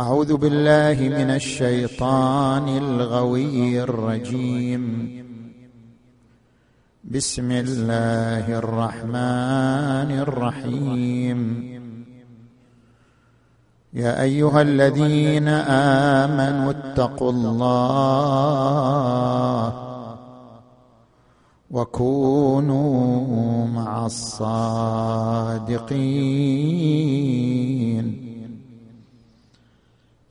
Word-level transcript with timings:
أعوذ 0.00 0.36
بالله 0.36 0.96
من 1.08 1.30
الشيطان 1.30 2.68
الغوي 2.68 3.82
الرجيم. 3.82 4.84
بسم 7.04 7.50
الله 7.52 8.58
الرحمن 8.58 10.10
الرحيم. 10.24 11.40
يا 13.92 14.22
أيها 14.22 14.62
الذين 14.62 15.48
آمنوا 16.28 16.70
اتقوا 16.70 17.32
الله 17.32 18.40
وكونوا 21.70 23.66
مع 23.66 24.06
الصادقين. 24.06 25.00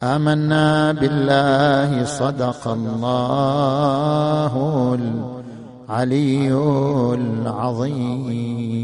آمنا 0.04 0.92
بالله 0.92 2.06
صدق 2.06 2.68
الله 2.68 4.54
العلي 4.96 6.54
العظيم. 7.14 8.80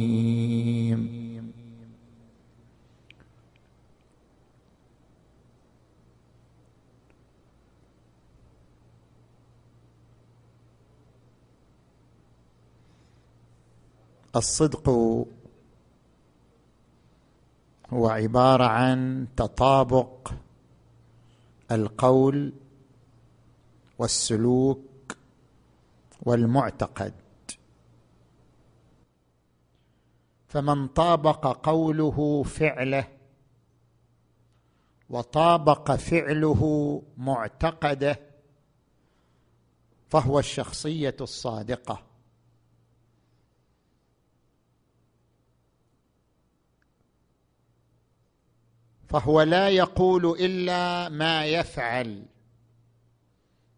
الصدق 14.36 14.90
هو 17.94 18.08
عبارة 18.08 18.64
عن 18.66 19.28
تطابق 19.38 20.32
القول 21.72 22.54
والسلوك 24.00 25.18
والمعتقد. 26.22 27.14
فمن 30.48 30.88
طابق 30.88 31.48
قوله 31.68 32.44
فعله 32.44 33.08
وطابق 35.10 35.92
فعله 35.92 37.02
معتقده 37.18 38.20
فهو 40.10 40.40
الشخصية 40.40 41.16
الصادقة. 41.22 42.05
فهو 49.16 49.42
لا 49.42 49.70
يقول 49.70 50.26
إلا 50.40 51.10
ما 51.10 51.46
يفعل 51.46 52.26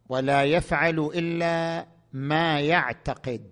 ولا 0.10 0.44
يفعل 0.44 1.00
إلا 1.00 1.88
ما 2.14 2.59
يعتقد. 2.59 3.52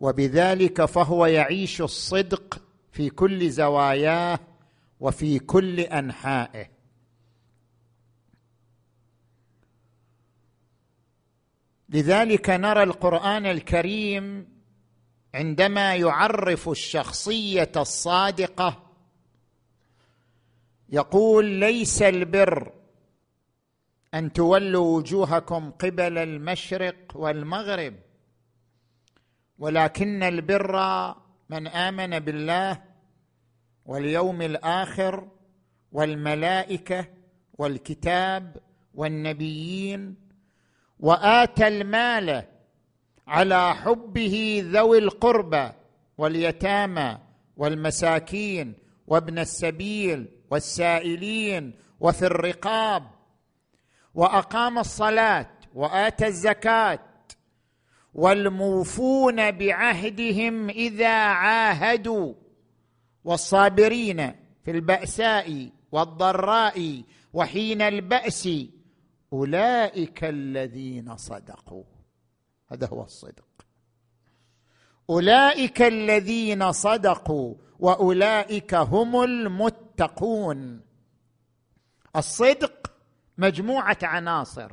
وبذلك 0.00 0.84
فهو 0.84 1.26
يعيش 1.26 1.80
الصدق 1.80 2.62
في 2.92 3.10
كل 3.10 3.50
زواياه 3.50 4.38
وفي 5.00 5.38
كل 5.38 5.80
أنحائه. 5.80 6.70
لذلك 11.88 12.50
نرى 12.50 12.82
القرآن 12.82 13.46
الكريم 13.46 14.48
عندما 15.34 15.94
يعرف 15.94 16.68
الشخصية 16.68 17.72
الصادقة 17.76 18.89
يقول 20.90 21.44
ليس 21.44 22.02
البر 22.02 22.72
أن 24.14 24.32
تولوا 24.32 24.96
وجوهكم 24.96 25.70
قبل 25.70 26.18
المشرق 26.18 26.96
والمغرب 27.14 27.94
ولكن 29.58 30.22
البر 30.22 30.74
من 31.50 31.66
آمن 31.66 32.18
بالله 32.18 32.82
واليوم 33.86 34.42
الآخر 34.42 35.28
والملائكة 35.92 37.06
والكتاب 37.58 38.56
والنبيين 38.94 40.14
وآتى 41.00 41.68
المال 41.68 42.42
على 43.26 43.74
حبه 43.74 44.62
ذوي 44.64 44.98
القربى 44.98 45.70
واليتامى 46.18 47.18
والمساكين 47.56 48.74
وابن 49.06 49.38
السبيل 49.38 50.28
والسائلين 50.50 51.74
وفي 52.00 52.26
الرقاب 52.26 53.10
وأقام 54.14 54.78
الصلاة 54.78 55.50
وآتى 55.74 56.26
الزكاة 56.26 56.98
والموفون 58.14 59.50
بعهدهم 59.50 60.70
إذا 60.70 61.14
عاهدوا 61.14 62.34
والصابرين 63.24 64.32
في 64.64 64.70
البأساء 64.70 65.70
والضراء 65.92 67.02
وحين 67.32 67.82
البأس 67.82 68.48
أولئك 69.32 70.24
الذين 70.24 71.16
صدقوا. 71.16 71.84
هذا 72.72 72.86
هو 72.86 73.02
الصدق. 73.02 73.44
أولئك 75.10 75.82
الذين 75.82 76.72
صدقوا 76.72 77.54
وأولئك 77.78 78.74
هم 78.74 79.22
المتقون. 79.22 79.89
الصدق 82.16 82.92
مجموعة 83.38 83.98
عناصر. 84.02 84.72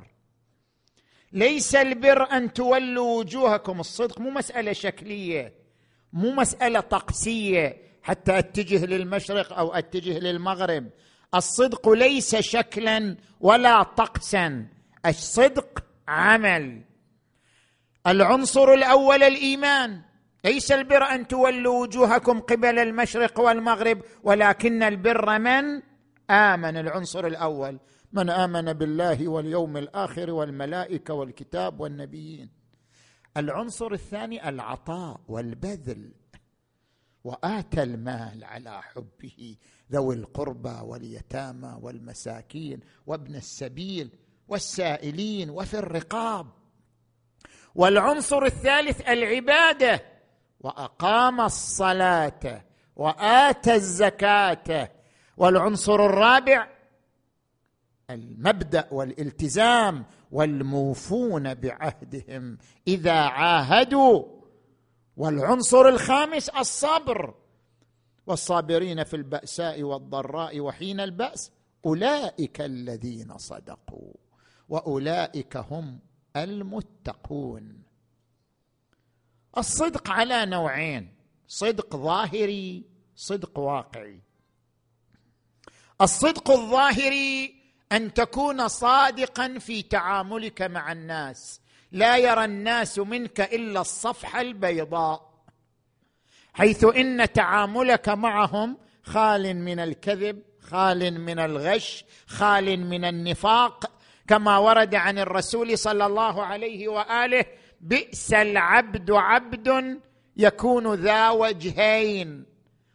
ليس 1.32 1.76
البر 1.76 2.32
أن 2.32 2.54
تولوا 2.54 3.20
وجوهكم. 3.20 3.80
الصدق 3.80 4.20
مو 4.20 4.30
مسألة 4.30 4.74
شكلية 4.74 5.54
مو 6.14 6.32
مسألة 6.32 6.80
طقسية 6.80 7.82
حتى 8.04 8.40
أتجه 8.40 8.86
للمشرق 8.86 9.54
أو 9.54 9.74
أتجه 9.74 10.20
للمغرب. 10.20 10.90
الصدق 11.36 11.90
ليس 11.90 12.36
شكلا 12.36 13.16
ولا 13.40 13.84
طقسا. 13.84 14.68
الصدق 15.06 15.84
عمل. 16.08 16.82
العنصر 18.08 18.74
الأول 18.74 19.24
الإيمان. 19.24 20.02
ليس 20.48 20.72
البر 20.72 21.04
أن 21.04 21.28
تولوا 21.28 21.82
وجوهكم 21.82 22.40
قبل 22.40 22.80
المشرق 22.80 23.40
والمغرب 23.40 24.02
ولكن 24.24 24.84
البر 24.84 25.40
من 25.40 25.82
آمن. 26.30 26.78
العنصر 26.78 27.28
الأول 27.28 27.80
من 28.12 28.30
آمن 28.30 28.74
بالله 28.74 29.28
واليوم 29.28 29.78
الآخر 29.78 30.32
والملائكة 30.32 31.14
والكتاب 31.14 31.80
والنبيين. 31.80 32.50
العنصر 33.38 33.92
الثاني 33.92 34.50
العطاء 34.50 35.22
والبذل. 35.28 36.12
واتى 37.24 37.84
المال 37.84 38.44
على 38.44 38.82
حبه 38.82 39.56
ذوي 39.92 40.16
القربى 40.16 40.80
واليتامى 40.84 41.78
والمساكين 41.82 42.80
وابن 43.08 43.36
السبيل 43.36 44.10
والسائلين 44.48 45.50
وفي 45.50 45.74
الرقاب. 45.74 46.48
والعنصر 47.76 48.46
الثالث 48.46 49.10
العبادة. 49.10 50.17
وأقام 50.60 51.42
الصلاة 51.42 52.64
واتى 52.96 53.76
الزكاة. 53.76 54.92
والعنصر 55.38 56.06
الرابع 56.06 56.68
المبدأ 58.10 58.88
والالتزام 58.92 60.06
والموفون 60.32 61.54
بعهدهم 61.54 62.58
إذا 62.88 63.20
عاهدوا. 63.20 64.24
والعنصر 65.18 65.88
الخامس 65.88 66.50
الصبر. 66.50 67.34
والصابرين 68.28 69.04
في 69.04 69.16
البأساء 69.16 69.84
والضراء 69.84 70.60
وحين 70.60 71.00
البأس 71.00 71.52
أولئك 71.86 72.62
الذين 72.62 73.38
صدقوا 73.38 74.14
وأولئك 74.70 75.58
هم 75.58 76.00
المتقون. 76.36 77.87
الصدق 79.58 80.12
على 80.12 80.46
نوعين 80.46 81.14
صدق 81.48 81.96
ظاهري 81.96 82.84
صدق 83.16 83.60
واقعي. 83.60 84.20
الصدق 86.02 86.52
الظاهري 86.52 87.56
أن 87.92 88.14
تكون 88.14 88.68
صادقا 88.68 89.58
في 89.60 89.82
تعاملك 89.82 90.62
مع 90.62 90.92
الناس. 90.92 91.62
لا 91.92 92.18
يرى 92.18 92.46
الناس 92.46 93.00
منك 93.00 93.42
إلا 93.42 93.82
الصفحه 93.82 94.42
البيضاء 94.42 95.28
حيث 96.54 96.84
إن 96.84 97.32
تعاملك 97.34 98.10
معهم 98.10 98.78
خال 99.04 99.56
من 99.56 99.80
الكذب 99.80 100.44
خال 100.62 101.20
من 101.22 101.40
الغش 101.40 102.06
خال 102.28 102.80
من 102.80 103.06
النفاق 103.06 103.92
كما 104.28 104.58
ورد 104.58 104.96
عن 104.96 105.20
الرسول 105.20 105.78
صلى 105.78 106.06
الله 106.06 106.44
عليه 106.46 106.88
وآله 106.88 107.46
بئس 107.82 108.34
العبد 108.34 109.12
عبد 109.12 110.00
يكون 110.38 110.94
ذا 110.94 111.30
وجهين 111.30 112.46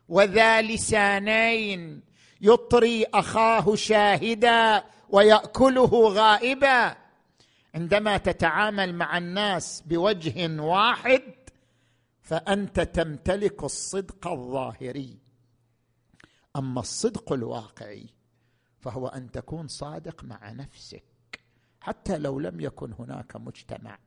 وذا 0.09 0.63
لسانين. 0.63 2.03
يطري 2.41 3.05
أخاه 3.05 3.75
شاهدا 3.75 4.85
ويأكله 5.09 6.09
غائبا. 6.09 6.97
عندما 7.75 8.17
تتعامل 8.17 8.95
مع 8.95 9.19
الناس 9.19 9.83
بوجه 9.87 10.61
واحد 10.61 11.23
فأنت 12.23 12.81
تمتلك 12.81 13.65
الصدق 13.65 14.27
الظاهري. 14.27 15.19
أما 16.57 16.81
الصدق 16.81 17.33
الواقعي 17.33 18.07
فهو 18.81 19.07
أن 19.07 19.31
تكون 19.31 19.69
صادق 19.69 20.25
مع 20.25 20.53
نفسك 20.53 21.05
حتى 21.81 22.19
لو 22.19 22.41
لم 22.41 22.61
يكن 22.61 22.93
هناك 22.93 23.37
مجتمع. 23.37 23.99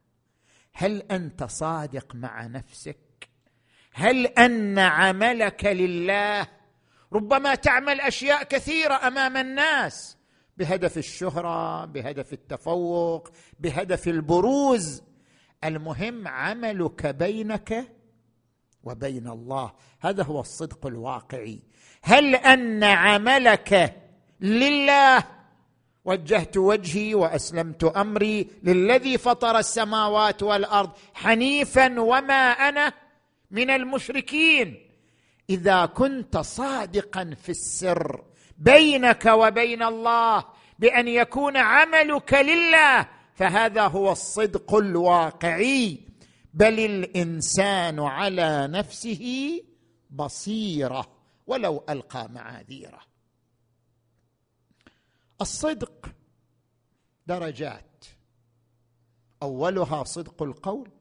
هل 0.77 1.01
أنت 1.11 1.43
صادق 1.43 2.15
مع 2.15 2.45
نفسك؟ 2.45 2.97
هل 3.93 4.25
أن 4.25 4.79
عملك 4.79 5.65
لله؟ 5.65 6.47
ربما 7.13 7.55
تعمل 7.55 8.01
أشياء 8.01 8.43
كثيرة 8.43 9.07
أمام 9.07 9.37
الناس 9.37 10.17
بهدف 10.57 10.97
الشهرة 10.97 11.85
بهدف 11.85 12.33
التفوق 12.33 13.29
بهدف 13.59 14.07
البروز. 14.07 15.03
المهم 15.63 16.27
عملك 16.27 17.07
بينك 17.07 17.91
وبين 18.83 19.27
الله 19.27 19.73
هذا 19.99 20.23
هو 20.23 20.39
الصدق 20.39 20.87
الواقعي. 20.87 21.61
هل 22.03 22.35
أن 22.35 22.83
عملك 22.83 23.95
لله؟ 24.41 25.23
وجهت 26.05 26.57
وجهي 26.57 27.15
وأسلمت 27.15 27.83
أمري 27.83 28.47
للذي 28.63 29.17
فطر 29.17 29.57
السماوات 29.57 30.43
والأرض 30.43 30.91
حنيفا 31.13 31.99
وما 31.99 32.51
أنا 32.51 32.93
من 33.51 33.69
المشركين. 33.69 34.89
إذا 35.49 35.85
كنت 35.85 36.37
صادقا 36.37 37.35
في 37.43 37.49
السر 37.49 38.23
بينك 38.57 39.25
وبين 39.25 39.83
الله 39.83 40.45
بأن 40.79 41.07
يكون 41.07 41.57
عملك 41.57 42.33
لله 42.33 43.07
فهذا 43.35 43.87
هو 43.87 44.11
الصدق 44.11 44.75
الواقعي. 44.75 45.99
بل 46.53 46.79
الإنسان 46.79 47.99
على 47.99 48.67
نفسه 48.71 49.61
بصيرة 50.09 51.07
ولو 51.47 51.83
ألقى 51.89 52.29
معاذيره. 52.29 53.14
الصدق 55.41 56.15
درجات. 57.27 58.05
أولها 59.43 60.03
صدق 60.03 60.43
القول 60.43 60.91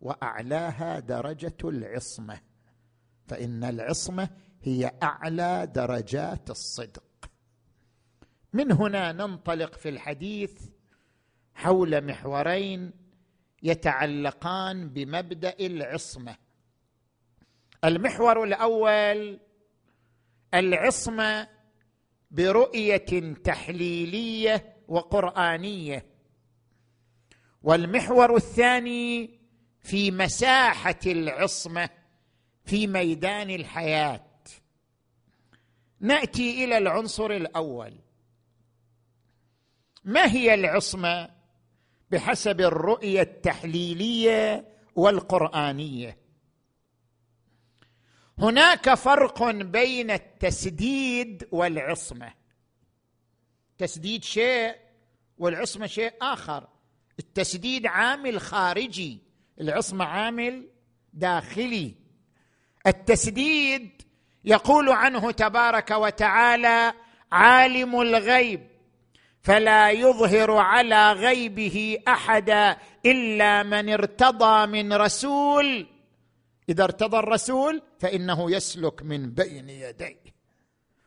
وأعلاها 0.00 0.98
درجة 0.98 1.56
العصمة. 1.64 2.40
فإن 3.26 3.64
العصمة 3.64 4.28
هي 4.62 4.92
أعلى 5.02 5.72
درجات 5.74 6.50
الصدق. 6.50 7.30
من 8.52 8.72
هنا 8.72 9.12
ننطلق 9.12 9.74
في 9.74 9.88
الحديث 9.88 10.62
حول 11.54 12.04
محورين 12.04 12.92
يتعلقان 13.62 14.88
بمبدأ 14.88 15.54
العصمة. 15.60 16.36
المحور 17.84 18.44
الأول 18.44 19.40
العصمة 20.54 21.48
برؤية 22.30 23.34
تحليلية 23.44 24.76
وقرآنية. 24.88 26.06
والمحور 27.62 28.36
الثاني 28.36 29.38
في 29.80 30.10
مساحة 30.10 31.00
العصمة 31.06 31.88
في 32.64 32.86
ميدان 32.86 33.50
الحياة. 33.50 34.26
نأتي 36.00 36.64
إلى 36.64 36.78
العنصر 36.78 37.30
الأول. 37.30 37.94
ما 40.04 40.32
هي 40.32 40.54
العصمة؟ 40.54 41.30
بحسب 42.10 42.60
الرؤية 42.60 43.22
التحليلية 43.22 44.68
والقرآنية. 44.94 46.25
هناك 48.38 48.94
فرق 48.94 49.50
بين 49.50 50.10
التسديد 50.10 51.48
والعصمة. 51.52 52.32
تسديد 53.78 54.24
شيء 54.24 54.74
والعصمة 55.38 55.86
شيء 55.86 56.12
آخر. 56.22 56.68
التسديد 57.18 57.86
عامل 57.86 58.40
خارجي 58.40 59.18
العصمة 59.60 60.04
عامل 60.04 60.68
داخلي. 61.12 61.94
التسديد 62.86 64.02
يقول 64.44 64.88
عنه 64.88 65.30
تبارك 65.30 65.90
وتعالى 65.90 66.94
عالم 67.32 68.00
الغيب 68.00 68.66
فلا 69.42 69.90
يظهر 69.90 70.56
على 70.56 71.12
غيبه 71.12 71.98
أحدا 72.08 72.76
إلا 73.06 73.62
من 73.62 73.88
ارتضى 73.88 74.66
من 74.66 74.92
رسول. 74.92 75.95
إذا 76.68 76.84
ارتضى 76.84 77.18
الرسول 77.18 77.82
فإنه 77.98 78.50
يسلك 78.50 79.02
من 79.02 79.30
بين 79.30 79.68
يديه 79.70 80.36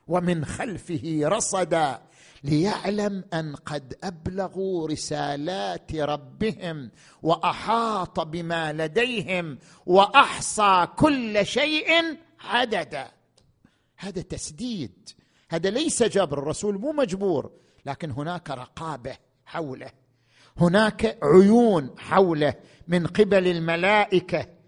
ومن 0.08 0.46
خلفه 0.46 1.22
رصدا 1.24 2.02
ليعلم 2.44 3.24
أن 3.34 3.56
قد 3.56 3.98
أبلغوا 4.04 4.88
رسالات 4.88 5.96
ربهم 5.96 6.92
وأحاط 7.22 8.20
بما 8.20 8.74
لديهم 8.74 9.58
وأحصى 9.86 10.88
كل 10.96 11.46
شيء 11.46 12.18
عددا. 12.40 13.12
هذا 13.98 14.22
تسديد. 14.22 15.10
هذا 15.50 15.70
ليس 15.70 16.04
جبر. 16.04 16.40
الرسول 16.40 16.80
مو 16.80 16.92
مجبور 16.92 17.52
لكن 17.86 18.12
هناك 18.12 18.50
رقابة 18.50 19.18
حوله. 19.46 19.92
هناك 20.58 21.18
عيون 21.24 21.96
حوله 21.98 22.54
من 22.88 23.08
قبل 23.08 23.48
الملائكة 23.48 24.59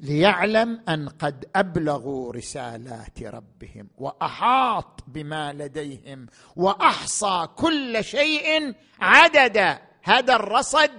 ليعلم 0.00 0.80
أن 0.88 1.08
قد 1.08 1.44
أبلغوا 1.56 2.32
رسالات 2.32 3.22
ربهم 3.22 3.88
وأحاط 3.98 5.00
بما 5.06 5.52
لديهم 5.52 6.26
وأحصى 6.56 7.48
كل 7.56 8.04
شيء 8.04 8.74
عددا. 9.00 9.78
هذا 10.02 10.36
الرصد 10.36 10.90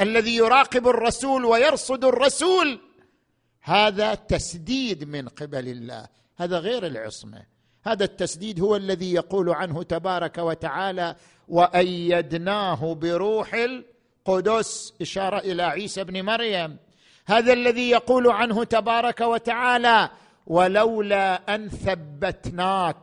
الذي 0.00 0.36
يراقب 0.36 0.88
الرسول 0.88 1.44
ويرصد 1.44 2.04
الرسول 2.04 2.80
هذا 3.60 4.14
تسديد 4.14 5.04
من 5.04 5.28
قبل 5.28 5.68
الله. 5.68 6.08
هذا 6.36 6.58
غير 6.58 6.86
العصمة. 6.86 7.42
هذا 7.84 8.04
التسديد 8.04 8.60
هو 8.60 8.76
الذي 8.76 9.12
يقول 9.12 9.50
عنه 9.50 9.82
تبارك 9.82 10.38
وتعالى 10.38 11.16
وأيدناه 11.48 12.94
بروح 12.94 13.54
القدس. 13.54 14.92
إشارة 15.00 15.38
إلى 15.38 15.62
عيسى 15.62 16.04
بن 16.04 16.22
مريم. 16.22 16.76
هذا 17.28 17.52
الذي 17.52 17.90
يقول 17.90 18.30
عنه 18.30 18.64
تبارك 18.64 19.20
وتعالى 19.20 20.10
ولولا 20.46 21.54
أن 21.54 21.68
ثبتناك 21.68 22.96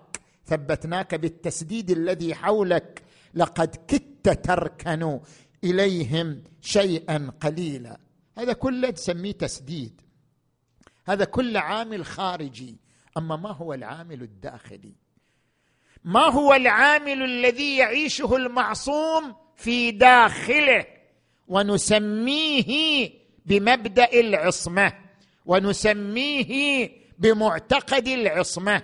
ثبتناك 0.46 1.15
بالتسديد 1.15 1.91
الذي 1.91 2.36
حولك 2.36 3.03
لقد 3.34 3.75
كدت 3.88 4.29
تركن 4.29 5.20
إليهم 5.63 6.44
شيئا 6.62 7.32
قليلا. 7.41 8.00
هذا 8.38 8.53
كله 8.53 8.89
تسميه 8.89 9.32
تسديد. 9.32 10.01
هذا 11.05 11.25
كل 11.25 11.58
عامل 11.58 12.05
خارجي. 12.05 12.77
أما 13.17 13.36
ما 13.36 13.51
هو 13.51 13.74
العامل 13.74 14.22
الداخلي؟ 14.22 14.96
ما 16.03 16.25
هو 16.25 16.53
العامل 16.53 17.24
الذي 17.24 17.77
يعيشه 17.77 18.36
المعصوم 18.36 19.36
في 19.55 19.91
داخله؟ 19.91 20.86
ونسميه 21.48 23.25
بمبدأ 23.46 24.20
العصمة 24.20 24.94
ونسميه 25.46 26.92
بمعتقد 27.20 28.08
العصمة. 28.08 28.84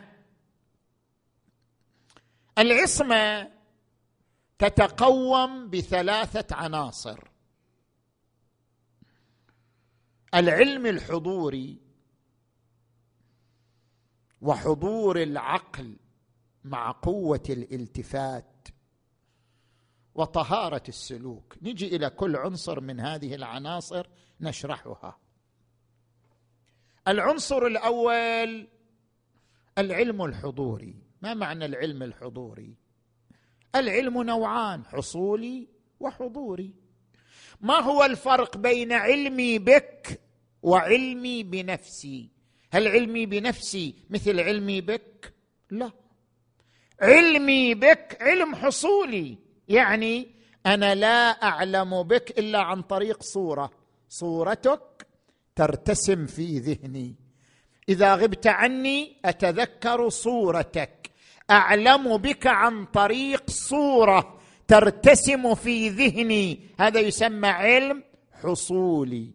العصمة 2.57 3.51
تتقوم 4.59 5.69
بثلاثة 5.69 6.55
عناصر. 6.55 7.19
العلم 10.33 10.85
الحضوري 10.85 11.77
وحضور 14.41 15.21
العقل 15.21 15.95
مع 16.63 16.91
قوة 16.91 17.43
الالتفات 17.49 18.67
وطهارة 20.15 20.83
السلوك. 20.89 21.55
نجي 21.61 21.95
إلى 21.95 22.09
كل 22.09 22.35
عنصر 22.35 22.79
من 22.79 22.99
هذه 22.99 23.35
العناصر 23.35 24.07
نشرحها. 24.41 25.19
العنصر 27.07 27.65
الأول 27.65 28.67
العلم 29.77 30.25
الحضوري. 30.25 30.95
ما 31.21 31.33
معنى 31.33 31.65
العلم 31.65 32.03
الحضوري؟ 32.03 32.75
العلم 33.75 34.23
نوعان 34.23 34.85
حصولي 34.85 35.67
وحضوري. 35.99 36.73
ما 37.61 37.79
هو 37.79 38.03
الفرق 38.03 38.57
بين 38.57 38.91
علمي 38.91 39.59
بك 39.59 40.21
وعلمي 40.63 41.43
بنفسي؟ 41.43 42.29
هل 42.71 42.87
علمي 42.87 43.25
بنفسي 43.25 43.95
مثل 44.09 44.39
علمي 44.39 44.81
بك؟ 44.81 45.33
لا. 45.69 45.91
علمي 47.01 47.73
بك 47.75 48.17
علم 48.21 48.55
حصولي 48.55 49.37
يعني 49.67 50.35
أنا 50.65 50.95
لا 50.95 51.29
أعلم 51.43 52.03
بك 52.03 52.39
إلا 52.39 52.59
عن 52.59 52.81
طريق 52.81 53.23
صورة. 53.23 53.80
صورتك 54.11 55.07
ترتسم 55.55 56.25
في 56.25 56.59
ذهني. 56.59 57.15
إذا 57.89 58.15
غبت 58.15 58.47
عني 58.47 59.17
أتذكر 59.25 60.09
صورتك. 60.09 61.11
أعلم 61.49 62.17
بك 62.17 62.47
عن 62.47 62.85
طريق 62.85 63.49
صورة 63.49 64.39
ترتسم 64.67 65.55
في 65.55 65.89
ذهني. 65.89 66.69
هذا 66.79 66.99
يسمى 66.99 67.47
علم 67.47 68.03
حصولي. 68.31 69.31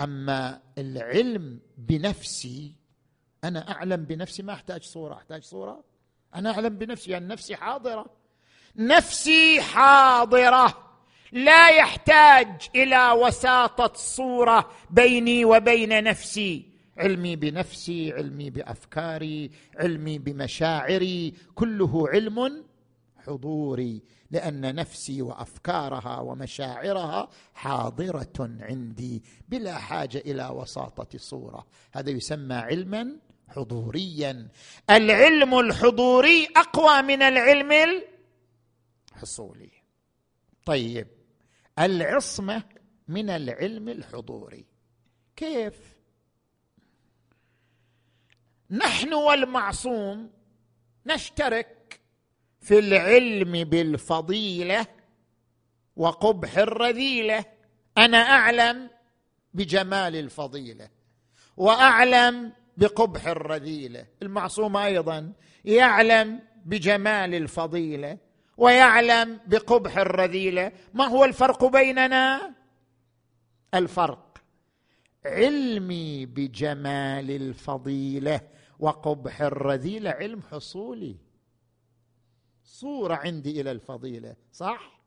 أما 0.00 0.60
العلم 0.78 1.60
بنفسي 1.78 2.74
أنا 3.44 3.70
أعلم 3.70 4.04
بنفسي 4.04 4.42
ما 4.42 4.52
أحتاج 4.52 4.82
صورة. 4.82 5.14
أحتاج 5.14 5.42
صورة؟ 5.42 5.84
أنا 6.34 6.50
أعلم 6.50 6.78
بنفسي 6.78 7.10
يعني 7.10 7.26
نفسي 7.26 7.56
حاضرة. 7.56 8.06
نفسي 8.76 9.62
حاضرة. 9.62 10.91
لا 11.32 11.68
يحتاج 11.68 12.68
إلى 12.74 13.10
وساطة 13.10 13.92
صورة 13.94 14.70
بيني 14.90 15.44
وبين 15.44 16.04
نفسي. 16.04 16.72
علمي 16.98 17.36
بنفسي 17.36 18.12
علمي 18.12 18.50
بأفكاري 18.50 19.50
علمي 19.76 20.18
بمشاعري 20.18 21.34
كله 21.54 22.08
علم 22.08 22.64
حضوري 23.26 24.02
لأن 24.30 24.74
نفسي 24.74 25.22
وأفكارها 25.22 26.20
ومشاعرها 26.20 27.28
حاضرة 27.54 28.50
عندي 28.60 29.22
بلا 29.48 29.78
حاجة 29.78 30.18
إلى 30.18 30.48
وساطة 30.48 31.18
صورة. 31.18 31.66
هذا 31.92 32.10
يسمى 32.10 32.54
علما 32.54 33.16
حضوريا. 33.48 34.48
العلم 34.90 35.58
الحضوري 35.58 36.48
أقوى 36.56 37.02
من 37.02 37.22
العلم 37.22 38.00
الحصولي. 39.12 39.70
طيب. 40.66 41.21
العصمة 41.78 42.62
من 43.08 43.30
العلم 43.30 43.88
الحضوري. 43.88 44.66
كيف؟ 45.36 45.74
نحن 48.70 49.14
والمعصوم 49.14 50.30
نشترك 51.06 52.00
في 52.60 52.78
العلم 52.78 53.64
بالفضيلة 53.64 54.86
وقبح 55.96 56.58
الرذيلة. 56.58 57.44
أنا 57.98 58.18
أعلم 58.18 58.90
بجمال 59.54 60.16
الفضيلة 60.16 60.88
وأعلم 61.56 62.52
بقبح 62.76 63.26
الرذيلة. 63.26 64.06
المعصوم 64.22 64.76
أيضا 64.76 65.32
يعلم 65.64 66.40
بجمال 66.64 67.34
الفضيلة. 67.34 68.18
ويعلم 68.56 69.40
بقبح 69.46 69.98
الرذيلة. 69.98 70.72
ما 70.94 71.04
هو 71.04 71.24
الفرق 71.24 71.64
بيننا؟ 71.64 72.54
الفرق 73.74 74.38
علمي 75.26 76.26
بجمال 76.26 77.30
الفضيلة 77.30 78.40
وقبح 78.78 79.40
الرذيلة 79.40 80.10
علم 80.10 80.42
حصولي. 80.50 81.16
صورة 82.64 83.14
عندي 83.14 83.60
إلى 83.60 83.70
الفضيلة 83.70 84.34
صح؟ 84.52 85.02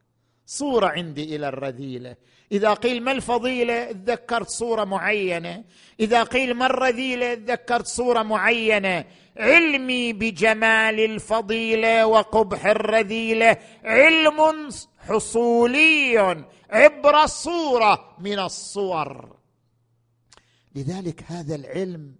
صورة 0.45 0.87
عندي 0.87 1.35
إلى 1.35 1.47
الرذيلة. 1.47 2.15
إذا 2.51 2.73
قيل 2.73 3.03
ما 3.03 3.11
الفضيلة؟ 3.11 3.91
تذكرت 3.91 4.49
صورة 4.49 4.83
معينة. 4.83 5.63
إذا 5.99 6.23
قيل 6.23 6.53
ما 6.53 6.65
الرذيلة؟ 6.65 7.33
تذكرت 7.33 7.85
صورة 7.85 8.23
معينة. 8.23 9.05
علمي 9.37 10.13
بجمال 10.13 10.99
الفضيلة 10.99 12.05
وقبح 12.05 12.65
الرذيلة. 12.65 13.57
علم 13.83 14.69
حصولي 14.97 16.45
عبر 16.69 17.25
صوره 17.25 18.15
من 18.19 18.39
الصور. 18.39 19.35
لذلك 20.75 21.23
هذا 21.27 21.55
العلم 21.55 22.15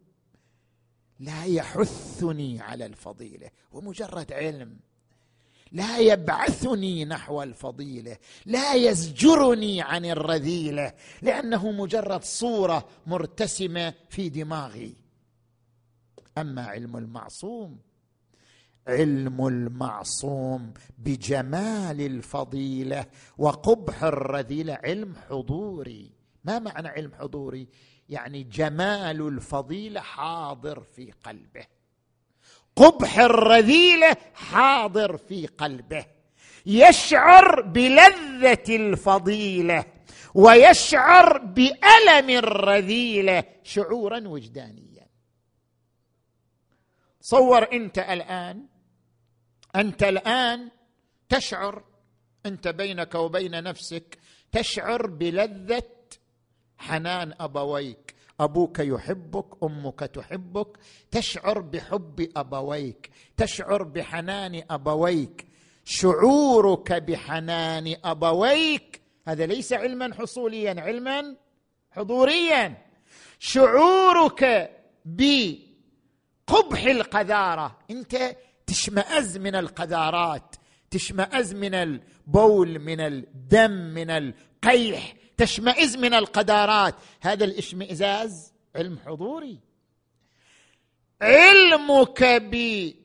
لا 1.19 1.45
يحثني 1.45 2.61
على 2.61 2.85
الفضيلة 2.85 3.49
هو 3.73 3.81
مجرد 3.81 4.33
علم 4.33 4.77
لا 5.71 5.97
يبعثني 5.97 7.05
نحو 7.05 7.43
الفضيلة 7.43 8.17
لا 8.45 8.73
يزجرني 8.73 9.81
عن 9.81 10.05
الرذيلة 10.05 10.93
لأنه 11.21 11.71
مجرد 11.71 12.23
صورة 12.23 12.87
مرتسمة 13.07 13.93
في 14.09 14.29
دماغي. 14.29 15.04
أما 16.37 16.65
علم 16.65 16.97
المعصوم؟ 16.97 17.79
علم 18.87 19.47
المعصوم 19.47 20.73
بجمال 20.97 22.01
الفضيلة 22.01 23.05
وقبح 23.37 24.03
الرذيلة 24.03 24.79
علم 24.83 25.15
حضوري. 25.29 26.11
ما 26.43 26.59
معنى 26.59 26.87
علم 26.87 27.11
حضوري؟ 27.19 27.67
يعني 28.09 28.43
جمال 28.43 29.27
الفضيلة 29.27 30.01
حاضر 30.01 30.79
في 30.79 31.11
قلبه. 31.11 31.65
قبح 32.75 33.19
الرذيلة 33.19 34.17
حاضر 34.33 35.17
في 35.17 35.47
قلبه. 35.47 36.05
يشعر 36.65 37.61
بلذة 37.61 38.75
الفضيلة 38.75 39.85
ويشعر 40.33 41.37
بألم 41.37 42.29
الرذيلة 42.29 43.43
شعورا 43.63 44.27
وجدانيا. 44.27 44.84
صور 47.25 47.73
انت 47.73 47.99
الآن 47.99 48.65
أنت 49.75 50.03
الآن 50.03 50.69
تشعر 51.29 51.83
أنت 52.45 52.67
بينك 52.67 53.15
وبين 53.15 53.63
نفسك 53.63 54.17
تشعر 54.51 55.07
بلذة 55.07 55.83
حنان 56.77 57.33
أبويك. 57.39 58.15
أبوك 58.39 58.79
يحبك 58.79 59.63
أمك 59.63 59.99
تحبك. 59.99 60.77
تشعر 61.11 61.59
بحب 61.59 62.29
أبويك. 62.37 63.09
تشعر 63.37 63.83
بحنان 63.83 64.63
أبويك. 64.71 65.47
شعورك 65.85 66.93
بحنان 66.93 67.95
أبويك 68.03 69.01
هذا 69.27 69.45
ليس 69.45 69.73
علما 69.73 70.13
حصوليا 70.13 70.81
علما 70.81 71.35
حضوريا. 71.91 72.77
شعورك 73.39 74.71
بقبح 76.47 76.83
القذارة. 76.83 77.77
انت 77.91 78.35
تشمئز 78.67 79.37
من 79.37 79.55
القذارات 79.55 80.55
تشمئز 80.91 81.53
من 81.53 81.73
البول 81.73 82.79
من 82.79 82.99
الدم 82.99 83.71
من 83.71 84.09
القيح 84.09 85.13
تشمئز 85.37 85.97
من 85.97 86.13
القدارات. 86.13 86.95
هذا 87.21 87.45
الاشمئزاز 87.45 88.53
علم 88.75 88.99
حضوري. 89.05 89.59
علمك 91.21 92.23
بحب 92.23 92.95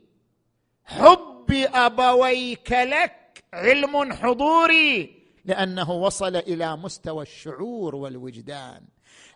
أبويك 1.51 2.73
لك 2.73 3.45
علم 3.53 4.13
حضوري. 4.13 5.21
لأنه 5.45 5.91
وصل 5.91 6.37
إلى 6.37 6.77
مستوى 6.77 7.23
الشعور 7.23 7.95
والوجدان. 7.95 8.83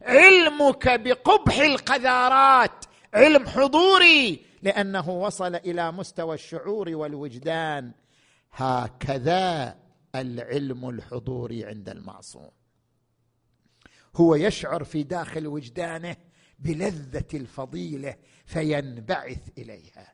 علمك 0.02 1.00
بقبح 1.00 1.58
القذارات. 1.58 2.84
علم 3.14 3.48
حضوري 3.48 4.44
لأنه 4.62 5.10
وصل 5.10 5.54
إلى 5.54 5.92
مستوى 5.92 6.34
الشعور 6.34 6.88
والوجدان. 6.88 7.92
هكذا 8.52 9.76
العلم 10.14 10.88
الحضوري 10.88 11.64
عند 11.64 11.88
المعصوم. 11.88 12.50
هو 14.16 14.34
يشعر 14.34 14.84
في 14.84 15.02
داخل 15.02 15.46
وجدانه 15.46 16.16
بلذة 16.58 17.26
الفضيلة 17.34 18.16
فينبعث 18.46 19.40
إليها. 19.58 20.12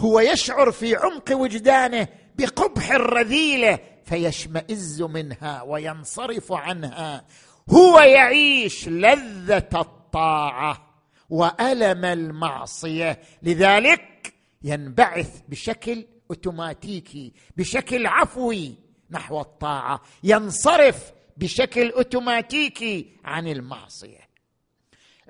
هو 0.00 0.20
يشعر 0.20 0.72
في 0.72 0.96
عمق 0.96 1.32
وجدانه 1.32 2.08
بقبح 2.38 2.90
الرذيلة 2.90 3.78
فيشمئز 4.04 5.02
منها 5.02 5.62
وينصرف 5.62 6.52
عنها. 6.52 7.24
هو 7.70 7.98
يعيش 7.98 8.88
لذة 8.88 9.68
الطاعة 9.74 10.85
وألم 11.30 12.04
المعصية. 12.04 13.20
لذلك 13.42 14.34
ينبعث 14.62 15.40
بشكل 15.48 16.06
أوتوماتيكي 16.30 17.32
بشكل 17.56 18.06
عفوي 18.06 18.74
نحو 19.10 19.40
الطاعة. 19.40 20.02
ينصرف 20.24 21.12
بشكل 21.36 21.90
أوتوماتيكي 21.90 23.12
عن 23.24 23.48
المعصية. 23.48 24.26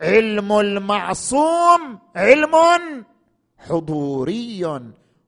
علم 0.02 0.52
المعصوم 0.52 1.98
علم 2.16 2.54
حضوري. 3.58 4.64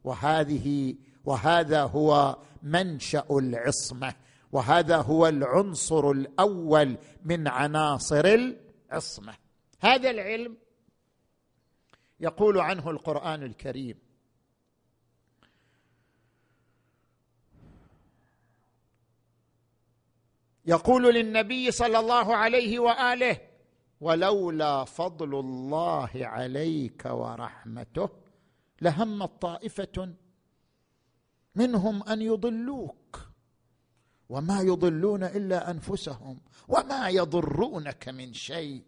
وهذه 0.05 0.95
وهذا 1.25 1.83
هو 1.83 2.37
منشأ 2.63 3.25
العصمة. 3.31 4.15
وهذا 4.53 4.97
هو 4.97 5.27
العنصر 5.27 6.11
الأول 6.11 6.97
من 7.25 7.49
عناصر 7.49 8.25
العصمة. 8.25 9.48
هذا 9.81 10.11
العلم 10.11 10.57
يقول 12.21 12.59
عنه 12.59 12.91
القرآن 12.91 13.43
الكريم. 13.43 13.99
يقول 20.67 21.15
للنبي 21.15 21.71
صلى 21.71 21.99
الله 21.99 22.37
عليه 22.37 22.79
وآله 22.79 23.41
ولولا 24.01 24.85
فضل 24.85 25.41
الله 25.41 26.11
عليك 26.15 27.03
ورحمته 27.05 28.09
لهمت 28.81 29.43
طائفة 29.43 30.15
منهم 31.55 32.03
أن 32.03 32.23
يضلوك 32.23 33.21
وما 34.29 34.61
يضلون 34.61 35.23
إلا 35.23 35.71
أنفسهم 35.71 36.41
وما 36.69 37.09
يضرونك 37.09 38.09
من 38.09 38.33
شيء. 38.33 38.83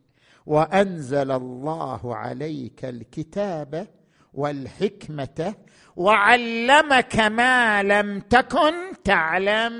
وأنزل 0.51 1.31
الله 1.31 2.17
عليك 2.17 2.85
الكتاب 2.85 3.89
والحكمة 4.35 5.55
وعلمك 5.97 7.17
ما 7.17 7.83
لم 7.83 8.21
تكن 8.21 9.03
تعلم. 9.05 9.75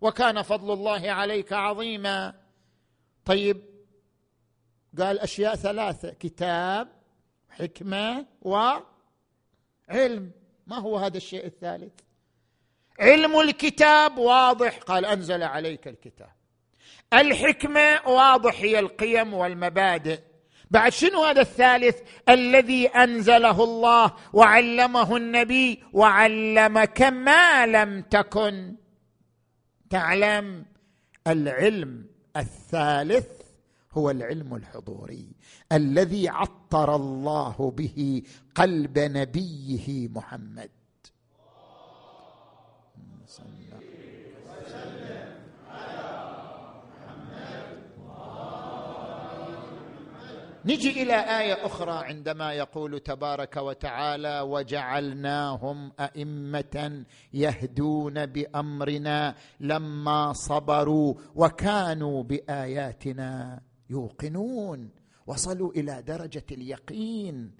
وكان 0.00 0.42
فضل 0.42 0.72
الله 0.72 1.10
عليك 1.10 1.52
عظيما. 1.52 2.34
طيب 3.24 3.62
قال 4.98 5.18
أشياء 5.20 5.54
ثلاثة 5.54 6.10
كتاب 6.10 6.88
حكمة 7.50 8.26
وعلم. 8.42 8.84
ما 10.66 10.78
هو 10.78 10.96
هذا 10.96 11.16
الشيء 11.16 11.46
الثالث؟ 11.46 12.00
علم 13.00 13.40
الكتاب 13.40 14.18
واضح. 14.18 14.78
قال 14.78 15.04
أنزل 15.04 15.42
عليك 15.42 15.88
الكتاب. 15.88 16.43
الحكمة 17.20 18.00
واضح 18.06 18.60
هي 18.60 18.78
القيم 18.78 19.34
والمبادئ. 19.34 20.20
بعد 20.70 20.92
شنو 20.92 21.24
هذا 21.24 21.40
الثالث؟ 21.40 21.98
الذي 22.28 22.86
أنزله 22.86 23.64
الله 23.64 24.12
وعلمه 24.32 25.16
النبي 25.16 25.82
وعلمك 25.92 27.02
ما 27.02 27.66
لم 27.66 28.02
تكن. 28.02 28.74
تعلم 29.90 30.64
العلم 31.26 32.06
الثالث 32.36 33.26
هو 33.92 34.10
العلم 34.10 34.54
الحضوري 34.54 35.26
الذي 35.72 36.28
عطر 36.28 36.96
الله 36.96 37.72
به 37.76 38.22
قلب 38.54 38.98
نبيه 38.98 40.08
محمد. 40.08 40.70
نجي 50.66 51.02
إلى 51.02 51.14
آية 51.14 51.66
أخرى 51.66 52.04
عندما 52.04 52.52
يقول 52.52 53.00
تبارك 53.00 53.56
وتعالى 53.56 54.40
وجعلناهم 54.40 55.92
أئمة 56.00 57.04
يهدون 57.32 58.26
بأمرنا 58.26 59.34
لما 59.60 60.32
صبروا 60.32 61.14
وكانوا 61.34 62.22
بآياتنا 62.22 63.60
يوقنون. 63.90 64.90
وصلوا 65.26 65.72
إلى 65.72 66.02
درجة 66.02 66.44
اليقين. 66.52 67.50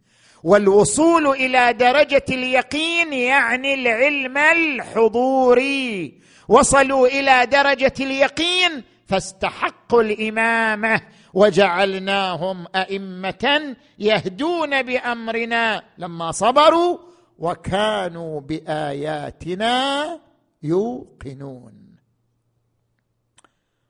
والوصول 0.43 1.27
إلى 1.27 1.73
درجة 1.73 2.25
اليقين 2.29 3.13
يعني 3.13 3.75
العلم 3.75 4.39
الحضوري. 4.39 6.21
وصلوا 6.49 7.07
إلى 7.07 7.47
درجة 7.47 7.95
اليقين 8.01 8.83
فاستحقوا 9.07 10.03
الإمامة. 10.03 11.01
وجعلناهم 11.35 12.67
أئمة 12.75 13.77
يهدون 13.99 14.83
بأمرنا 14.83 15.83
لما 15.99 16.31
صبروا 16.31 16.99
وكانوا 17.39 18.41
بآياتنا 18.41 20.21
يوقنون. 20.63 21.97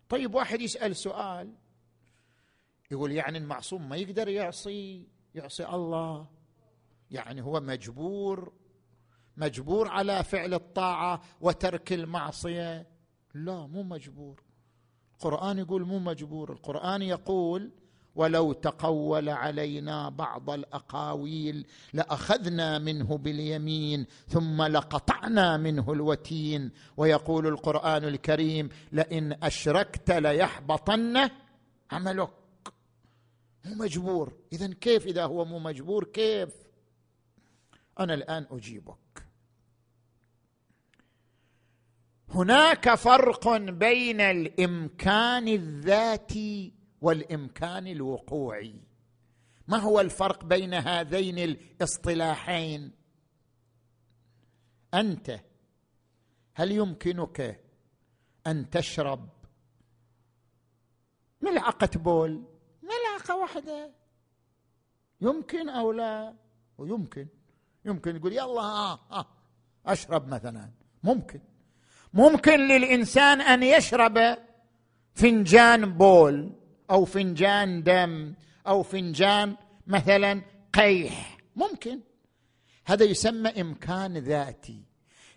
طيب 0.09 0.35
واحد 0.35 0.61
يسأل 0.61 0.97
سؤال 0.97 1.53
يقول 2.91 3.13
يعني 3.13 3.39
المعصوم 3.39 3.89
ما 3.89 3.97
يقدر 3.97 4.29
يعصي 4.29 5.09
يعصي 5.35 5.67
الله؟ 5.67 6.27
يعني 7.11 7.43
هو 7.43 7.61
مجبور 7.61 8.53
مجبور 9.37 9.89
على 9.89 10.25
فعل 10.25 10.55
الطاعة 10.55 11.23
وترك 11.41 11.93
المعصية؟ 11.93 12.87
لا 13.35 13.67
مو 13.67 13.83
مجبور. 13.83 14.44
القرآن 15.25 15.59
يقول 15.59 15.85
مو 15.85 15.99
مجبور 15.99 16.53
القرآن 16.53 17.03
يقول 17.03 17.71
ولو 18.17 18.53
تقول 18.53 19.29
علينا 19.29 20.09
بعض 20.09 20.51
الأقاويل 20.51 21.67
لأخذنا 21.93 22.79
منه 22.79 23.19
باليمين 23.19 24.07
ثم 24.29 24.63
لقطعنا 24.63 25.57
منه 25.57 25.93
الوتين 25.93 26.71
ويقول 26.97 27.47
القرآن 27.47 28.05
الكريم 28.05 28.69
لئن 28.93 29.37
أشركت 29.43 30.11
ليحبطن 30.11 31.31
عملك. 31.91 32.31
مو 33.65 33.75
مجبور 33.75 34.33
اذا 34.53 34.75
كيف 34.75 35.07
إذا 35.07 35.25
هو 35.25 35.45
مو 35.45 35.59
مجبور؟ 35.59 36.05
كيف؟ 36.05 36.55
أنا 38.01 38.15
الآن 38.15 38.47
أجيبك. 38.51 39.04
هناك 42.35 42.95
فرق 42.95 43.57
بين 43.57 44.21
الإمكان 44.21 45.49
الذاتي 45.49 46.75
والإمكان 47.01 47.87
الوقوعي. 47.87 48.81
ما 49.69 49.79
هو 49.79 50.01
الفرق 50.01 50.45
بين 50.45 50.75
هذين 50.75 51.39
الاصطلاحين؟ 51.39 52.93
أنت 54.95 55.41
هل 56.55 56.73
يمكنك 56.73 57.65
أن 58.47 58.71
تشرب 58.71 59.29
ملعقة 61.41 61.91
بول؟ 61.95 62.45
ملعقة 62.83 63.37
واحدة. 63.37 63.91
يمكن 65.21 65.69
أو 65.69 65.93
لا؟ 65.93 66.35
ويمكن. 66.79 67.27
يمكن 67.85 68.17
يقول 68.17 68.33
يلا 68.33 68.63
ها 68.63 69.01
ها 69.11 69.27
أشرب 69.87 70.29
مثلا. 70.29 70.71
ممكن. 71.03 71.41
ممكن 72.15 72.61
للإنسان 72.61 73.41
أن 73.41 73.63
يشرب 73.63 74.37
فنجان 75.15 75.85
بول 75.99 76.53
أو 76.91 77.05
فنجان 77.05 77.83
دم 77.83 78.35
أو 78.67 78.83
فنجان 78.83 79.57
مثلا 79.87 80.43
قيح. 80.73 81.39
ممكن. 81.57 82.01
هذا 82.87 83.05
يسمى 83.05 83.61
إمكان 83.61 84.19
ذاتي. 84.19 84.83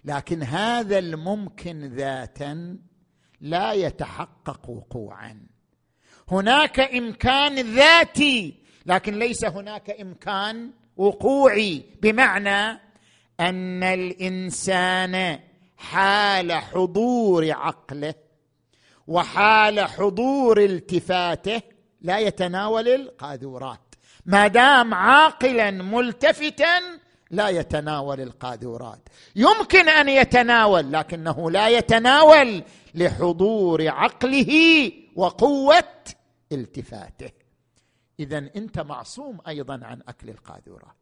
لكن 0.06 0.44
هذا 0.44 1.00
الممكن 1.00 1.80
ذاتا 1.80 2.78
لا 3.42 3.74
يتحقق 3.74 4.70
وقوعا. 4.70 5.48
هناك 6.32 6.80
إمكان 6.80 7.56
ذاتي 7.76 8.56
لكن 8.86 9.20
ليس 9.20 9.46
هناك 9.46 10.02
إمكان 10.02 10.72
وقوعي. 10.98 11.86
بمعنى 12.02 12.80
أن 13.40 13.84
الإنسان 13.84 15.40
حال 15.78 16.52
حضور 16.52 17.52
عقله 17.52 18.14
وحال 19.08 19.80
حضور 19.80 20.64
التفاته 20.64 21.62
لا 22.02 22.18
يتناول 22.18 22.88
القاذورات. 22.88 23.96
ما 24.26 24.48
دام 24.48 24.94
عاقلا 24.94 25.72
ملتفتا 25.72 26.80
لا 27.32 27.50
يتناول 27.50 28.22
القاذورات. 28.22 29.10
يمكن 29.36 29.90
أن 29.90 30.10
يتناول 30.10 30.92
لكنه 30.92 31.52
لا 31.52 31.68
يتناول 31.68 32.64
لحضور 32.96 33.88
عقله 33.88 34.92
وقوة 35.16 35.84
التفاته. 36.52 37.32
اذا 38.20 38.38
أنت 38.38 38.80
معصوم 38.80 39.38
أيضا 39.48 39.80
عن 39.84 40.02
أكل 40.08 40.30
القاذورات. 40.30 40.96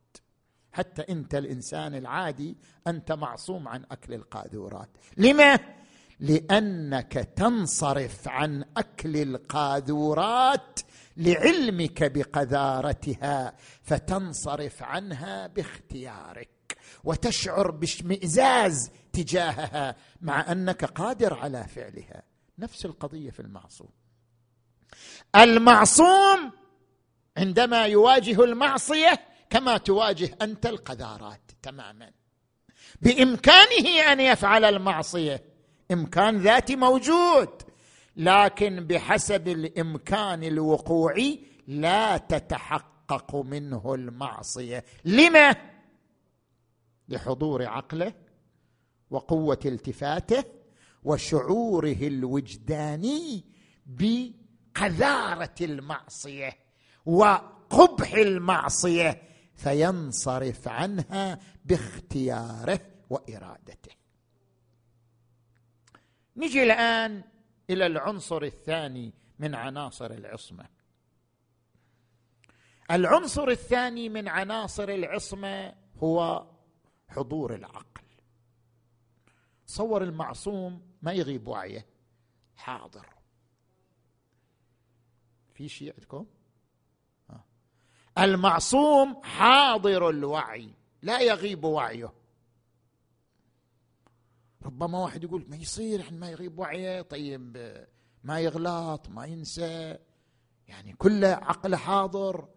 حتى 0.75 1.01
انت 1.09 1.35
الانسان 1.35 1.95
العادي 1.95 2.57
انت 2.87 3.11
معصوم 3.11 3.67
عن 3.67 3.83
أكل 3.91 4.13
القاذورات. 4.13 4.89
لما 5.17 5.59
لأنك 6.19 7.13
تنصرف 7.13 8.27
عن 8.27 8.65
أكل 8.77 9.17
القاذورات 9.17 10.79
لعلمك 11.17 12.11
بقذارتها 12.11 13.53
فتنصرف 13.81 14.83
عنها 14.83 15.47
باختيارك 15.47 16.77
وتشعر 17.03 17.71
باشمئزاز 17.71 18.91
تجاهها 19.13 19.95
مع 20.21 20.51
أنك 20.51 20.85
قادر 20.85 21.33
على 21.33 21.63
فعلها. 21.67 22.23
نفس 22.59 22.85
القضية 22.85 23.29
في 23.29 23.39
المعصوم. 23.39 23.89
المعصوم 25.35 26.51
عندما 27.37 27.85
يواجه 27.85 28.43
المعصية 28.43 29.34
كما 29.55 29.77
تواجه 29.77 30.37
أنت 30.41 30.65
القذارات 30.65 31.51
تماما. 31.61 32.11
بإمكانه 33.01 34.11
أن 34.11 34.19
يفعل 34.19 34.65
المعصية. 34.65 35.43
إمكان 35.91 36.37
ذاتي 36.37 36.75
موجود 36.75 37.49
لكن 38.15 38.87
بحسب 38.87 39.47
الإمكان 39.47 40.43
الوقوعي 40.43 41.39
لا 41.67 42.17
تتحقق 42.17 43.35
منه 43.35 43.93
المعصية. 43.93 44.85
لما؟ 45.05 45.55
لحضور 47.09 47.65
عقله 47.65 48.13
وقوة 49.09 49.59
التفاته 49.65 50.43
وشعوره 51.03 51.97
الوجداني 52.01 53.43
بقذارة 53.85 55.55
المعصية 55.61 56.57
وقبح 57.05 58.13
المعصية. 58.13 59.34
فينصرف 59.55 60.67
عنها 60.67 61.39
باختياره 61.65 62.79
وإرادته. 63.09 63.91
نجي 66.37 66.63
الآن 66.63 67.23
إلى 67.69 67.85
العنصر 67.85 68.43
الثاني 68.43 69.13
من 69.39 69.55
عناصر 69.55 70.11
العصمة. 70.11 70.69
العنصر 72.91 73.47
الثاني 73.47 74.09
من 74.09 74.27
عناصر 74.27 74.89
العصمة 74.89 75.75
هو 75.97 76.47
حضور 77.09 77.55
العقل. 77.55 78.05
تصور 79.67 80.03
المعصوم 80.03 80.95
ما 81.01 81.13
يغيب 81.13 81.47
وعيه. 81.47 81.85
حاضر. 82.55 83.05
في 85.53 85.69
شيء 85.69 85.93
عندكم؟ 85.93 86.25
المعصوم 88.17 89.21
حاضر 89.23 90.09
الوعي 90.09 90.69
لا 91.01 91.19
يغيب 91.19 91.63
وعيه. 91.63 92.13
ربما 94.65 94.99
واحد 94.99 95.23
يقول 95.23 95.45
ما 95.49 95.55
يصير 95.55 96.01
إحنا 96.01 96.17
ما 96.17 96.29
يغيب 96.29 96.59
وعيه 96.59 97.01
طيب 97.01 97.57
ما 98.23 98.39
يغلط 98.39 99.09
ما 99.09 99.25
ينسى. 99.25 99.97
يعني 100.67 100.93
كله 100.97 101.27
عقله 101.27 101.77
حاضر 101.77 102.47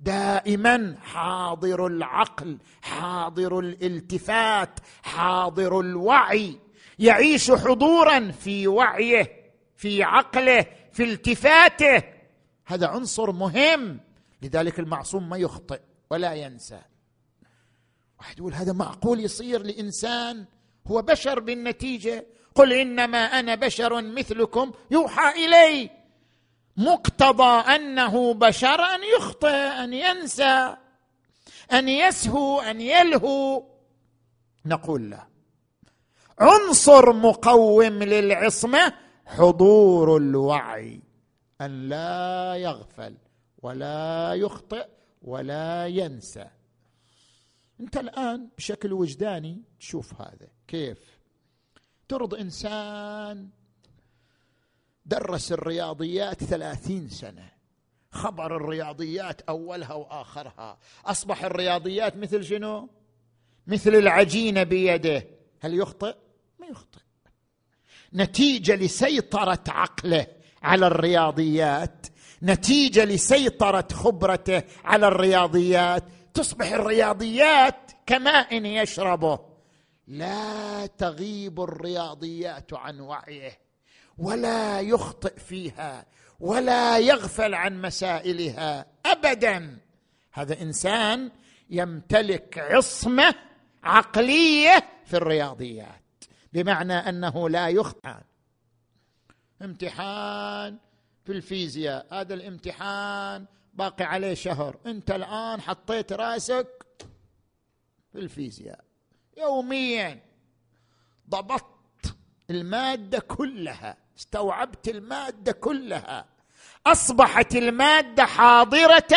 دائما 0.00 0.96
حاضر 1.02 1.86
العقل 1.86 2.58
حاضر 2.82 3.58
الالتفات 3.58 4.80
حاضر 5.02 5.80
الوعي. 5.80 6.58
يعيش 6.98 7.50
حضورا 7.50 8.30
في 8.30 8.68
وعيه 8.68 9.52
في 9.76 10.02
عقله 10.02 10.66
في 10.92 11.04
التفاته. 11.04 12.02
هذا 12.64 12.86
عنصر 12.86 13.32
مهم. 13.32 14.00
لذلك 14.42 14.78
المعصوم 14.78 15.28
ما 15.28 15.36
يخطئ 15.36 15.80
ولا 16.10 16.34
ينسى. 16.34 16.80
واحد 18.18 18.38
يقول 18.38 18.54
هذا 18.54 18.72
معقول 18.72 19.20
يصير 19.20 19.62
لإنسان 19.62 20.44
هو 20.86 21.02
بشر 21.02 21.40
بالنتيجة؟ 21.40 22.26
قل 22.54 22.72
إنما 22.72 23.18
أنا 23.18 23.54
بشر 23.54 24.02
مثلكم 24.02 24.72
يوحى 24.90 25.44
إلي. 25.44 25.90
مقتضى 26.76 27.74
أنه 27.74 28.34
بشر 28.34 28.80
أن 28.80 29.00
يخطئ 29.16 29.56
أن 29.56 29.92
ينسى 29.92 30.76
أن 31.72 31.88
يسهو 31.88 32.60
أن 32.60 32.80
يلهو. 32.80 33.64
نقول 34.66 35.10
له 35.10 35.26
عنصر 36.38 37.12
مقوم 37.12 38.02
للعصمة 38.02 38.92
حضور 39.26 40.16
الوعي 40.16 41.00
أن 41.60 41.88
لا 41.88 42.54
يغفل. 42.54 43.16
ولا 43.62 44.34
يخطئ 44.34 44.88
ولا 45.22 45.86
ينسى. 45.86 46.46
انت 47.80 47.96
الآن 47.96 48.48
بشكل 48.56 48.92
وجداني 48.92 49.62
تشوف 49.80 50.20
هذا. 50.20 50.48
كيف؟ 50.68 51.18
ترض 52.08 52.34
إنسان 52.34 53.48
درس 55.06 55.52
الرياضيات 55.52 56.44
ثلاثين 56.44 57.08
سنة. 57.08 57.50
خبر 58.10 58.56
الرياضيات 58.56 59.40
أولها 59.40 59.94
وآخرها. 59.94 60.78
أصبح 61.04 61.44
الرياضيات 61.44 62.16
مثل 62.16 62.44
شنو؟ 62.44 62.88
مثل 63.66 63.94
العجينه 63.94 64.62
بيده. 64.62 65.26
هل 65.60 65.74
يخطئ؟ 65.74 66.16
ما 66.60 66.66
يخطئ. 66.66 67.00
نتيجة 68.14 68.74
لسيطرة 68.74 69.64
عقله 69.68 70.26
على 70.62 70.86
الرياضيات 70.86 72.06
نتيجة 72.42 73.04
لسيطرة 73.04 73.88
خبرته 73.92 74.62
على 74.84 75.08
الرياضيات. 75.08 76.04
تصبح 76.34 76.72
الرياضيات 76.72 77.92
كماء 78.06 78.64
يشربه. 78.64 79.38
لا 80.06 80.86
تغيب 80.86 81.60
الرياضيات 81.60 82.72
عن 82.72 83.00
وعيه 83.00 83.58
ولا 84.18 84.80
يخطئ 84.80 85.38
فيها 85.38 86.06
ولا 86.40 86.98
يغفل 86.98 87.54
عن 87.54 87.82
مسائلها 87.82 88.86
ابدا. 89.06 89.78
هذا 90.32 90.62
إنسان 90.62 91.30
يمتلك 91.70 92.58
عصمة 92.58 93.34
عقلية 93.82 94.84
في 95.04 95.16
الرياضيات 95.16 96.24
بمعنى 96.52 96.94
أنه 96.94 97.48
لا 97.48 97.68
يخطئ. 97.68 98.14
امتحان. 99.62 100.78
في 101.28 101.34
الفيزياء. 101.34 102.06
هذا 102.20 102.34
الامتحان 102.34 103.46
باقي 103.74 104.04
عليه 104.04 104.34
شهر. 104.34 104.76
انت 104.86 105.10
الآن 105.10 105.60
حطيت 105.60 106.12
رأسك 106.12 106.86
في 108.12 108.18
الفيزياء. 108.18 108.84
يوميا 109.38 110.20
ضبطت 111.30 112.16
المادة 112.50 113.18
كلها 113.18 113.96
استوعبت 114.18 114.88
المادة 114.88 115.52
كلها. 115.52 116.26
أصبحت 116.86 117.56
المادة 117.56 118.24
حاضرة 118.24 119.16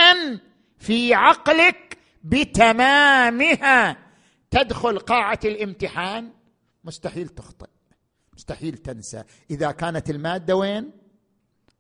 في 0.77 1.13
عقلك 1.13 1.97
بتمامها. 2.23 3.97
تدخل 4.51 4.99
قاعة 4.99 5.39
الامتحان؟ 5.45 6.33
مستحيل 6.83 7.29
تخطئ 7.29 7.69
مستحيل 8.33 8.77
تنسى. 8.77 9.23
إذا 9.51 9.71
كانت 9.71 10.09
المادة 10.09 10.55
وين؟ 10.55 11.00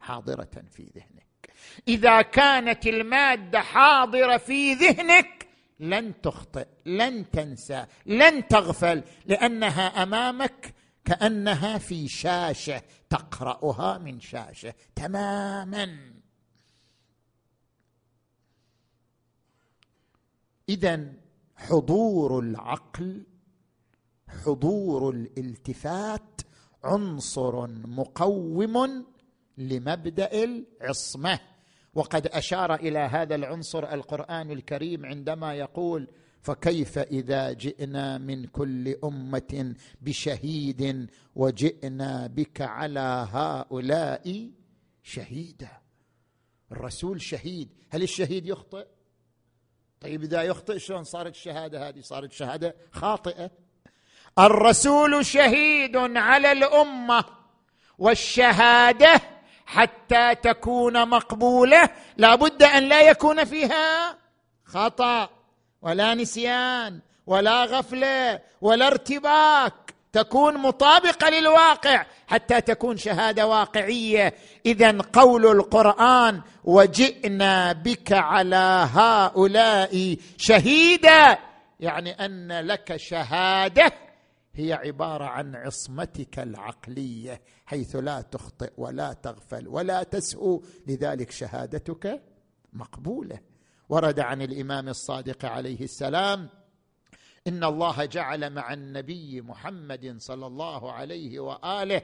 حاضرة 0.01 0.63
في 0.71 0.91
ذهنك. 0.95 1.53
إذا 1.87 2.21
كانت 2.21 2.87
المادة 2.87 3.59
حاضرة 3.61 4.37
في 4.37 4.73
ذهنك 4.73 5.47
لن 5.79 6.21
تخطئ 6.21 6.67
لن 6.85 7.31
تنسى 7.31 7.85
لن 8.05 8.47
تغفل 8.47 9.03
لأنها 9.25 10.03
أمامك 10.03 10.73
كأنها 11.05 11.77
في 11.77 12.07
شاشة 12.07 12.81
تقرأها 13.09 13.97
من 13.97 14.19
شاشة 14.19 14.73
تماما. 14.95 16.13
اذا 20.69 21.13
حضور 21.55 22.39
العقل 22.39 23.23
حضور 24.45 25.09
الالتفات 25.09 26.41
عنصر 26.83 27.67
مقوم 27.67 29.05
لمبدأ 29.57 30.43
العصمة. 30.43 31.39
وقد 31.93 32.27
أشار 32.27 32.75
إلى 32.75 32.99
هذا 32.99 33.35
العنصر 33.35 33.93
القرآن 33.93 34.51
الكريم 34.51 35.05
عندما 35.05 35.53
يقول 35.53 36.07
فكيف 36.41 36.97
إذا 36.97 37.51
جئنا 37.51 38.17
من 38.17 38.45
كل 38.45 38.95
أمة 39.03 39.75
بشهيد 40.01 41.09
وجئنا 41.35 42.27
بك 42.27 42.61
على 42.61 43.27
هؤلاء 43.31 44.51
شهيدا 45.03 45.69
الرسول 46.71 47.21
شهيد. 47.21 47.69
هل 47.89 48.03
الشهيد 48.03 48.45
يخطئ؟ 48.45 48.87
طيب 49.99 50.23
إذا 50.23 50.43
يخطئ 50.43 50.79
شلون؟ 50.79 51.03
صارت 51.03 51.35
الشهادة 51.35 51.89
هذه 51.89 52.01
صارت 52.01 52.31
شهادة 52.31 52.75
خاطئة. 52.91 53.51
الرسول 54.39 55.25
شهيد 55.25 55.95
على 55.97 56.51
الأمة 56.51 57.25
والشهادة 57.97 59.21
حتى 59.71 60.35
تكون 60.35 61.09
مقبولة. 61.09 61.89
لابد 62.17 62.63
أن 62.63 62.83
لا 62.83 63.01
يكون 63.01 63.43
فيها 63.43 64.17
خطأ 64.65 65.29
ولا 65.81 66.15
نسيان 66.15 66.99
ولا 67.25 67.65
غفلة 67.65 68.39
ولا 68.61 68.87
ارتباك. 68.87 69.73
تكون 70.13 70.57
مطابقة 70.57 71.29
للواقع 71.29 72.05
حتى 72.27 72.61
تكون 72.61 72.97
شهادة 72.97 73.47
واقعية. 73.47 74.33
اذا 74.65 74.97
قول 75.13 75.45
القرآن 75.45 76.41
وجئنا 76.63 77.71
بك 77.71 78.13
على 78.13 78.87
هؤلاء 78.93 80.17
شهيدا. 80.37 81.37
يعني 81.79 82.25
أن 82.25 82.59
لك 82.59 82.97
شهادة 82.97 83.91
هي 84.55 84.73
عبارة 84.73 85.25
عن 85.25 85.55
عصمتك 85.55 86.39
العقلية. 86.39 87.41
حيث 87.71 87.95
لا 87.95 88.21
تخطئ 88.21 88.71
ولا 88.77 89.13
تغفل 89.13 89.67
ولا 89.67 90.03
تسهو 90.03 90.61
لذلك 90.87 91.31
شهادتك 91.31 92.23
مقبولة. 92.73 93.39
ورد 93.89 94.19
عن 94.19 94.41
الإمام 94.41 94.89
الصادق 94.89 95.45
عليه 95.45 95.81
السلام 95.81 96.49
إن 97.47 97.63
الله 97.63 98.05
جعل 98.05 98.53
مع 98.53 98.73
النبي 98.73 99.41
محمد 99.41 100.15
صلى 100.17 100.47
الله 100.47 100.91
عليه 100.91 101.39
وآله 101.39 102.01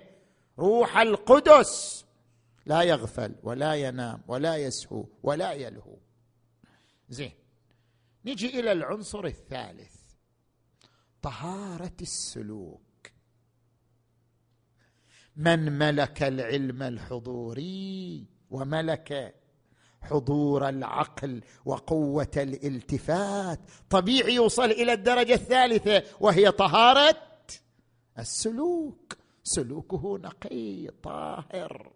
روح 0.60 0.98
القدس. 0.98 2.06
لا 2.66 2.82
يغفل 2.82 3.36
ولا 3.44 3.74
ينام 3.74 4.22
ولا 4.28 4.58
يسهو 4.58 5.06
ولا 5.24 5.52
يلهو. 5.54 5.98
زين 7.10 7.32
نجي 8.26 8.60
إلى 8.60 8.72
العنصر 8.72 9.26
الثالث 9.26 9.96
طهارة 11.22 11.98
السلوك. 12.02 12.87
من 15.38 15.78
ملك 15.78 16.24
العلم 16.24 16.84
الحضوري 16.84 18.26
وملك 18.52 19.36
حضور 20.02 20.70
العقل 20.70 21.42
وقوة 21.66 22.32
الالتفات. 22.38 23.60
طبيعي 23.90 24.36
يوصل 24.36 24.66
إلى 24.72 24.94
الدرجة 24.94 25.34
الثالثة 25.34 26.04
وهي 26.20 26.52
طهارة 26.52 27.22
السلوك. 28.20 29.18
سلوكه 29.44 30.18
نقي 30.18 30.88
طاهر. 31.04 31.92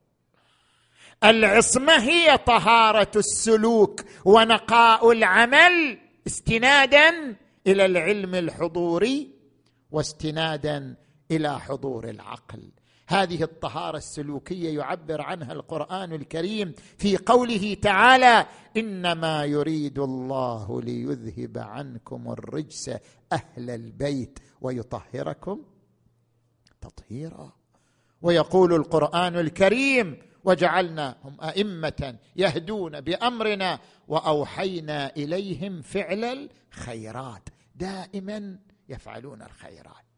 العصمة 1.23 1.93
هي 1.93 2.37
طهارة 2.37 3.11
السلوك 3.15 4.01
ونقاء 4.25 5.11
العمل 5.11 5.99
استنادا 6.27 7.35
إلى 7.67 7.85
العلم 7.85 8.35
الحضوري 8.35 9.35
واستنادا 9.91 10.95
إلى 11.31 11.59
حضور 11.59 12.09
العقل. 12.09 12.71
هذه 13.11 13.43
الطهارة 13.43 13.97
السلوكية 13.97 14.75
يعبر 14.79 15.21
عنها 15.21 15.53
القرآن 15.53 16.13
الكريم 16.13 16.73
في 16.97 17.17
قوله 17.17 17.73
تعالى 17.73 18.45
إنما 18.77 19.45
يريد 19.45 19.99
الله 19.99 20.81
ليذهب 20.81 21.57
عنكم 21.57 22.31
الرجس 22.31 22.89
أهل 23.33 23.69
البيت 23.69 24.39
ويطهركم 24.61 25.63
تطهيرا. 26.81 27.53
ويقول 28.21 28.73
القرآن 28.73 29.35
الكريم 29.35 30.17
وجعلناهم 30.43 31.41
أئمة 31.41 32.15
يهدون 32.35 33.01
بأمرنا 33.01 33.79
وأوحينا 34.07 35.15
إليهم 35.15 35.81
فعل 35.81 36.49
الخيرات. 36.73 37.49
دائما 37.75 38.59
يفعلون 38.89 39.41
الخيرات. 39.41 40.10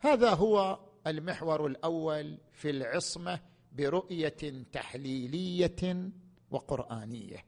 هذا 0.00 0.34
هو 0.34 0.78
المحور 1.06 1.66
الأول 1.66 2.38
في 2.52 2.70
العصمة 2.70 3.40
برؤية 3.72 4.64
تحليلية 4.72 6.10
وقرآنية. 6.50 7.44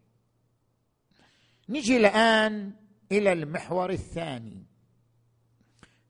نجي 1.68 1.96
الآن 1.96 2.74
إلى 3.12 3.32
المحور 3.32 3.90
الثاني 3.90 4.66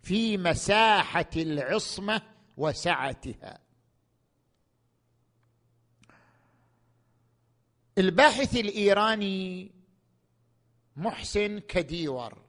في 0.03 0.39
مساحة 0.39 1.31
العصمة 1.37 2.23
وسعتها. 2.57 3.59
الباحث 7.99 8.57
الإيراني 8.57 9.73
محسن 10.97 11.59
كديور 11.59 12.43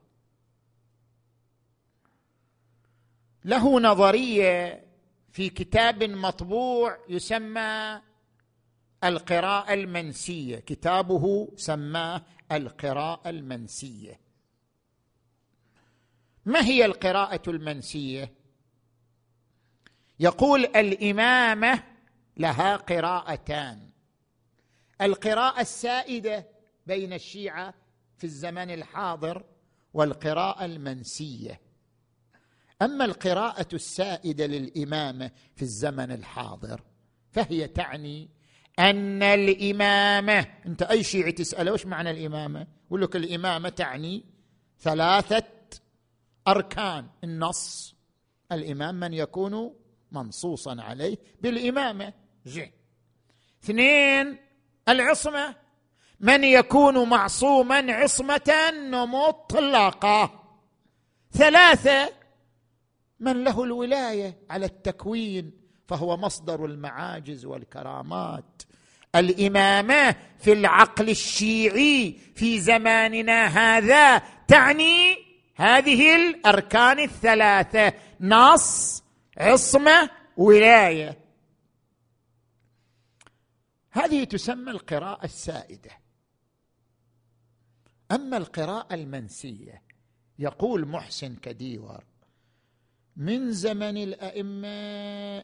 له 3.44 3.80
نظرية 3.80 4.84
في 5.30 5.48
كتاب 5.48 6.04
مطبوع 6.04 6.98
يسمى 7.08 8.00
القراءة 9.04 9.72
المنسية. 9.72 10.56
كتابه 10.56 11.48
سماه 11.56 12.22
القراءة 12.52 13.30
المنسية. 13.30 14.20
ما 16.44 16.64
هي 16.64 16.84
القراءة 16.84 17.50
المنسية؟ 17.50 18.32
يقول 20.20 20.64
الإمامة 20.64 21.82
لها 22.36 22.76
قراءتان. 22.76 23.90
القراءة 25.00 25.60
السائدة 25.60 26.46
بين 26.86 27.12
الشيعة 27.12 27.74
في 28.18 28.24
الزمن 28.24 28.70
الحاضر 28.70 29.44
والقراءة 29.94 30.64
المنسية. 30.64 31.63
أما 32.84 33.04
القراءة 33.04 33.68
السائدة 33.72 34.46
للإمامة 34.46 35.30
في 35.56 35.62
الزمن 35.62 36.12
الحاضر 36.12 36.80
فهي 37.32 37.68
تعني 37.68 38.28
أن 38.78 39.22
الإمامة 39.22 40.46
أنت 40.66 40.82
أي 40.82 41.02
شيعي 41.02 41.32
تسأله 41.32 41.72
وش 41.72 41.86
معنى 41.86 42.10
الإمامة؟ 42.10 42.66
يقول 42.86 43.02
لك 43.02 43.16
الإمامة 43.16 43.68
تعني 43.68 44.24
ثلاثة 44.80 45.42
أركان. 46.48 47.06
النص 47.24 47.94
الإمام 48.52 48.94
من 48.94 49.14
يكون 49.14 49.74
منصوصا 50.12 50.82
عليه 50.82 51.16
بالإمامة. 51.40 52.12
زين 52.44 52.72
اثنين 53.64 54.38
العصمة 54.88 55.54
من 56.20 56.44
يكون 56.44 57.08
معصوما 57.08 57.92
عصمة 57.92 58.72
مطلقه 58.90 60.40
ثلاثة 61.32 62.23
من 63.24 63.44
له 63.44 63.64
الولاية 63.64 64.38
على 64.50 64.66
التكوين 64.66 65.52
فهو 65.88 66.16
مصدر 66.16 66.64
المعاجز 66.64 67.44
والكرامات. 67.44 68.62
الإمامة 69.14 70.16
في 70.38 70.52
العقل 70.52 71.10
الشيعي 71.10 72.18
في 72.34 72.60
زماننا 72.60 73.46
هذا 73.46 74.18
تعني 74.48 75.16
هذه 75.56 76.16
الأركان 76.16 76.98
الثلاثة 76.98 77.92
نص 78.20 79.02
عصمة 79.38 80.10
ولاية. 80.36 81.18
هذه 83.90 84.24
تسمى 84.24 84.70
القراءة 84.70 85.24
السائدة. 85.24 85.90
أما 88.12 88.36
القراءة 88.36 88.94
المنسية 88.94 89.82
يقول 90.38 90.88
محسن 90.88 91.36
كديور 91.36 92.04
من 93.16 93.52
زمن 93.52 93.96
الأئمة 93.96 94.68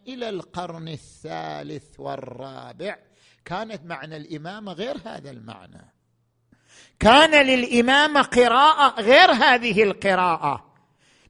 إلى 0.09 0.28
القرن 0.28 0.88
الثالث 0.88 1.85
والرابع. 1.98 2.96
كانت 3.44 3.85
معنى 3.85 4.16
الامامه 4.16 4.72
غير 4.72 4.96
هذا 5.04 5.30
المعنى. 5.30 5.94
كان 7.00 7.46
للامامه 7.46 8.22
قراءة 8.22 9.00
غير 9.00 9.30
هذه 9.30 9.83
القراءة. 9.83 10.74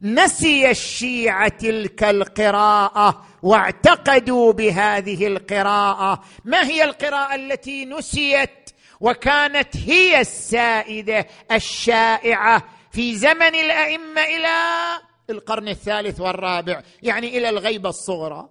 نسي 0.03 0.71
الشيعة 0.71 1.49
تلك 1.49 2.05
القراءة 2.05 3.27
واعتقدوا 3.43 4.53
بهذه 4.53 5.27
القراءة. 5.27 6.25
ما 6.45 6.65
هي 6.65 6.85
القراءة 6.85 7.35
التي 7.35 7.85
نسيت؟ 7.85 8.71
وكانت 9.01 9.77
هي 9.77 10.21
السائدة 10.21 11.27
الشائعة 11.53 12.63
في 12.91 13.17
زمن 13.17 13.55
الأئمة 13.55 14.21
إلى 14.21 15.10
القرن 15.31 15.69
الثالث 15.69 16.21
والرابع 16.21 16.83
يعني 17.03 17.39
إلى 17.39 17.49
الغيبة 17.49 17.89
الصغرى. 17.89 18.51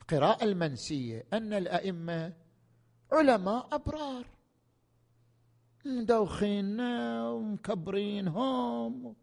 القراءة 0.00 0.44
المنسية 0.44 1.26
أن 1.32 1.52
الأئمة 1.52 2.32
علماء 3.12 3.68
أبرار. 3.72 4.24
مدوخين 5.84 6.80
ومكبرينهم 7.20 9.14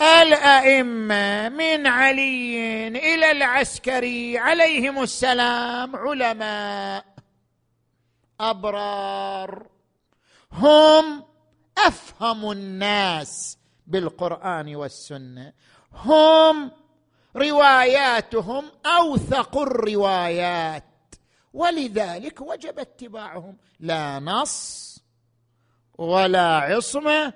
الأئمة 0.00 1.48
من 1.48 1.86
علي 1.86 2.88
إلى 2.88 3.30
العسكري 3.30 4.38
عليهم 4.38 5.02
السلام 5.02 5.96
علماء 5.96 7.04
أبرار. 8.40 9.66
هم 10.52 11.29
أفهم 11.78 12.50
الناس 12.50 13.58
بالقرآن 13.86 14.76
والسنة. 14.76 15.52
هم 15.92 16.70
رواياتهم 17.36 18.70
أوثق 18.86 19.58
الروايات. 19.58 20.84
ولذلك 21.52 22.40
وجب 22.40 22.78
اتباعهم. 22.78 23.56
لا 23.80 24.18
نص 24.18 24.90
ولا 25.98 26.56
عصمة 26.56 27.32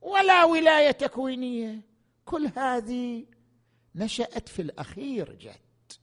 ولا 0.00 0.44
ولاية 0.44 0.90
تكوينيه 0.90 1.80
كل 2.24 2.50
هذه 2.56 3.26
نشأت 3.94 4.48
في 4.48 4.62
الأخير 4.62 5.32
جت 5.32 6.00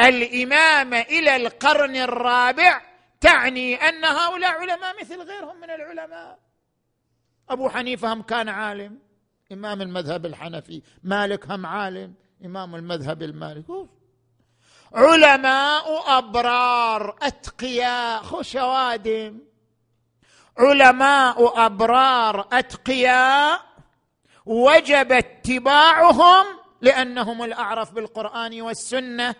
الإمامة 0.00 1.00
إلى 1.00 1.36
القرن 1.36 1.96
الرابع 1.96 2.82
تعني 3.20 3.74
أن 3.74 4.04
هؤلاء 4.04 4.50
علماء 4.50 5.00
مثل 5.00 5.22
غيرهم 5.22 5.60
من 5.60 5.70
العلماء. 5.70 6.38
أبو 7.50 7.68
حنيفة 7.68 8.12
هم 8.12 8.22
كان 8.22 8.48
عالم 8.48 8.98
إمام 9.52 9.82
المذهب 9.82 10.26
الحنفي 10.26 10.82
مالك 11.02 11.50
هم 11.50 11.66
عالم 11.66 12.14
إمام 12.44 12.74
المذهب 12.74 13.22
المالكي. 13.22 13.86
علماء 14.94 16.18
أبرار 16.18 17.16
أتقياء 17.22 18.22
خشوادم 18.22 19.38
علماء 20.58 21.66
أبرار 21.66 22.48
أتقياء. 22.52 23.68
وجب 24.46 25.12
اتباعهم 25.12 26.46
لأنهم 26.80 27.42
الأعرف 27.42 27.92
بالقرآن 27.92 28.62
والسنة. 28.62 29.34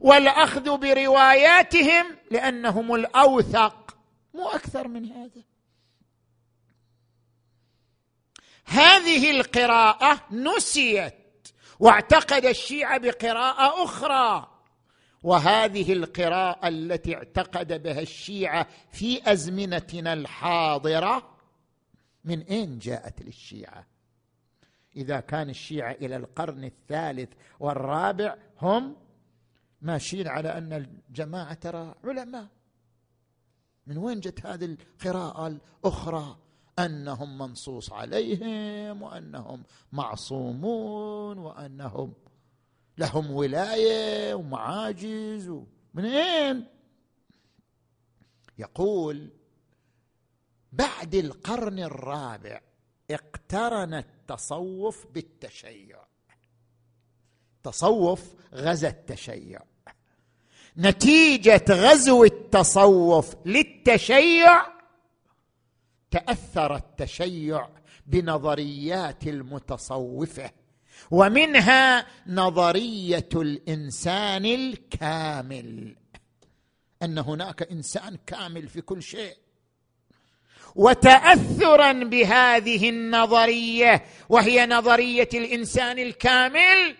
والأخذ 0.00 0.78
برواياتهم 0.78 2.06
لأنهم 2.30 2.94
الأوثق. 2.94 3.96
مو 4.34 4.48
أكثر 4.48 4.88
من 4.88 5.04
هذا. 5.04 5.51
هذه 8.72 9.30
القراءة 9.30 10.20
نسيت 10.30 11.14
واعتقد 11.80 12.44
الشيعه 12.44 12.98
بقراءة 12.98 13.84
أخرى. 13.84 14.48
وهذه 15.22 15.92
القراءة 15.92 16.68
التي 16.68 17.14
اعتقد 17.16 17.82
بها 17.82 18.00
الشيعه 18.00 18.66
في 18.90 19.32
أزمنتنا 19.32 20.12
الحاضرة 20.12 21.36
من 22.24 22.42
أين 22.42 22.78
جاءت 22.78 23.22
للشيعة؟ 23.22 23.86
إذا 24.96 25.20
كان 25.20 25.50
الشيعه 25.50 25.92
إلى 25.92 26.16
القرن 26.16 26.64
الثالث 26.64 27.32
والرابع 27.60 28.36
هم 28.60 28.96
ماشيين 29.80 30.28
على 30.28 30.48
أن 30.58 30.72
الجماعة 30.72 31.54
ترى 31.54 31.94
علماء. 32.04 32.46
من 33.86 33.98
وين 33.98 34.20
جت 34.20 34.46
هذه 34.46 34.64
القراءة 34.64 35.46
الأخرى؟ 35.46 36.41
أنهم 36.78 37.38
منصوص 37.38 37.92
عليهم 37.92 39.02
وأنهم 39.02 39.62
معصومون 39.92 41.38
وأنهم 41.38 42.12
لهم 42.98 43.30
ولاية 43.30 44.34
ومعاجز. 44.34 45.60
من 45.94 46.04
أين؟ 46.04 46.66
يقول 48.58 49.30
بعد 50.72 51.14
القرن 51.14 51.78
الرابع 51.78 52.60
اقترن 53.10 53.94
التصوف 53.94 55.06
بالتشيع. 55.14 55.98
تصوف 57.62 58.34
غزا 58.54 58.88
التشيع. 58.88 59.60
نتيجة 60.76 61.64
غزو 61.70 62.24
التصوف 62.24 63.36
للتشيع 63.46 64.81
تأثر 66.12 66.76
التشيع 66.76 67.68
بنظريات 68.06 69.26
المتصوفة 69.26 70.50
ومنها 71.10 72.06
نظرية 72.26 73.28
الإنسان 73.34 74.44
الكامل 74.44 75.96
أن 77.02 77.18
هناك 77.18 77.62
إنسان 77.62 78.18
كامل 78.26 78.68
في 78.68 78.80
كل 78.80 79.02
شيء. 79.02 79.36
وتاثرا 80.74 81.92
بهذه 81.92 82.88
النظرية 82.88 84.04
وهي 84.28 84.66
نظرية 84.66 85.28
الإنسان 85.34 85.98
الكامل 85.98 86.96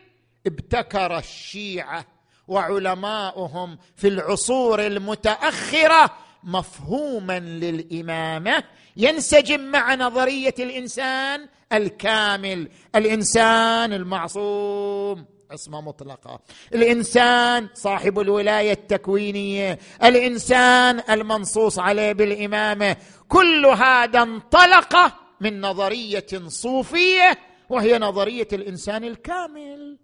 ابتكر 0.47 1.19
الشيعة 1.19 2.07
وعلماؤهم 2.49 3.79
في 3.97 4.09
العصور 4.09 4.87
المتأخرة 4.87 6.11
مفهوما 6.45 7.39
للإمامة 7.41 8.65
ينسجم 8.97 9.61
مع 9.61 9.95
نظرية 9.95 10.55
الإنسان 10.59 11.49
الكامل. 11.73 12.69
الإنسان 12.95 13.93
المعصوم. 13.93 15.27
عصمه 15.51 15.81
مطلقه 15.81 16.41
الإنسان 16.75 17.69
صاحب 17.75 18.19
الولاية 18.19 18.73
التكوينية. 18.73 19.79
الإنسان 20.05 21.03
المنصوص 21.11 21.79
عليه 21.79 22.13
بالإمامة. 22.13 22.97
كل 23.29 23.67
هذا 23.67 24.23
انطلق 24.23 24.97
من 25.41 25.61
نظرية 25.61 26.27
صوفية 26.47 27.39
وهي 27.69 27.99
نظرية 27.99 28.49
الإنسان 28.53 29.05
الكامل. 29.05 29.99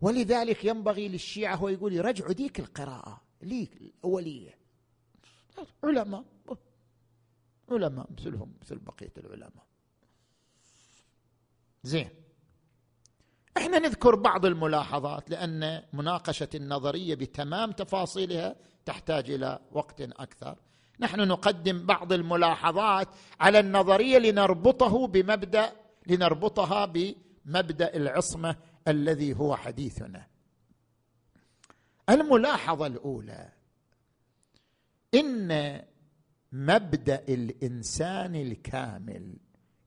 ولذلك 0.00 0.64
ينبغي 0.64 1.08
للشيعة 1.08 1.56
هو 1.56 1.68
يقول 1.68 1.92
يرجعوا 1.92 2.32
ديك 2.32 2.60
القراءة. 2.60 3.27
ليك 3.42 3.76
الأولية 3.76 4.58
علماء 5.84 6.24
علماء 7.70 8.06
مثلهم 8.12 8.52
مثل 8.62 8.78
بقية 8.78 9.12
العلماء. 9.18 9.66
زين. 11.82 12.10
إحنا 13.56 13.78
نذكر 13.78 14.14
بعض 14.14 14.46
الملاحظات 14.46 15.30
لأن 15.30 15.82
مناقشة 15.92 16.48
النظرية 16.54 17.14
بتمام 17.14 17.72
تفاصيلها 17.72 18.56
تحتاج 18.84 19.30
إلى 19.30 19.58
وقت 19.72 20.00
أكثر. 20.00 20.58
نحن 21.00 21.28
نقدم 21.28 21.86
بعض 21.86 22.12
الملاحظات 22.12 23.08
على 23.40 23.60
النظرية 23.60 24.18
لنربطه 24.18 25.06
بمبدأ 25.06 25.72
لنربطها 26.06 26.84
بمبدأ 26.84 27.96
العصمة 27.96 28.56
الذي 28.88 29.36
هو 29.36 29.56
حديثنا. 29.56 30.26
الملاحظة 32.10 32.86
الأولى 32.86 33.48
إن 35.14 35.80
مبدأ 36.52 37.24
الإنسان 37.28 38.34
الكامل 38.36 39.36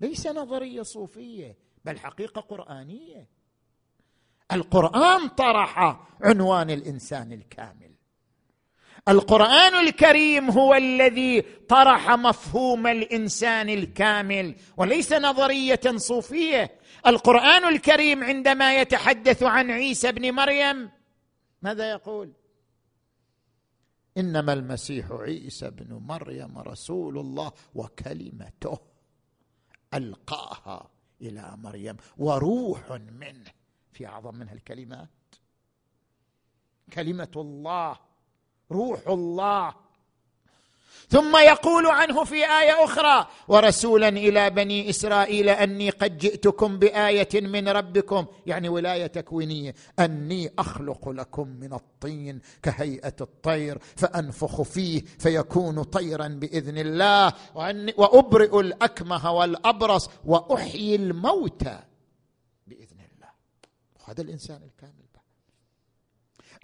ليس 0.02 0.28
نظرية 0.28 0.82
صوفية 0.82 1.58
بل 1.86 2.00
حقيقة 2.00 2.42
قرآنية. 2.42 3.28
القرآن 4.52 5.28
طرح 5.28 6.00
عنوان 6.22 6.70
الإنسان 6.70 7.32
الكامل. 7.32 7.92
القرآن 9.10 9.88
الكريم 9.88 10.50
هو 10.52 10.74
الذي 10.74 11.42
طرح 11.42 12.10
مفهوم 12.10 12.88
الإنسان 12.88 13.70
الكامل 13.70 14.56
وليس 14.78 15.14
نظرية 15.14 15.82
صوفية. 15.96 16.72
القرآن 17.08 17.68
الكريم 17.68 18.24
عندما 18.24 18.76
يتحدث 18.76 19.44
عن 19.44 19.72
عيسى 19.72 20.12
بن 20.12 20.32
مريم 20.32 20.90
ماذا 21.62 21.92
يقول؟ 21.92 22.34
إنما 24.18 24.54
المسيح 24.54 25.12
عيسى 25.12 25.70
بن 25.70 25.94
مريم 25.94 26.58
رسول 26.58 27.18
الله 27.18 27.52
وكلمته 27.76 28.80
ألقاها 29.94 30.90
إلى 31.22 31.58
مريم 31.58 31.98
وروح 32.18 32.92
منه. 32.92 33.52
في 33.92 34.08
أعظم 34.08 34.36
من 34.36 34.50
الكلمات. 34.50 35.10
كلمة 36.94 37.32
الله 37.36 38.00
روح 38.72 39.08
الله. 39.08 39.76
ثم 41.10 41.38
يقول 41.38 41.88
عنه 41.88 42.24
في 42.24 42.36
آية 42.36 42.84
أخرى 42.84 43.28
ورسولا 43.48 44.08
إلى 44.08 44.50
بني 44.50 44.90
إسرائيل 44.90 45.50
أني 45.50 45.90
قد 45.90 46.18
جئتكم 46.18 46.80
بآية 46.80 47.30
من 47.34 47.70
ربكم. 47.70 48.26
يعني 48.46 48.70
ولاية 48.70 49.08
تكوينية. 49.08 49.76
أني 50.00 50.52
أخلق 50.60 51.10
لكم 51.10 51.48
من 51.48 51.74
الطين 51.74 52.42
كهيئة 52.64 53.16
الطير 53.22 53.78
فأنفخ 53.96 54.62
فيه 54.62 55.02
فيكون 55.20 55.84
طيرا 55.84 56.28
بإذن 56.28 56.78
الله 56.78 57.34
وأبرئ 57.98 58.60
الأكمه 58.60 59.32
والأبرص 59.32 60.10
وأحيي 60.26 60.96
الموتى 60.96 61.80
بإذن 62.68 63.00
الله. 63.16 63.30
هذا 64.06 64.22
الإنسان 64.22 64.62
الكامل. 64.64 65.11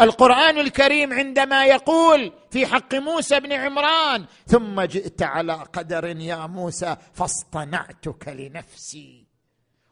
القرآن 0.02 0.58
الكريم 0.58 1.14
عندما 1.14 1.66
يقول 1.66 2.32
في 2.52 2.66
حق 2.66 2.96
موسى 2.96 3.40
بن 3.40 3.54
عمران 3.54 4.26
ثم 4.48 4.82
جئت 4.82 5.22
على 5.22 5.54
قدر 5.54 6.06
يا 6.06 6.48
موسى 6.48 6.98
فاصطنعتك 7.14 8.28
لنفسي. 8.28 9.28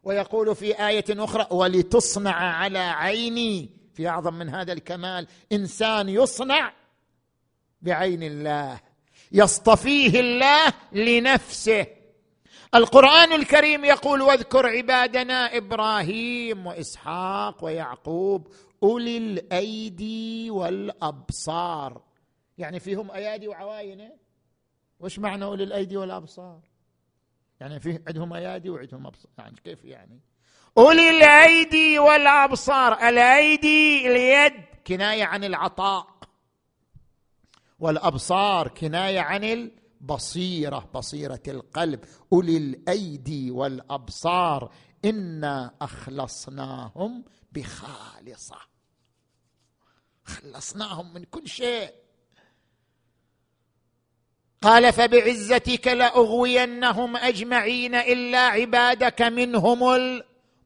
ويقول 0.03 0.56
في 0.56 0.88
آية 0.88 1.06
أخرى 1.10 1.47
ولتصنع 1.51 2.36
على 2.36 2.80
عيني. 2.80 3.70
في 3.93 4.08
أعظم 4.08 4.34
من 4.34 4.49
هذا 4.49 4.74
الكمال 4.74 5.28
إنسان 5.51 6.10
يصنع 6.10 6.74
بعين 7.82 8.24
الله 8.24 8.80
يصطفيه 9.32 10.20
الله 10.20 10.74
لنفسه. 10.91 11.86
القرآن 12.76 13.34
الكريم 13.34 13.86
يقول 13.86 14.21
واذكر 14.21 14.67
عبادنا 14.67 15.57
إبراهيم 15.57 16.67
وإسحاق 16.67 17.63
ويعقوب 17.63 18.47
أولي 18.84 19.17
الأيدي 19.17 20.51
والأبصار. 20.51 22.01
يعني 22.57 22.80
فيهم 22.80 23.11
أيادي 23.11 23.47
وعواين؟ 23.47 24.09
وش 24.99 25.19
معنى 25.19 25.45
أولي 25.45 25.63
الأيدي 25.63 25.97
والأبصار؟ 25.97 26.59
يعني 27.59 27.80
في 27.80 27.99
عندهم 28.07 28.34
أيادي 28.34 28.69
وعندهم 28.69 29.07
أبصار. 29.07 29.32
يعني 29.38 29.55
كيف 29.63 29.86
يعني؟ 29.86 30.19
أولي 30.78 31.09
الأيدي 31.09 31.99
والأبصار. 31.99 32.93
الأيدي 33.09 34.07
اليد 34.07 34.63
كناية 34.88 35.23
عن 35.23 35.43
العطاء. 35.43 36.07
والأبصار 37.80 38.67
كناية 38.67 39.19
عن 39.19 39.43
البصيره 40.06 40.89
بصيرة 40.93 41.41
القلب 41.47 41.99
أولي 42.34 42.58
الأيدي 42.58 43.51
والأبصار 43.51 44.74
إنا 45.06 45.74
أخلصناهم 45.82 47.26
بخالصة. 47.51 48.58
خلصناهم 50.26 51.14
من 51.14 51.24
كل 51.24 51.47
شيء. 51.47 51.89
قال 54.62 54.93
فبعزتك 54.93 55.88
لأغوينهم 55.88 57.18
أجمعين 57.18 57.95
إلا 57.95 58.39
عبادك 58.39 59.22
منهم 59.22 59.84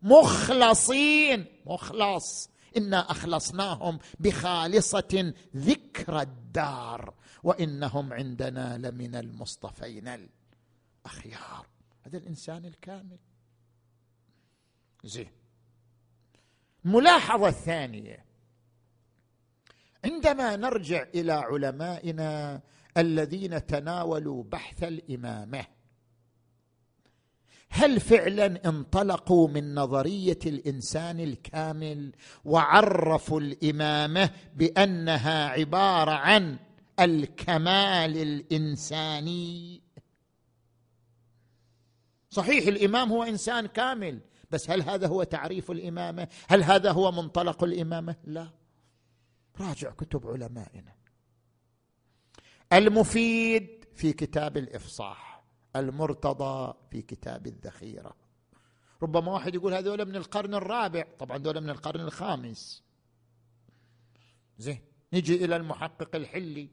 المخلصين. 0.04 1.46
مخلص. 1.66 2.50
إنا 2.78 3.12
أخلصناهم 3.12 4.00
بخالصة 4.20 5.34
ذكر 5.56 6.22
الدار. 6.22 7.14
وإنهم 7.44 8.14
عندنا 8.14 8.78
لمن 8.78 9.16
المصطفين 9.16 10.08
الأخيار. 10.08 11.66
هذا 12.06 12.18
الإنسان 12.18 12.66
الكامل. 12.66 13.18
زين. 15.04 15.32
الملاحظه 16.86 17.48
الثانية. 17.48 18.26
عندما 20.06 20.56
نرجع 20.56 21.06
إلى 21.16 21.32
علمائنا 21.32 22.62
الذين 22.98 23.66
تناولوا 23.66 24.44
بحث 24.44 24.84
الإمامة 24.84 25.66
هل 27.70 28.00
فعلا 28.00 28.70
انطلقوا 28.70 29.48
من 29.48 29.76
نظرية 29.76 30.40
الإنسان 30.46 31.20
الكامل 31.20 32.12
وعرفوا 32.46 33.40
الإمامة 33.40 34.30
بأنها 34.56 35.48
عبارة 35.48 36.12
عن 36.12 36.58
الكمال 37.00 38.18
الإنساني. 38.18 39.82
صحيح 42.30 42.68
الإمام 42.68 43.12
هو 43.12 43.24
إنسان 43.24 43.66
كامل 43.66 44.20
بس 44.52 44.70
هل 44.70 44.82
هذا 44.82 45.08
هو 45.08 45.24
تعريف 45.24 45.72
الإمامة؟ 45.72 46.28
هل 46.48 46.64
هذا 46.64 46.92
هو 46.92 47.12
منطلق 47.12 47.64
الإمامة؟ 47.64 48.16
لا. 48.24 48.50
راجع 49.60 49.92
كتب 49.92 50.28
علمائنا. 50.28 50.96
المفيد 52.74 53.86
في 53.96 54.14
كتاب 54.14 54.58
الإفصاح 54.58 55.44
المرتضى 55.76 56.74
في 56.92 57.02
كتاب 57.02 57.48
الذخيرة. 57.48 58.16
ربما 59.02 59.32
واحد 59.32 59.56
يقول 59.56 59.74
هذول 59.74 60.06
من 60.06 60.16
القرن 60.16 60.56
الرابع. 60.56 61.06
طبعا 61.20 61.38
دول 61.38 61.62
من 61.62 61.70
القرن 61.70 62.00
الخامس. 62.02 62.84
زين 64.58 64.82
نجي 65.14 65.46
إلى 65.46 65.56
المحقق 65.56 66.16
الحلي. 66.16 66.70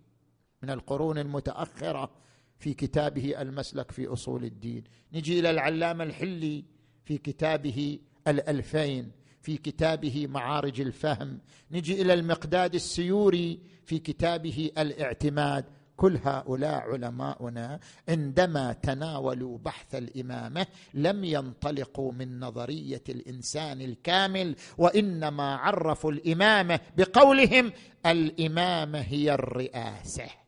من 0.67 0.73
القرون 0.73 1.19
المتأخرة 1.19 2.11
في 2.59 2.75
كتابه 2.75 3.41
المسلك 3.43 3.91
في 3.91 4.07
أصول 4.07 4.45
الدين. 4.45 4.85
نجي 5.13 5.39
إلى 5.39 5.51
العلامة 5.51 6.05
الحلي 6.05 6.65
في 7.05 7.19
كتابه 7.19 7.99
الألفين 8.29 9.13
في 9.43 9.57
كتابه 9.57 10.27
معارج 10.27 10.81
الفهم. 10.81 11.39
نجي 11.71 12.03
إلى 12.03 12.15
المقداد 12.15 12.75
السيوري 12.75 13.61
في 13.85 13.99
كتابه 13.99 14.71
الإعتماد. 14.79 15.65
كل 15.97 16.19
هؤلاء 16.25 16.91
علماؤنا 16.91 17.81
عندما 18.09 18.73
تناولوا 18.73 19.59
بحث 19.59 19.95
الإمامة 19.95 20.67
لم 20.95 21.25
ينطلقوا 21.25 22.13
من 22.13 22.41
نظرية 22.41 23.03
الإنسان 23.09 23.81
الكامل 23.81 24.57
وإنما 24.79 25.57
عرفوا 25.57 26.13
الإمامة 26.13 26.81
بقولهم 26.97 27.73
الإمامة 28.07 28.99
هي 28.99 29.35
الرئاسة. 29.35 30.46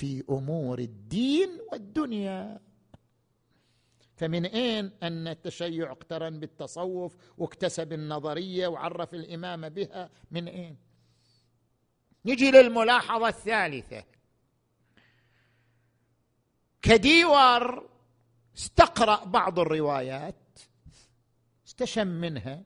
في 0.00 0.24
أمور 0.30 0.78
الدين 0.78 1.60
والدنيا. 1.72 2.60
فمن 4.16 4.46
أين 4.46 4.92
أن 5.02 5.28
التشيع 5.28 5.92
اقترن 5.92 6.40
بالتصوف 6.40 7.16
واكتسب 7.38 7.92
النظرية 7.92 8.66
وعرف 8.66 9.14
الامامه 9.14 9.68
بها؟ 9.68 10.10
من 10.30 10.48
أين؟ 10.48 10.76
نجي 12.24 12.50
للملاحظة 12.50 13.28
الثالثة. 13.28 14.04
كديور 16.82 17.90
استقرأ 18.56 19.24
بعض 19.24 19.58
الروايات 19.58 20.58
استشم 21.66 22.06
منها 22.06 22.62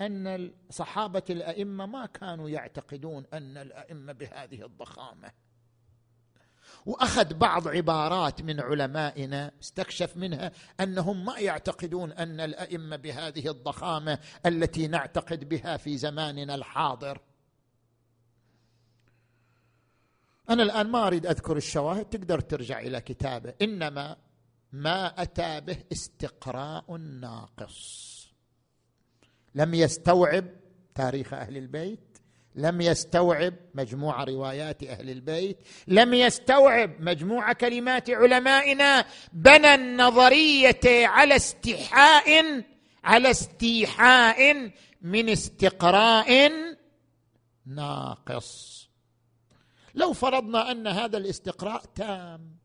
أن 0.00 0.54
صحابة 0.70 1.22
الأئمة 1.30 1.86
ما 1.86 2.06
كانوا 2.06 2.48
يعتقدون 2.48 3.26
أن 3.32 3.56
الأئمة 3.56 4.12
بهذه 4.12 4.64
الضخامة. 4.64 5.32
وأخذ 6.86 7.34
بعض 7.34 7.68
عبارات 7.68 8.42
من 8.42 8.60
علمائنا 8.60 9.52
استكشف 9.62 10.16
منها 10.16 10.52
أنهم 10.80 11.24
ما 11.24 11.38
يعتقدون 11.38 12.12
أن 12.12 12.40
الأئمة 12.40 12.96
بهذه 12.96 13.48
الضخامة 13.48 14.18
التي 14.46 14.86
نعتقد 14.86 15.48
بها 15.48 15.76
في 15.76 15.96
زماننا 15.96 16.54
الحاضر. 16.54 17.20
أنا 20.50 20.62
الآن 20.62 20.86
ما 20.86 21.06
أريد 21.06 21.26
أذكر 21.26 21.56
الشواهد 21.56 22.04
تقدر 22.04 22.40
ترجع 22.40 22.80
إلى 22.80 23.00
كتابه. 23.00 23.54
إنما 23.62 24.16
ما 24.72 25.22
أتى 25.22 25.60
به 25.60 25.78
استقراء 25.92 26.96
ناقص. 26.96 28.14
لم 29.54 29.74
يستوعب 29.74 30.44
تاريخ 30.94 31.34
أهل 31.34 31.56
البيت 31.56 32.13
لم 32.54 32.80
يستوعب 32.80 33.54
مجموع 33.74 34.24
روايات 34.24 34.82
أهل 34.82 35.10
البيت 35.10 35.58
لم 35.86 36.14
يستوعب 36.14 37.00
مجموع 37.00 37.52
كلمات 37.52 38.10
علمائنا 38.10 39.04
بنى 39.32 39.74
النظرية 39.74 41.06
على 41.06 41.36
استيحاء 41.36 42.62
على 43.04 43.30
استيحاء 43.30 44.70
من 45.02 45.28
استقراء 45.28 46.52
ناقص. 47.66 48.84
لو 49.94 50.12
فرضنا 50.12 50.70
أن 50.70 50.86
هذا 50.86 51.18
الاستقراء 51.18 51.84
تام 51.84 52.58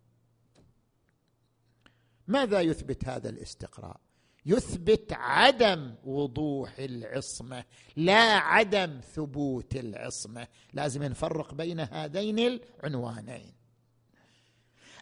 ماذا 2.27 2.61
يثبت 2.61 3.05
هذا 3.05 3.29
الاستقراء؟ 3.29 4.08
يثبت 4.45 5.13
عدم 5.13 5.95
وضوح 6.03 6.71
العصمة 6.79 7.63
لا 7.95 8.37
عدم 8.37 8.99
ثبوت 9.15 9.75
العصمة. 9.75 10.47
لازم 10.73 11.03
نفرق 11.03 11.53
بين 11.53 11.79
هذين 11.79 12.59
العنوانين. 12.83 13.53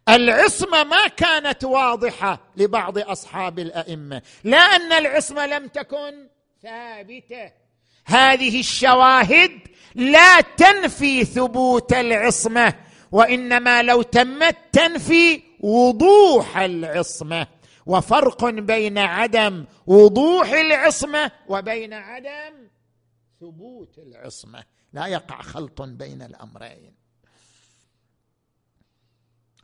العصمة 0.09 0.83
ما 0.83 1.07
كانت 1.07 1.63
واضحة 1.63 2.39
لبعض 2.57 2.97
أصحاب 2.97 3.59
الأئمة 3.59 4.21
لا 4.43 4.57
أن 4.57 4.91
العصمة 4.91 5.45
لم 5.45 5.67
تكن 5.67 6.27
ثابتة. 6.61 7.51
هذه 8.05 8.59
الشواهد 8.59 9.51
لا 9.95 10.41
تنفي 10.41 11.25
ثبوت 11.25 11.93
العصمة 11.93 12.73
وإنما 13.11 13.83
لو 13.83 14.01
تمت 14.01 14.55
تنفي 14.71 15.41
وضوح 15.59 16.57
العصمة. 16.57 17.47
وفرق 17.88 18.45
بين 18.45 18.97
عدم 18.97 19.65
وضوح 19.88 20.49
العصمة 20.49 21.31
وبين 21.49 21.93
عدم 21.93 22.67
ثبوت 23.39 23.97
العصمة. 23.99 24.63
لا 24.93 25.07
يقع 25.07 25.41
خلط 25.41 25.81
بين 25.81 26.21
الأمرين. 26.21 26.93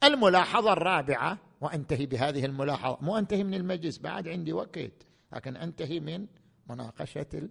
الملاحظة 0.04 0.74
الرابعة 0.74 1.38
وأنتهي 1.62 2.06
بهذه 2.06 2.46
الملاحظة 2.46 2.98
مو 3.02 3.18
أنتهي 3.18 3.44
من 3.44 3.54
المجلس 3.54 3.98
بعد 3.98 4.28
عندي 4.28 4.54
وقت 4.54 4.92
لكن 5.34 5.56
أنتهي 5.56 6.00
من 6.00 6.28
مناقشة 6.70 7.50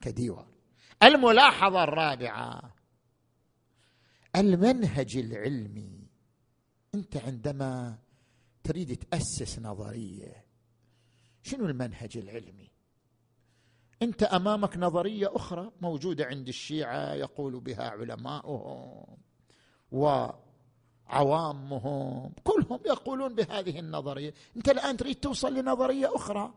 الكديوه 0.00 0.46
الملاحظة 1.02 1.84
الرابعة 1.84 2.74
المنهج 4.36 5.16
العلمي 5.16 6.08
أنت 6.94 7.16
عندما 7.16 7.98
تريد 8.64 8.96
تأسس 8.96 9.58
نظرية. 9.58 10.44
شنو 11.42 11.66
المنهج 11.66 12.16
العلمي؟ 12.16 12.70
أنت 14.02 14.22
أمامك 14.22 14.76
نظرية 14.76 15.36
أخرى 15.36 15.72
موجودة 15.80 16.24
عند 16.24 16.48
الشيعة 16.48 17.14
يقول 17.14 17.60
بها 17.60 17.90
علماؤهم 17.90 19.16
وعوامهم 21.10 22.32
كلهم 22.44 22.80
يقولون 22.86 23.34
بهذه 23.34 23.78
النظرية. 23.78 24.34
أنت 24.56 24.68
الآن 24.68 24.96
تريد 24.96 25.16
توصل 25.16 25.54
لنظرية 25.54 26.16
أخرى. 26.16 26.54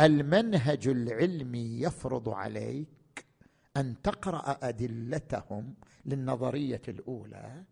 المنهج 0.00 0.88
العلمي 0.88 1.80
يفرض 1.80 2.28
عليك 2.28 3.26
أن 3.76 4.02
تقرأ 4.02 4.58
أدلتهم 4.62 5.74
للنظرية 6.06 6.82
الأولى 6.88 7.64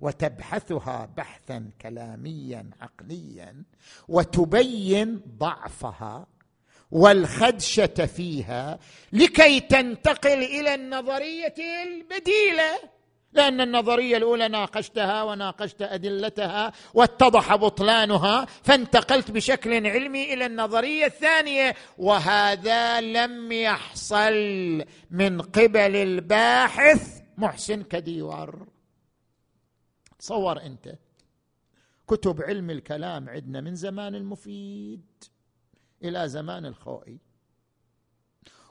وتبحثها 0.00 1.08
بحثا 1.16 1.70
كلاميا 1.80 2.70
عقليا 2.80 3.62
وتبين 4.08 5.22
ضعفها 5.38 6.26
والخدشة 6.90 7.86
فيها 7.86 8.78
لكي 9.12 9.60
تنتقل 9.60 10.42
إلى 10.42 10.74
النظرية 10.74 11.54
البديلة. 11.82 12.96
لأن 13.32 13.60
النظرية 13.60 14.16
الأولى 14.16 14.48
ناقشتها 14.48 15.22
وناقشت 15.22 15.82
أدلتها 15.82 16.72
واتضح 16.94 17.54
بطلانها 17.54 18.46
فانتقلت 18.62 19.30
بشكل 19.30 19.86
علمي 19.86 20.34
إلى 20.34 20.46
النظرية 20.46 21.06
الثانية 21.06 21.74
وهذا 21.98 23.00
لم 23.00 23.52
يحصل 23.52 24.34
من 25.10 25.40
قبل 25.40 25.96
الباحث 25.96 27.20
محسن 27.38 27.82
كديوار 27.82 28.66
تصور 30.18 30.62
أنت. 30.62 30.98
كتب 32.08 32.42
علم 32.42 32.70
الكلام 32.70 33.28
عندنا 33.28 33.60
من 33.60 33.74
زمان 33.74 34.14
المفيد 34.14 35.04
إلى 36.04 36.28
زمان 36.28 36.66
الخوئي 36.66 37.18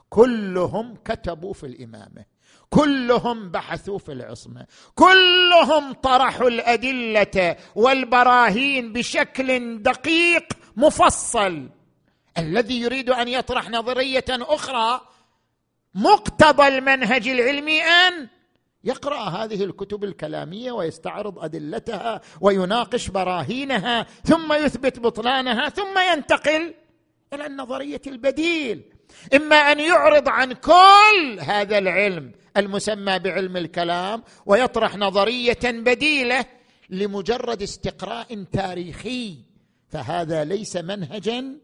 كلهم 0.08 0.96
كتبوا 1.04 1.52
في 1.52 1.66
الإمامة. 1.66 2.24
كلهم 2.70 3.50
بحثوا 3.50 3.98
في 3.98 4.12
العصمة. 4.12 4.66
كلهم 4.94 5.92
طرحوا 5.92 6.48
الأدلة 6.48 7.56
والبراهين 7.74 8.92
بشكل 8.92 9.78
دقيق 9.82 10.52
مفصل. 10.76 11.70
الذي 12.38 12.80
يريد 12.80 13.10
أن 13.10 13.28
يطرح 13.28 13.70
نظرية 13.70 14.24
أخرى 14.30 15.00
مقتضى 15.94 16.68
المنهج 16.68 17.28
العلمي 17.28 17.82
أن 17.82 18.28
يقرأ 18.86 19.28
هذه 19.28 19.64
الكتب 19.64 20.04
الكلامية 20.04 20.72
ويستعرض 20.72 21.38
أدلتها 21.38 22.20
ويناقش 22.40 23.08
براهينها 23.08 24.06
ثم 24.24 24.52
يثبت 24.52 24.98
بطلانها 24.98 25.68
ثم 25.68 25.98
ينتقل 26.12 26.74
إلى 27.32 27.46
النظرية 27.46 28.00
البديل. 28.06 28.82
إما 29.34 29.56
أن 29.56 29.80
يعرض 29.80 30.28
عن 30.28 30.52
كل 30.52 31.38
هذا 31.40 31.78
العلم 31.78 32.32
المسمى 32.56 33.18
بعلم 33.18 33.56
الكلام 33.56 34.22
ويطرح 34.46 34.96
نظرية 34.96 35.58
بديلة 35.64 36.44
لمجرد 36.90 37.62
استقراء 37.62 38.44
تاريخي 38.52 39.38
فهذا 39.88 40.44
ليس 40.44 40.76
منهجا 40.76 41.58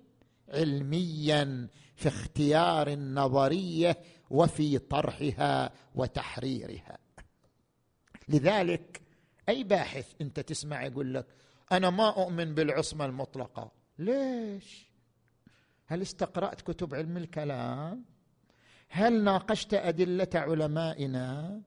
علميا 0.55 1.69
في 1.97 2.09
اختيار 2.09 2.89
النظرية 2.89 3.99
وفي 4.31 4.79
طرحها 4.79 5.73
وتحريرها. 5.95 7.02
لذلك 8.29 9.03
أي 9.49 9.65
باحث 9.65 10.07
أنت 10.21 10.41
تسمع 10.41 10.85
يقول 10.85 11.15
لك 11.15 11.27
أنا 11.73 11.91
ما 11.91 12.09
أؤمن 12.09 12.55
بالعصمة 12.55 13.05
المطلقة. 13.05 13.73
ليش؟ 13.99 14.93
هل 15.87 16.03
استقرأت 16.03 16.61
كتب 16.61 16.95
علم 16.95 17.17
الكلام؟ 17.17 18.05
هل 18.89 19.25
ناقشت 19.25 19.75
أدلة 19.75 20.29
علمائنا؟ 20.35 21.61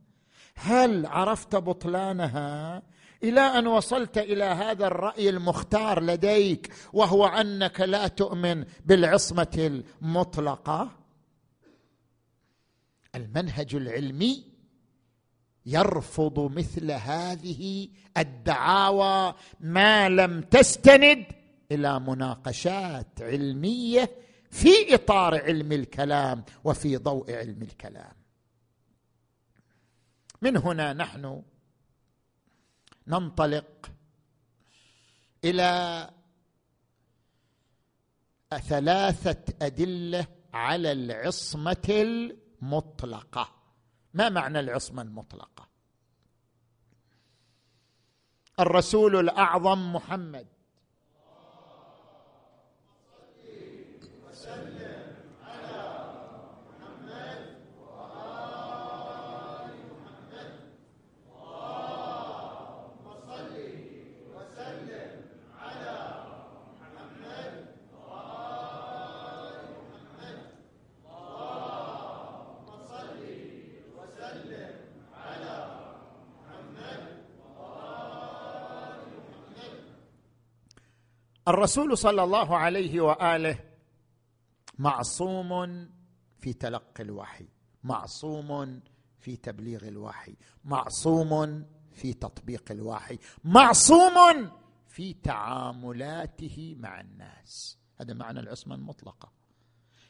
هل 0.55 1.05
عرفت 1.05 1.55
بطلانها؟ 1.55 2.81
إلى 3.23 3.41
أن 3.41 3.67
وصلت 3.67 4.17
إلى 4.17 4.43
هذا 4.43 4.87
الرأي 4.87 5.29
المختار 5.29 6.03
لديك 6.03 6.73
وهو 6.93 7.25
أنك 7.25 7.81
لا 7.81 8.07
تؤمن 8.07 8.65
بالعصمة 8.85 9.83
المطلقة؟ 10.01 10.91
المنهج 13.15 13.75
العلمي 13.75 14.54
يرفض 15.65 16.39
مثل 16.39 16.91
هذه 16.91 17.89
الدعاوى 18.17 19.33
ما 19.59 20.09
لم 20.09 20.41
تستند 20.41 21.25
إلى 21.71 21.99
مناقشات 21.99 23.21
علمية 23.21 24.11
في 24.51 24.95
إطار 24.95 25.43
علم 25.43 25.71
الكلام 25.71 26.43
وفي 26.63 26.97
ضوء 26.97 27.31
علم 27.33 27.61
الكلام. 27.61 28.13
من 30.41 30.57
هنا 30.57 30.93
نحن 30.93 31.43
ننطلق 33.07 33.91
إلى 35.43 36.09
ثلاثة 38.67 39.53
أدلة 39.61 40.27
على 40.53 40.91
العصمة 40.91 41.87
المطلقة. 41.89 43.64
ما 44.15 44.29
معنى 44.29 44.59
العصمة 44.59 45.01
المطلقة؟ 45.01 45.67
الرسول 48.59 49.15
الأعظم 49.15 49.93
محمد. 49.93 50.47
الرسول 81.47 81.97
صلى 81.97 82.23
الله 82.23 82.57
عليه 82.57 83.01
وآله 83.01 83.59
معصوم 84.79 85.89
في 86.39 86.53
تلقي 86.53 87.03
الوحي 87.03 87.45
معصوم 87.83 88.81
في 89.19 89.35
تبليغ 89.35 89.87
الوحي 89.87 90.35
معصوم 90.63 91.65
في 91.93 92.13
تطبيق 92.13 92.71
الوحي 92.71 93.19
معصوم 93.43 94.51
في 94.87 95.13
تعاملاته 95.13 96.75
مع 96.79 97.01
الناس. 97.01 97.77
هذا 97.97 98.13
معنى 98.13 98.39
العصمة 98.39 98.75
المطلقة. 98.75 99.31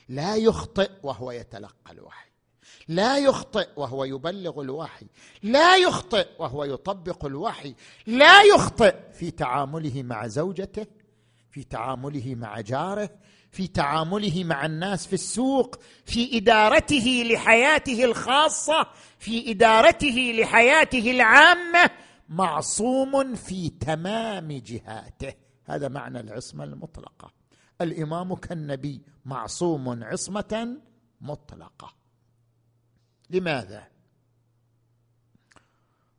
لا 0.10 0.36
يخطئ 0.36 0.92
وهو 1.04 1.32
يتلقى 1.32 1.92
الوحي 1.92 2.30
لا 2.88 3.18
يخطئ 3.18 3.70
وهو 3.76 4.04
يبلغ 4.04 4.62
الوحي 4.62 5.08
لا 5.44 5.76
يخطئ 5.78 6.28
وهو 6.40 6.64
يطبق 6.64 7.26
الوحي 7.26 7.76
لا 8.08 8.42
يخطئ 8.42 9.12
في 9.12 9.32
تعامله 9.32 10.04
مع 10.04 10.28
زوجته 10.28 10.88
في 11.56 11.64
تعامله 11.64 12.36
مع 12.36 12.62
جاره 12.62 13.10
في 13.51 13.68
تعامله 13.68 14.43
مع 14.43 14.66
الناس 14.66 15.08
في 15.08 15.14
السوق 15.14 15.76
في 16.06 16.38
إدارته 16.38 17.24
لحياته 17.32 18.06
الخاصة 18.06 18.88
في 19.20 19.51
إدارته 19.51 20.36
لحياته 20.39 21.12
العامة 21.12 21.89
معصوم 22.30 23.36
في 23.36 23.70
تمام 23.70 24.51
جهاته. 24.51 25.34
هذا 25.66 25.88
معنى 25.88 26.20
العصمة 26.20 26.64
المطلقة. 26.64 27.32
الإمام 27.82 28.36
كالنبي 28.36 29.01
معصوم 29.26 30.03
عصمة 30.03 30.78
مطلقة. 31.22 31.95
لماذا؟ 33.30 33.88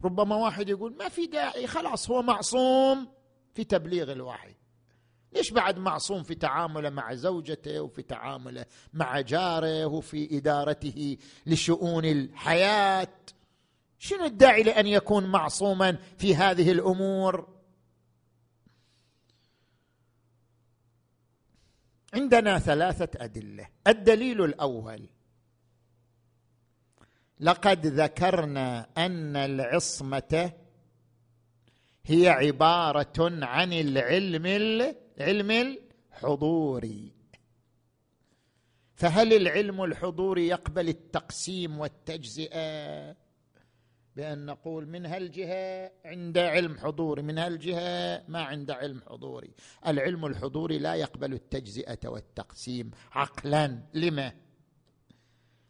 ربما 0.04 0.36
واحد 0.36 0.68
يقول 0.68 0.96
ما 0.96 1.08
في 1.08 1.26
داعي 1.26 1.66
خلاص 1.66 2.10
هو 2.10 2.22
معصوم 2.22 3.08
في 3.54 3.64
تبليغ 3.64 4.12
الوحي. 4.12 4.55
ليش 5.32 5.50
بعد 5.50 5.78
معصوم 5.78 6.22
في 6.22 6.34
تعامله 6.34 6.90
مع 6.90 7.14
زوجته 7.14 7.80
وفي 7.80 8.02
تعامله 8.02 8.66
مع 8.92 9.20
جاره 9.20 9.86
وفي 9.86 10.38
إدارته 10.38 11.16
لشؤون 11.46 12.04
الحياة؟ 12.04 13.08
شنو 13.98 14.24
الداعي 14.24 14.62
لأن 14.62 14.86
يكون 14.86 15.26
معصوما 15.26 15.98
في 16.18 16.36
هذه 16.36 16.72
الأمور؟ 16.72 17.56
عندنا 22.14 22.58
ثلاثة 22.58 23.24
أدلة. 23.24 23.68
الدليل 23.86 24.44
الأول 24.44 25.08
لقد 27.40 27.86
ذكرنا 27.86 28.88
أن 28.96 29.36
العصمة 29.36 30.52
هي 32.04 32.28
عبارة 32.28 33.44
عن 33.44 33.72
العلم 33.72 34.46
العلم 34.46 35.05
الحضوري 35.50 37.12
فهل 38.94 39.32
العلم 39.32 39.84
الحضوري 39.84 40.48
يقبل 40.48 40.88
التقسيم 40.88 41.78
والتجزئة؟ 41.78 43.16
بأن 44.16 44.46
نقول 44.46 44.88
من 44.88 45.06
هالجهة 45.06 45.92
عند 46.04 46.38
علم 46.38 46.78
حضوري 46.78 47.22
من 47.22 47.38
هالجهة 47.38 48.24
ما 48.28 48.42
عند 48.42 48.70
علم 48.70 49.00
حضوري 49.08 49.50
العلم 49.86 50.26
الحضوري 50.26 50.78
لا 50.78 50.94
يقبل 50.94 51.32
التجزئة 51.32 52.08
والتقسيم 52.08 52.90
عقلا. 53.12 53.80
لما؟ 53.94 54.32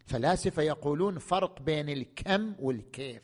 الفلاسفه 0.00 0.62
يقولون 0.62 1.18
فرق 1.18 1.62
بين 1.62 1.88
الكم 1.88 2.54
والكيف. 2.58 3.22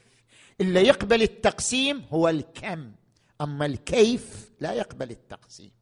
اللي 0.60 0.80
يقبل 0.80 1.22
التقسيم 1.22 2.00
هو 2.10 2.28
الكم 2.28 2.92
أما 3.40 3.66
الكيف 3.66 4.52
لا 4.60 4.72
يقبل 4.72 5.10
التقسيم. 5.10 5.81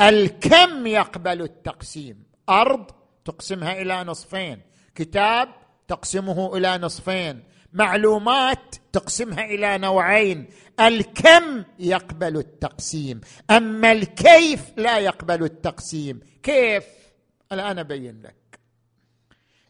الكم 0.00 0.86
يقبل 0.86 1.42
التقسيم؟ 1.42 2.24
أرض 2.48 2.90
تقسمها 3.24 3.82
إلى 3.82 4.04
نصفين 4.04 4.60
كتاب 4.94 5.48
تقسمه 5.88 6.56
إلى 6.56 6.78
نصفين 6.78 7.42
معلومات 7.72 8.76
تقسمها 8.92 9.44
إلى 9.44 9.78
نوعين. 9.78 10.46
الكم 10.80 11.64
يقبل 11.78 12.36
التقسيم. 12.36 13.20
أما 13.50 13.92
الكيف 13.92 14.72
لا 14.76 14.98
يقبل 14.98 15.42
التقسيم. 15.42 16.20
كيف؟ 16.42 16.84
الآن 17.52 17.78
أبين 17.78 18.22
لك. 18.22 18.60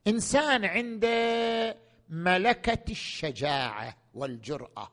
إنسان 0.06 0.64
عنده 0.64 1.76
ملكة 2.08 2.90
الشجاعة 2.90 3.96
والجرأة. 4.14 4.92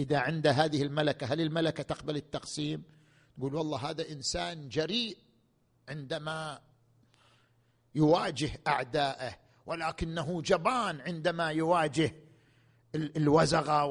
إذا 0.00 0.18
عنده 0.18 0.50
هذه 0.50 0.82
الملكة 0.82 1.26
هل 1.26 1.40
الملكة 1.40 1.82
تقبل 1.82 2.16
التقسيم؟ 2.16 2.82
يقول 3.38 3.54
والله 3.54 3.90
هذا 3.90 4.08
إنسان 4.08 4.68
جريء 4.68 5.18
عندما 5.88 6.60
يواجه 7.94 8.50
أعدائه 8.66 9.38
ولكنه 9.66 10.42
جبان 10.42 11.00
عندما 11.00 11.50
يواجه 11.50 12.14
الوزغة 12.94 13.84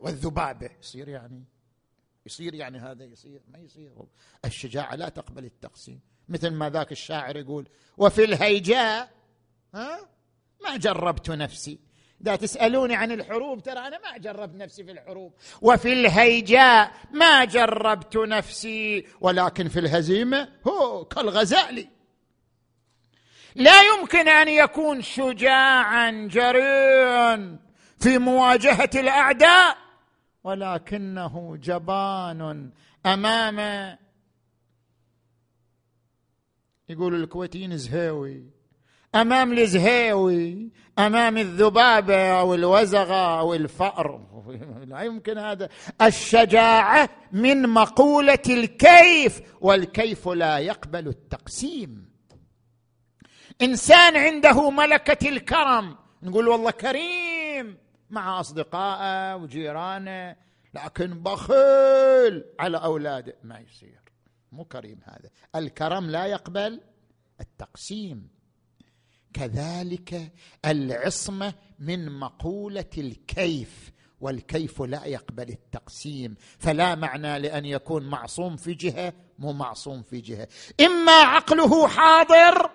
والذبابة. 0.00 0.70
يصير 0.80 1.08
يعني 1.08 1.44
يصير 2.26 2.54
يعني 2.54 2.78
هذا 2.78 3.04
يصير 3.04 3.42
ما 3.48 3.58
يصير. 3.58 3.92
الشجاعة 4.44 4.94
لا 4.94 5.08
تقبل 5.08 5.44
التقسيم. 5.44 6.00
مثل 6.28 6.50
ما 6.50 6.70
ذاك 6.70 6.92
الشاعر 6.92 7.36
يقول 7.36 7.68
وفي 7.96 8.24
الهيجاء 8.24 9.10
ها 9.74 10.08
ما 10.62 10.76
جربت 10.76 11.30
نفسي. 11.30 11.78
إذا 12.22 12.36
تسألوني 12.36 12.94
عن 12.94 13.12
الحروب 13.12 13.62
ترى 13.62 13.78
أنا 13.78 13.98
ما 13.98 14.18
جربت 14.18 14.54
نفسي 14.54 14.84
في 14.84 14.90
الحروب. 14.90 15.32
وفي 15.62 15.92
الهيجاء 15.92 16.92
ما 17.12 17.44
جربت 17.44 18.16
نفسي 18.16 19.06
ولكن 19.20 19.68
في 19.68 19.78
الهزيمة 19.78 20.48
هو 20.66 21.04
كالغزال 21.04 21.88
لا 23.54 23.82
يمكن 23.82 24.28
أن 24.28 24.48
يكون 24.48 25.02
شجاعا 25.02 26.10
جريا 26.10 27.58
في 28.00 28.18
مواجهة 28.18 28.90
الأعداء 28.94 29.76
ولكنه 30.44 31.56
جبان 31.56 32.70
أمام 33.06 33.58
يقول 36.88 37.14
الكويتيين 37.14 37.76
زهيوي 37.76 38.61
أمام 39.14 39.58
الزهيوي 39.58 40.70
أمام 40.98 41.38
الذبابة 41.38 42.40
أو 42.40 42.54
الوزغة 42.54 43.40
أو 43.40 43.54
الفأر. 43.54 44.20
لا 44.90 45.00
يمكن 45.00 45.38
هذا. 45.38 45.68
الشجاعة 46.02 47.10
من 47.32 47.68
مقولة 47.68 48.42
الكيف 48.48 49.42
والكيف 49.60 50.28
لا 50.28 50.58
يقبل 50.58 51.08
التقسيم. 51.08 52.12
إنسان 53.62 54.16
عنده 54.16 54.70
ملكة 54.70 55.28
الكرم. 55.28 55.96
نقول 56.22 56.48
والله 56.48 56.70
كريم 56.70 57.78
مع 58.10 58.40
أصدقائه 58.40 59.36
وجيرانه 59.36 60.36
لكن 60.74 61.22
بخيل 61.22 62.44
على 62.60 62.76
أولاده. 62.76 63.36
ما 63.42 63.58
يصير. 63.58 64.00
مو 64.52 64.64
كريم 64.64 65.00
هذا. 65.04 65.30
الكرم 65.56 66.10
لا 66.10 66.26
يقبل 66.26 66.80
التقسيم. 67.40 68.41
كذلك 69.34 70.32
العصمة 70.66 71.54
من 71.78 72.18
مقولة 72.18 72.90
الكيف 72.98 73.92
والكيف 74.20 74.82
لا 74.82 75.04
يقبل 75.04 75.48
التقسيم. 75.48 76.34
فلا 76.58 76.94
معنى 76.94 77.38
لأن 77.38 77.64
يكون 77.64 78.02
معصوم 78.02 78.56
في 78.56 78.74
جهة 78.74 79.12
مو 79.38 79.52
معصوم 79.52 80.02
في 80.02 80.20
جهة. 80.20 80.48
إما 80.80 81.12
عقله 81.12 81.88
حاضر 81.88 82.70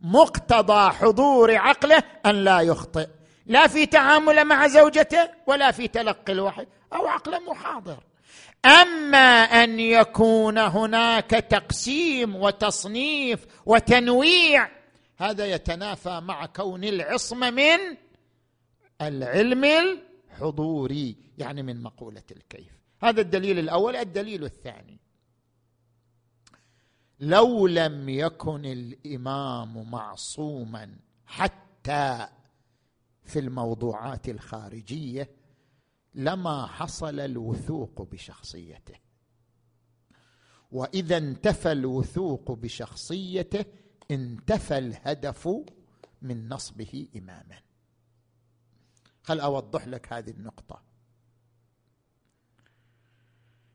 مقتضى 0.00 0.90
حضور 0.90 1.56
عقله 1.56 2.02
أن 2.26 2.44
لا 2.44 2.60
يخطئ. 2.60 3.08
لا 3.46 3.66
في 3.66 3.86
تعامله 3.86 4.44
مع 4.44 4.66
زوجته 4.66 5.30
ولا 5.46 5.70
في 5.70 5.88
تلقي 5.88 6.32
الوحي 6.32 6.66
أو 6.92 7.06
عقله 7.06 7.38
مو 7.38 7.54
حاضر. 7.54 8.04
أما 8.64 9.42
أن 9.42 9.80
يكون 9.80 10.58
هناك 10.58 11.30
تقسيم 11.30 12.36
وتصنيف 12.36 13.46
وتنويع 13.66 14.68
هذا 15.16 15.46
يتنافى 15.46 16.20
مع 16.20 16.46
كون 16.46 16.84
العصمه 16.84 17.50
من 17.50 17.96
العلم 19.00 19.64
الحضوري 19.64 21.16
يعني 21.38 21.62
من 21.62 21.82
مقولة 21.82 22.22
الكيف. 22.30 22.72
هذا 23.00 23.20
الدليل 23.20 23.58
الأول. 23.58 23.96
الدليل 23.96 24.44
الثاني 24.44 25.00
لو 27.20 27.66
لم 27.66 28.08
يكن 28.08 28.64
الإمام 28.64 29.90
معصوما 29.90 30.96
حتى 31.26 32.28
في 33.24 33.38
الموضوعات 33.38 34.28
الخارجية 34.28 35.30
لما 36.14 36.66
حصل 36.66 37.20
الوثوق 37.20 38.02
بشخصيته. 38.02 38.94
وإذا 40.72 41.16
انتفى 41.16 41.72
الوثوق 41.72 42.52
بشخصيته 42.52 43.64
انتفى 44.10 44.78
الهدف 44.78 45.48
من 46.22 46.48
نصبه 46.48 47.08
إماما. 47.16 47.58
خل 49.22 49.40
أوضح 49.40 49.86
لك 49.86 50.12
هذه 50.12 50.30
النقطة. 50.30 50.82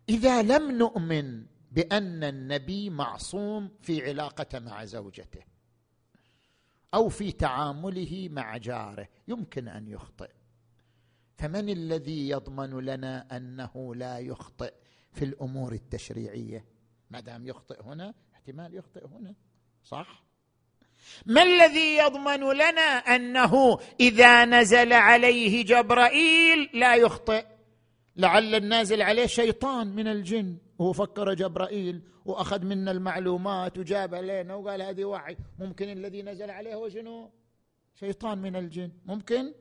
إذا 0.09 0.41
لم 0.41 0.71
نؤمن 0.71 1.45
بأن 1.71 2.23
النبي 2.23 2.89
معصوم 2.89 3.69
في 3.81 4.09
علاقته 4.09 4.59
مع 4.59 4.85
زوجته 4.85 5.43
أو 6.93 7.09
في 7.09 7.31
تعامله 7.31 8.29
مع 8.31 8.57
جاره 8.57 9.07
يمكن 9.27 9.67
أن 9.67 9.87
يخطئ. 9.87 10.29
فمن 11.37 11.69
الذي 11.69 12.29
يضمن 12.29 12.79
لنا 12.79 13.37
أنه 13.37 13.95
لا 13.95 14.19
يخطئ 14.19 14.73
في 15.11 15.25
الأمور 15.25 15.73
التشريعية؟ 15.73 16.65
ما 17.09 17.19
دام 17.19 17.47
يخطئ 17.47 17.83
هنا 17.83 18.13
احتمال 18.33 18.75
يخطئ 18.75 19.07
هنا. 19.07 19.35
صح؟ 19.89 20.23
ما 21.25 21.43
الذي 21.43 21.97
يضمن 21.97 22.43
لنا 22.53 22.89
أنه 23.15 23.79
إذا 23.99 24.45
نزل 24.45 24.93
عليه 24.93 25.65
جبرائيل 25.65 26.69
لا 26.73 26.95
يخطئ؟ 26.95 27.45
لعل 28.15 28.55
النازل 28.55 29.01
عليه 29.01 29.25
شيطان 29.25 29.87
من 29.87 30.07
الجن. 30.07 30.57
وهو 30.79 30.93
فكر 30.93 31.33
جبرائيل 31.33 32.01
وأخذ 32.25 32.65
منا 32.65 32.91
المعلومات 32.91 33.77
وجاب 33.77 34.15
لنا 34.15 34.55
وقال 34.55 34.81
هذه 34.81 35.05
وحي 35.05 35.35
ممكن 35.59 35.89
الذي 35.89 36.21
نزل 36.21 36.49
عليه 36.49 36.75
هو 36.75 36.89
شنو؟ 36.89 37.31
شيطان 37.99 38.37
من 38.37 38.55
الجن. 38.55 38.91
ممكن؟ 39.05 39.53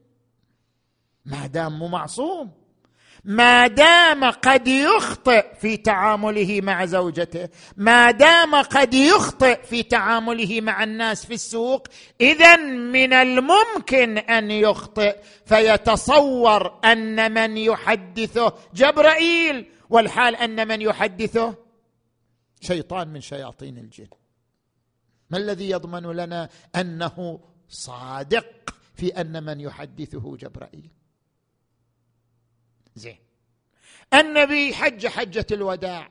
ما 1.24 1.46
دام 1.46 1.78
مو 1.78 1.88
معصوم. 1.88 2.67
ما 3.24 3.66
دام 3.66 4.24
قد 4.24 4.68
يخطئ 4.68 5.54
في 5.60 5.76
تعامله 5.76 6.60
مع 6.60 6.84
زوجته 6.84 7.48
ما 7.76 8.10
دام 8.10 8.54
قد 8.54 8.94
يخطئ 8.94 9.62
في 9.62 9.82
تعامله 9.82 10.60
مع 10.60 10.84
الناس 10.84 11.26
في 11.26 11.34
السوق 11.34 11.88
اذا 12.20 12.56
من 12.56 13.12
الممكن 13.12 14.18
أن 14.18 14.50
يخطئ. 14.50 15.16
فيتصور 15.46 16.80
أن 16.84 17.34
من 17.34 17.56
يحدثه 17.56 18.52
جبرائيل 18.74 19.66
والحال 19.90 20.36
أن 20.36 20.68
من 20.68 20.82
يحدثه 20.82 21.54
شيطان 22.60 23.08
من 23.08 23.20
شياطين 23.20 23.78
الجن. 23.78 24.08
ما 25.30 25.38
الذي 25.38 25.70
يضمن 25.70 26.02
لنا 26.02 26.48
أنه 26.76 27.40
صادق 27.68 28.74
في 28.94 29.20
أن 29.20 29.44
من 29.44 29.60
يحدثه 29.60 30.36
جبرائيل؟ 30.36 30.90
زين. 32.98 33.18
النبي 34.14 34.74
حج 34.74 35.06
حجة 35.06 35.46
الوداع 35.52 36.10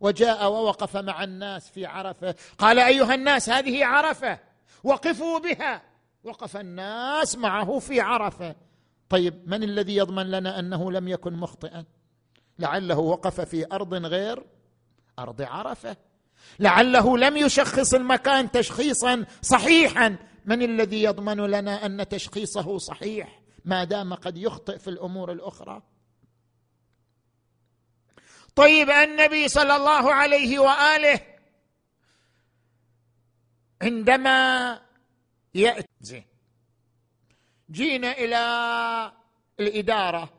وجاء 0.00 0.50
ووقف 0.50 0.96
مع 0.96 1.24
الناس 1.24 1.70
في 1.70 1.86
عرفة. 1.86 2.34
قال 2.58 2.78
أيها 2.78 3.14
الناس 3.14 3.50
هذه 3.50 3.84
عرفة 3.84 4.38
وقفوا 4.84 5.38
بها. 5.38 5.82
وقف 6.24 6.56
الناس 6.56 7.36
معه 7.36 7.78
في 7.78 8.00
عرفة. 8.00 8.54
طيب 9.08 9.48
من 9.48 9.62
الذي 9.62 9.96
يضمن 9.96 10.30
لنا 10.30 10.58
أنه 10.58 10.92
لم 10.92 11.08
يكن 11.08 11.32
مخطئا؟ 11.32 11.84
لعله 12.58 12.98
وقف 12.98 13.40
في 13.40 13.66
أرض 13.72 13.94
غير 13.94 14.44
أرض 15.18 15.42
عرفة. 15.42 15.96
لعله 16.58 17.18
لم 17.18 17.36
يشخص 17.36 17.94
المكان 17.94 18.50
تشخيصا 18.50 19.24
صحيحا. 19.42 20.16
من 20.44 20.62
الذي 20.62 21.02
يضمن 21.02 21.36
لنا 21.36 21.86
أن 21.86 22.08
تشخيصه 22.08 22.78
صحيح؟ 22.78 23.40
ما 23.64 23.84
دام 23.84 24.14
قد 24.14 24.36
يخطئ 24.36 24.78
في 24.78 24.90
الأمور 24.90 25.32
الأخرى. 25.32 25.82
طيب 28.58 28.90
النبي 28.90 29.48
صلى 29.48 29.76
الله 29.76 30.14
عليه 30.14 30.58
وآله 30.58 31.20
عندما 33.82 34.80
ياتي 35.54 36.24
جينا 37.70 38.12
إلى 38.12 38.42
الإدارة. 39.60 40.32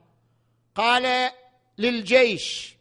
قال 0.76 1.32
للجيش 1.78 2.76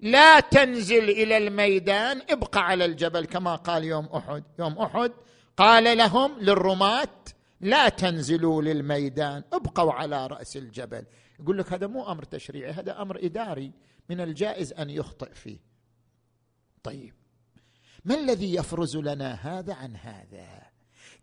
لا 0.00 0.40
تنزل 0.40 1.10
إلى 1.10 1.36
الميدان 1.36 2.22
ابقى 2.30 2.60
على 2.60 2.84
الجبل. 2.84 3.24
كما 3.24 3.56
قال 3.56 3.84
يوم 3.84 4.06
أحد. 4.06 4.44
يوم 4.58 4.78
أحد 4.78 5.12
قال 5.56 5.98
لهم 5.98 6.38
للرماة 6.38 7.18
لا 7.60 7.88
تنزلوا 7.88 8.62
للميدان 8.62 9.44
ابقوا 9.52 9.92
على 9.92 10.26
رأس 10.26 10.56
الجبل. 10.56 11.04
يقول 11.40 11.58
لك 11.58 11.72
هذا 11.72 11.86
مو 11.86 12.12
أمر 12.12 12.24
تشريعي 12.24 12.72
هذا 12.72 13.02
أمر 13.02 13.18
إداري. 13.24 13.72
من 14.10 14.20
الجائز 14.20 14.72
أن 14.72 14.90
يخطئ 14.90 15.34
فيه. 15.34 15.58
طيب. 16.82 17.14
ما 18.04 18.14
الذي 18.14 18.54
يفرز 18.54 18.96
لنا 18.96 19.32
هذا 19.32 19.74
عن 19.74 19.96
هذا؟ 19.96 20.46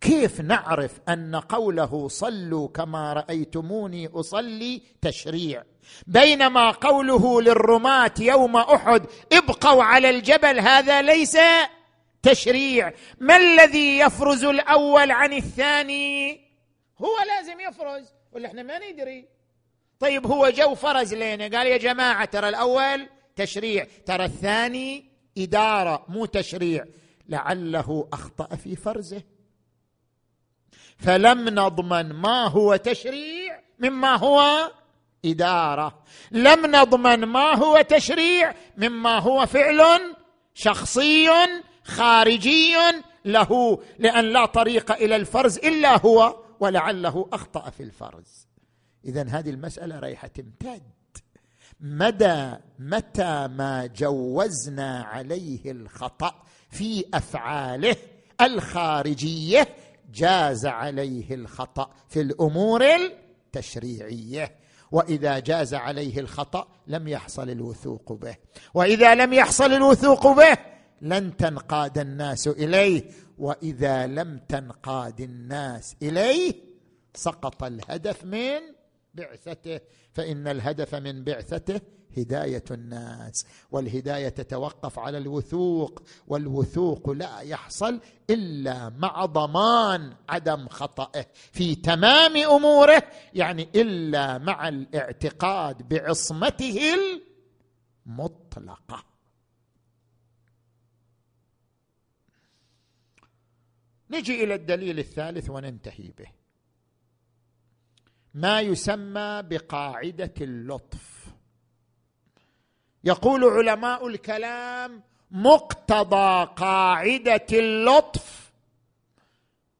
كيف 0.02 0.42
نعرف 0.42 1.00
أن 1.10 1.36
قوله 1.36 2.08
صلوا 2.08 2.68
كما 2.68 3.14
رأيتموني 3.14 4.08
أصلي 4.08 4.82
تشريع؟ 5.02 5.64
بينما 6.08 6.72
قوله 6.72 7.42
للرماة 7.42 8.14
يوم 8.20 8.58
أحد 8.58 9.06
ابقوا 9.32 9.84
على 9.84 10.10
الجبل 10.10 10.60
هذا 10.60 11.02
ليس 11.02 11.38
تشريع. 12.24 12.94
ما 13.20 13.38
الذي 13.38 13.98
يفرز 14.00 14.44
الأول 14.44 15.12
عن 15.12 15.34
الثاني؟ 15.34 16.42
هو 17.00 17.16
لازم 17.28 17.60
يفرز 17.60 18.14
ولا 18.32 18.48
إحنا 18.48 18.64
ما 18.64 18.80
ندري. 18.80 19.37
طيب 20.00 20.28
هو 20.28 20.50
جو 20.50 20.76
فرز 20.76 21.14
لنا 21.14 21.58
قال 21.58 21.68
يا 21.68 21.78
جماعة 21.78 22.26
ترى 22.26 22.50
الأول 22.50 23.10
تشريع 23.36 23.88
ترى 24.06 24.26
الثاني 24.26 25.06
إدارة 25.38 26.06
مو 26.08 26.26
تشريع. 26.26 26.86
لعله 27.30 28.08
أخطأ 28.14 28.56
في 28.56 28.76
فرزه. 28.76 29.22
فلم 30.98 31.50
نضمن 31.50 32.14
ما 32.14 32.48
هو 32.48 32.76
تشريع 32.76 33.60
مما 33.80 34.16
هو 34.16 34.72
إدارة. 35.26 36.04
لم 36.32 36.76
نضمن 36.76 37.26
ما 37.26 37.56
هو 37.56 37.82
تشريع 37.82 38.54
مما 38.78 39.20
هو 39.20 39.46
فعل 39.46 40.16
شخصي 40.54 41.30
خارجي 41.84 42.76
له 43.26 43.82
لأن 44.00 44.26
لا 44.26 44.46
طريق 44.46 44.92
إلى 44.92 45.16
الفرز 45.16 45.58
إلا 45.58 46.06
هو 46.06 46.44
ولعله 46.60 47.30
أخطأ 47.34 47.70
في 47.70 47.84
الفرز. 47.84 48.47
اذا 49.06 49.26
هذه 49.30 49.50
المسألة 49.50 50.00
ريحه 50.00 50.28
تمتد. 50.28 50.82
مدى 51.80 52.54
متى 52.80 53.48
ما 53.48 53.86
جوزنا 53.86 55.04
عليه 55.04 55.72
الخطأ 55.72 56.44
في 56.70 57.06
أفعاله 57.14 57.96
الخارجية 58.42 59.68
جاز 60.14 60.66
عليه 60.66 61.34
الخطأ 61.34 61.92
في 62.10 62.22
الأمور 62.22 62.84
التشريعية. 62.96 64.56
وإذا 64.92 65.40
جاز 65.40 65.74
عليه 65.74 66.20
الخطأ 66.20 66.68
لم 66.88 67.08
يحصل 67.08 67.50
الوثوق 67.50 68.14
به. 68.14 68.36
وإذا 68.74 69.16
لم 69.16 69.34
يحصل 69.34 69.74
الوثوق 69.74 70.28
به 70.28 70.58
لن 71.02 71.38
تنقاد 71.38 71.98
الناس 71.98 72.48
إليه. 72.48 73.12
وإذا 73.38 74.08
لم 74.08 74.40
تنقاد 74.50 75.22
الناس 75.22 75.96
إليه 76.02 76.54
سقط 77.16 77.64
الهدف 77.64 78.26
من 78.26 78.60
بعثته 79.18 79.80
فإن 80.14 80.48
الهدف 80.48 80.96
من 80.96 81.24
بعثته 81.24 81.82
هداية 82.18 82.64
الناس. 82.72 83.46
والهداية 83.72 84.30
تتوقف 84.30 85.00
على 85.00 85.18
الوثوق 85.18 86.04
والوثوق 86.28 87.10
لا 87.10 87.40
يحصل 87.40 88.00
إلا 88.30 88.90
مع 88.90 89.26
ضمان 89.26 90.16
عدم 90.30 90.68
خطئه 90.68 91.26
في 91.52 91.76
تمام 91.76 92.38
أموره 92.38 93.04
يعني 93.34 93.70
إلا 93.76 94.38
مع 94.38 94.68
الاعتقاد 94.68 95.90
بعصمته 95.90 96.80
المطلقة. 98.06 99.04
نجي 104.10 104.44
إلى 104.44 104.56
الدليل 104.56 105.00
الثالث 105.00 105.50
وننتهي 105.50 106.12
به. 106.18 106.37
ما 108.38 108.62
يسمى 108.62 109.44
بقاعدة 109.44 110.34
اللطف. 110.42 111.28
يقول 113.04 113.44
علماء 113.44 114.08
الكلام 114.08 115.04
مقتضى 115.32 116.46
قاعدة 116.56 117.46
اللطف 117.52 118.52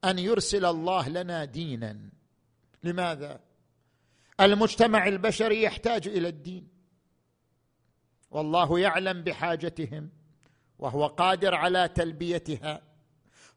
أن 0.04 0.18
يرسل 0.18 0.64
الله 0.64 1.08
لنا 1.08 1.44
دينا. 1.44 1.98
لماذا؟ 2.82 3.40
المجتمع 4.40 5.08
البشري 5.08 5.62
يحتاج 5.62 6.08
إلى 6.08 6.28
الدين. 6.28 6.68
والله 8.30 8.78
يعلم 8.78 9.22
بحاجتهم 9.22 10.10
وهو 10.78 11.06
قادر 11.06 11.54
على 11.54 11.88
تلبيتها. 11.88 12.87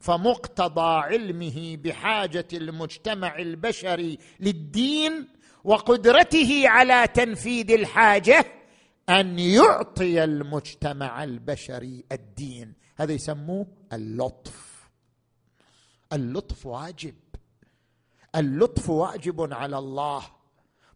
فمقتضى 0.02 0.82
علمه 0.82 1.78
بحاجة 1.78 2.48
المجتمع 2.54 3.40
البشري 3.40 4.18
للدين 4.40 5.28
وقدرته 5.64 6.64
على 6.66 7.08
تنفيذ 7.08 7.72
الحاجة 7.72 8.46
أن 9.10 9.40
يعطي 9.40 10.24
المجتمع 10.24 11.24
البشري 11.24 12.06
الدين. 12.12 12.74
هذا 12.96 13.14
يسموه 13.14 13.68
اللطف. 13.94 14.90
اللطف 16.14 16.66
واجب. 16.66 17.16
اللطف 18.36 18.90
واجب 18.90 19.54
على 19.54 19.78
الله. 19.78 20.24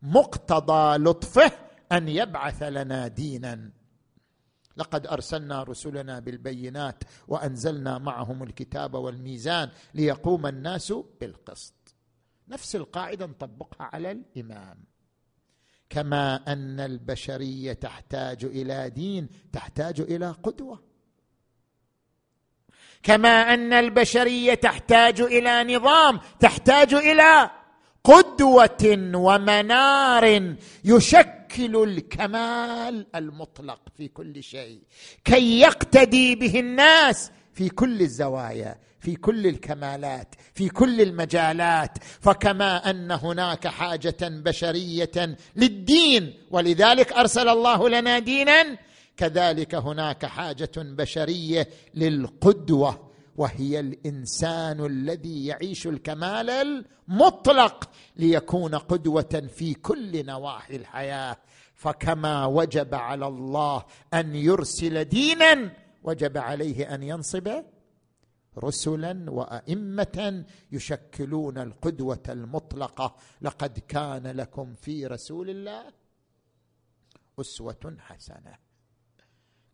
مقتضى 0.01 0.97
لطفه 0.97 1.51
أن 1.91 2.07
يبعث 2.07 2.63
لنا 2.63 3.07
دينا. 3.07 3.71
لقد 4.77 5.07
أرسلنا 5.07 5.63
رسلنا 5.63 6.19
بالبينات 6.19 7.03
وأنزلنا 7.27 7.97
معهم 7.97 8.43
الكتاب 8.43 8.93
والميزان 8.93 9.69
ليقوم 9.93 10.47
الناس 10.47 10.93
بالقسط. 11.21 11.95
نفس 12.47 12.75
القاعدة 12.75 13.25
نطبقها 13.25 13.89
على 13.93 14.11
الإمام. 14.11 14.77
كما 15.89 16.35
أن 16.35 16.79
البشرية 16.79 17.73
تحتاج 17.73 18.45
إلى 18.45 18.89
دين 18.89 19.29
تحتاج 19.53 20.01
إلى 20.01 20.31
قدوة. 20.31 20.83
كما 23.03 23.53
أن 23.53 23.73
البشرية 23.73 24.53
تحتاج 24.53 25.21
إلى 25.21 25.75
نظام 25.75 26.19
تحتاج 26.39 26.93
إلى 26.93 27.51
قدوة 28.05 29.11
ومنار 29.15 30.55
يشكل 30.85 31.83
الكمال 31.83 33.05
المطلق 33.15 33.79
في 33.97 34.07
كل 34.07 34.43
شيء. 34.43 34.79
كي 35.25 35.59
يقتدي 35.59 36.35
به 36.35 36.59
الناس 36.59 37.31
في 37.53 37.69
كل 37.69 38.01
الزوايا 38.01 38.77
في 38.99 39.15
كل 39.15 39.47
الكمالات 39.47 40.35
في 40.53 40.69
كل 40.69 41.01
المجالات. 41.01 41.97
فكما 42.21 42.89
أن 42.89 43.11
هناك 43.11 43.67
حاجة 43.67 44.17
بشرية 44.21 45.37
للدين 45.55 46.33
ولذلك 46.51 47.13
أرسل 47.13 47.49
الله 47.49 47.89
لنا 47.89 48.19
دينا. 48.19 48.77
كذلك 49.17 49.75
هناك 49.75 50.25
حاجة 50.25 50.71
بشرية 50.77 51.67
للقدوة. 51.95 53.04
وهي 53.35 53.79
الإنسان 53.79 54.85
الذي 54.85 55.45
يعيش 55.45 55.87
الكمال 55.87 56.49
المطلق 56.49 57.89
ليكون 58.15 58.75
قدوة 58.75 59.47
في 59.55 59.73
كل 59.73 60.25
نواحي 60.25 60.75
الحياة. 60.75 61.37
فكما 61.75 62.45
وجب 62.45 62.95
على 62.95 63.27
الله 63.27 63.85
أن 64.13 64.35
يرسل 64.35 65.05
دينا 65.05 65.73
وجب 66.03 66.37
عليه 66.37 66.95
أن 66.95 67.03
ينصب 67.03 67.63
رسلا 68.57 69.31
وأئمة 69.31 70.45
يشكلون 70.71 71.57
القدوة 71.57 72.23
المطلقة. 72.29 73.15
لقد 73.41 73.79
كان 73.79 74.27
لكم 74.27 74.73
في 74.73 75.07
رسول 75.07 75.49
الله 75.49 75.83
أسوة 77.39 77.97
حسنة. 77.99 78.57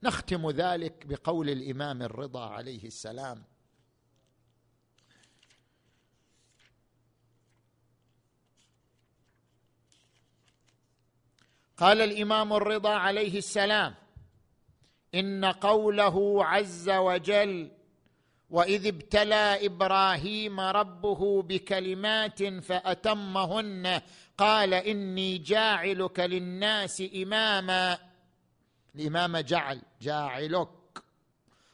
نختم 0.03 0.49
ذلك 0.49 1.05
بقول 1.07 1.49
الإمام 1.49 2.01
الرضا 2.01 2.45
عليه 2.49 2.86
السلام. 2.86 3.43
قال 11.82 12.01
الإمام 12.01 12.53
الرضا 12.53 12.93
عليه 12.93 13.38
السلام 13.38 13.95
إن 15.15 15.45
قوله 15.45 16.45
عز 16.45 16.89
وجل 16.89 17.71
وإذ 18.49 18.88
ابتلى 18.88 19.65
إبراهيم 19.65 20.59
ربه 20.59 21.41
بكلمات 21.41 22.43
فأتمهن 22.43 24.01
قال 24.38 24.73
إني 24.73 25.38
جاعلك 25.38 26.19
للناس 26.19 27.03
إماما. 27.15 27.97
الإمام 28.95 29.38
جعل 29.38 29.82
جاعلك. 30.01 30.69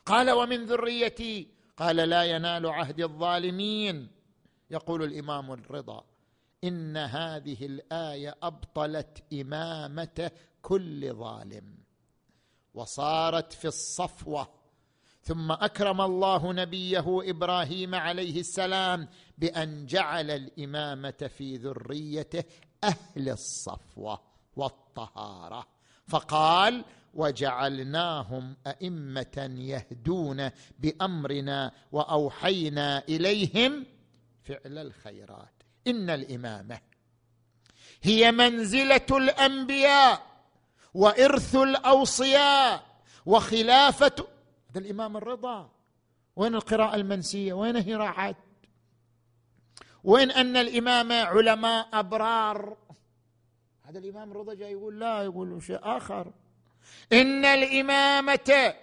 قال 0.05 0.31
ومن 0.31 0.65
ذريتي 0.65 1.47
قال 1.77 1.95
لا 1.95 2.23
ينال 2.23 2.65
عهد 2.65 3.01
الظالمين. 3.01 4.07
يقول 4.71 5.03
الإمام 5.03 5.51
الرضا. 5.51 6.03
إن 6.63 6.97
هذه 6.97 7.65
الآية 7.65 8.35
أبطلت 8.43 9.23
إمامة 9.33 10.31
كل 10.61 11.13
ظالم. 11.13 11.77
وصارت 12.73 13.53
في 13.53 13.67
الصفوة. 13.67 14.47
ثم 15.21 15.51
أكرم 15.51 16.01
الله 16.01 16.53
نبيه 16.53 17.05
إبراهيم 17.07 17.95
عليه 17.95 18.39
السلام 18.39 19.07
بأن 19.37 19.85
جعل 19.85 20.31
الإمامة 20.31 21.29
في 21.37 21.57
ذريته 21.57 22.43
أهل 22.83 23.29
الصفوة 23.29 24.21
والطهارة. 24.55 25.67
فقال 26.07 26.85
وجعلناهم 27.13 28.55
أئمة 28.67 29.55
يهدون 29.57 30.49
بأمرنا 30.79 31.71
وأوحينا 31.91 33.03
إليهم 33.09 33.85
فعل 34.41 34.77
الخيرات. 34.77 35.56
إن 35.87 36.09
الإمامة 36.09 36.79
هي 38.03 38.31
منزلة 38.31 39.07
الأنبياء 39.11 40.27
وإرث 40.93 41.55
الأوصياء 41.55 42.85
وخلافة 43.25 44.27
هذا 44.69 44.79
الإمام 44.79 45.17
الرضا. 45.17 45.69
وين 46.35 46.55
القراءة 46.55 46.95
المنسية؟ 46.95 47.53
وين 47.53 47.75
هي 47.75 47.95
راحت 47.95 48.35
وين 50.03 50.31
أن 50.31 50.57
الامامه 50.57 51.15
علماء 51.15 51.89
أبرار؟ 51.93 52.77
هذا 53.83 53.99
الإمام 53.99 54.31
الرضا 54.31 54.53
جاي 54.53 54.71
يقول 54.71 54.99
لا 54.99 55.23
يقول 55.23 55.63
شيء 55.63 55.79
آخر. 55.83 56.31
إن 57.13 57.45
الإمامة 57.45 58.73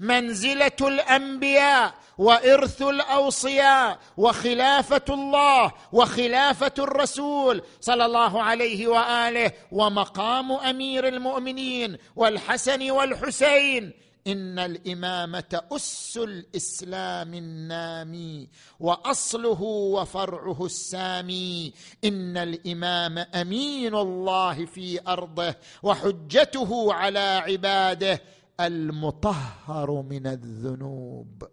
منزلة 0.00 0.76
الأنبياء 0.80 1.94
وإرث 2.18 2.82
الأوصياء 2.82 3.98
وخلافة 4.16 5.04
الله 5.10 5.72
وخلافة 5.92 6.72
الرسول 6.78 7.62
صلى 7.80 8.06
الله 8.06 8.42
عليه 8.42 8.86
وآله 8.86 9.52
ومقام 9.72 10.52
أمير 10.52 11.08
المؤمنين 11.08 11.96
والحسن 12.16 12.90
والحسين. 12.90 13.92
إن 14.26 14.58
الإمامة 14.58 15.62
أس 15.72 16.18
الإسلام 16.22 17.34
النامي 17.34 18.48
وأصله 18.80 19.62
وفرعه 19.62 20.64
السامي. 20.64 21.72
إن 22.04 22.36
الإمام 22.36 23.18
أمين 23.18 23.94
الله 23.94 24.66
في 24.66 25.00
أرضه 25.08 25.54
وحجته 25.82 26.94
على 26.94 27.42
عباده. 27.46 28.20
المطهر 28.60 30.02
من 30.02 30.26
الذنوب 30.26 31.48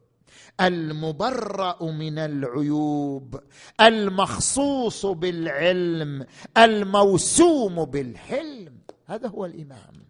المبرأ 0.62 1.84
من 1.84 2.20
العيوب 2.20 3.44
المخصوص 3.82 5.06
بالعلم 5.06 6.26
الموسوم 6.58 7.86
بالحلم. 7.86 8.82
هذا 9.06 9.28
هو 9.28 9.46
الإمام. 9.46 10.06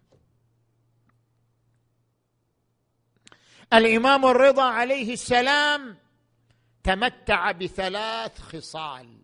الإمام 3.72 4.26
الرضا 4.26 4.62
عليه 4.62 5.12
السلام 5.12 5.96
تمتع 6.84 7.52
بثلاث 7.52 8.38
خصال. 8.38 9.22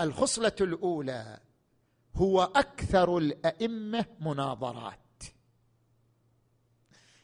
الخصلة 0.00 0.52
الأولى 0.60 1.40
هو 2.14 2.42
أكثر 2.42 3.18
الأئمة 3.18 4.06
مناظرات. 4.20 4.98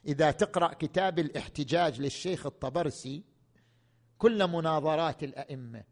إذا 0.07 0.30
تقرأ 0.30 0.74
كتاب 0.74 1.18
الاحتجاج 1.18 2.01
للشيخ 2.01 2.47
الطبرسي 2.47 3.24
كل 4.18 4.47
مناظرات 4.47 5.22
الأئمة 5.22 5.85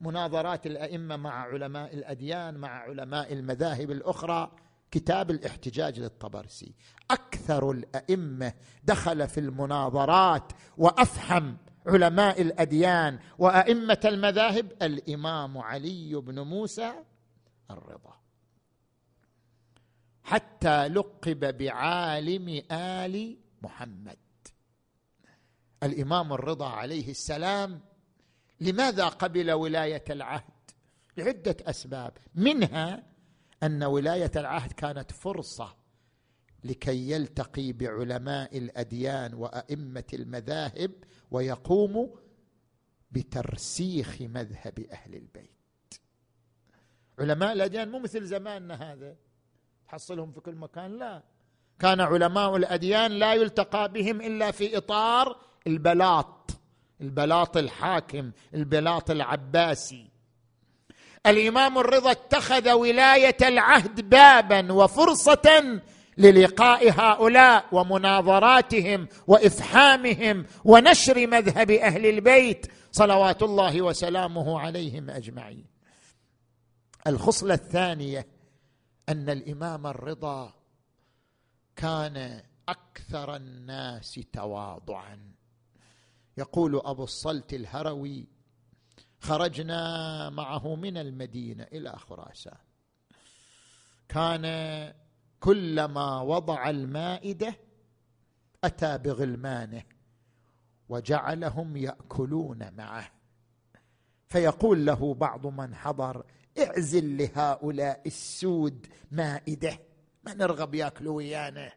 مناظرات 0.00 0.66
الأئمة 0.66 1.16
مع 1.16 1.30
علماء 1.30 1.94
الأديان 1.94 2.54
مع 2.54 2.68
علماء 2.68 3.32
المذاهب 3.32 3.90
الأخرى 3.90 4.52
كتاب 4.90 5.30
الاحتجاج 5.30 6.00
للطبرسي. 6.00 6.74
أكثر 7.10 7.70
الأئمة 7.70 8.52
دخل 8.84 9.28
في 9.28 9.40
المناظرات 9.40 10.52
وافحم 10.76 11.56
علماء 11.86 12.42
الأديان 12.42 13.18
وأئمة 13.38 14.00
المذاهب 14.04 14.72
الإمام 14.82 15.58
علي 15.58 16.14
بن 16.14 16.40
موسى 16.40 16.92
الرضا. 17.72 18.20
حتى 20.22 20.88
لقب 20.88 21.58
بعالم 21.58 22.62
آل 22.70 23.38
محمد. 23.62 24.18
الإمام 25.82 26.32
الرضا 26.32 26.68
عليه 26.68 27.10
السلام 27.10 27.80
لماذا 28.60 29.08
قبل 29.08 29.52
ولاية 29.52 30.04
العهد؟ 30.10 30.70
لعدة 31.16 31.56
أسباب. 31.60 32.18
منها 32.34 33.02
أن 33.62 33.82
ولاية 33.84 34.30
العهد 34.36 34.72
كانت 34.72 35.12
فرصة 35.12 35.76
لكي 36.64 37.10
يلتقي 37.10 37.72
بعلماء 37.72 38.58
الأديان 38.58 39.34
وأئمة 39.34 40.04
المذاهب 40.12 40.92
ويقوم 41.30 42.18
بترسيخ 43.10 44.22
مذهب 44.22 44.78
أهل 44.78 45.14
البيت. 45.14 45.61
علماء 47.22 47.52
الأديان 47.52 47.90
مو 47.90 47.98
مثل 47.98 48.24
زماننا 48.24 48.74
هذا. 48.74 49.14
تحصلهم 49.88 50.32
في 50.32 50.40
كل 50.40 50.54
مكان. 50.54 50.98
لا. 50.98 51.22
كان 51.78 52.00
علماء 52.00 52.56
الأديان 52.56 53.12
لا 53.12 53.34
يلتقى 53.34 53.92
بهم 53.92 54.20
إلا 54.20 54.50
في 54.50 54.76
إطار 54.76 55.36
البلاط. 55.66 56.50
البلاط 57.00 57.56
الحاكم 57.56 58.30
البلاط 58.54 59.10
العباسي. 59.10 60.10
الإمام 61.26 61.78
الرضا 61.78 62.10
اتخذ 62.10 62.72
ولاية 62.72 63.36
العهد 63.42 64.08
بابا 64.08 64.72
وفرصة 64.72 65.80
للقاء 66.18 66.90
هؤلاء 66.90 67.64
ومناظراتهم 67.72 69.08
وإفحامهم 69.26 70.46
ونشر 70.64 71.26
مذهب 71.26 71.70
أهل 71.70 72.06
البيت. 72.06 72.66
صلوات 72.92 73.42
الله 73.42 73.82
وسلامه 73.82 74.60
عليهم 74.60 75.10
أجمعين. 75.10 75.71
الخصلة 77.06 77.54
الثانية 77.54 78.26
أن 79.08 79.30
الإمام 79.30 79.86
الرضا 79.86 80.54
كان 81.76 82.42
أكثر 82.68 83.36
الناس 83.36 84.20
تواضعا. 84.32 85.32
يقول 86.36 86.80
أبو 86.84 87.04
الصلت 87.04 87.54
الهروي 87.54 88.28
خرجنا 89.20 90.30
معه 90.30 90.74
من 90.74 90.96
المدينة 90.96 91.62
إلى 91.62 91.98
خراسان. 91.98 92.58
كان 94.08 94.94
كلما 95.40 96.20
وضع 96.20 96.70
المائدة 96.70 97.54
أتى 98.64 98.98
بغلمانه 98.98 99.82
وجعلهم 100.88 101.76
يأكلون 101.76 102.72
معه. 102.76 103.10
فيقول 104.28 104.86
له 104.86 105.14
بعض 105.14 105.46
من 105.46 105.74
حضر 105.74 106.24
اعزل 106.58 107.16
لهؤلاء 107.16 108.02
السود 108.06 108.86
مائدة. 109.10 109.78
ما 110.24 110.34
نرغب 110.34 110.74
ياكلوا 110.74 111.16
ويانا؟ 111.16 111.72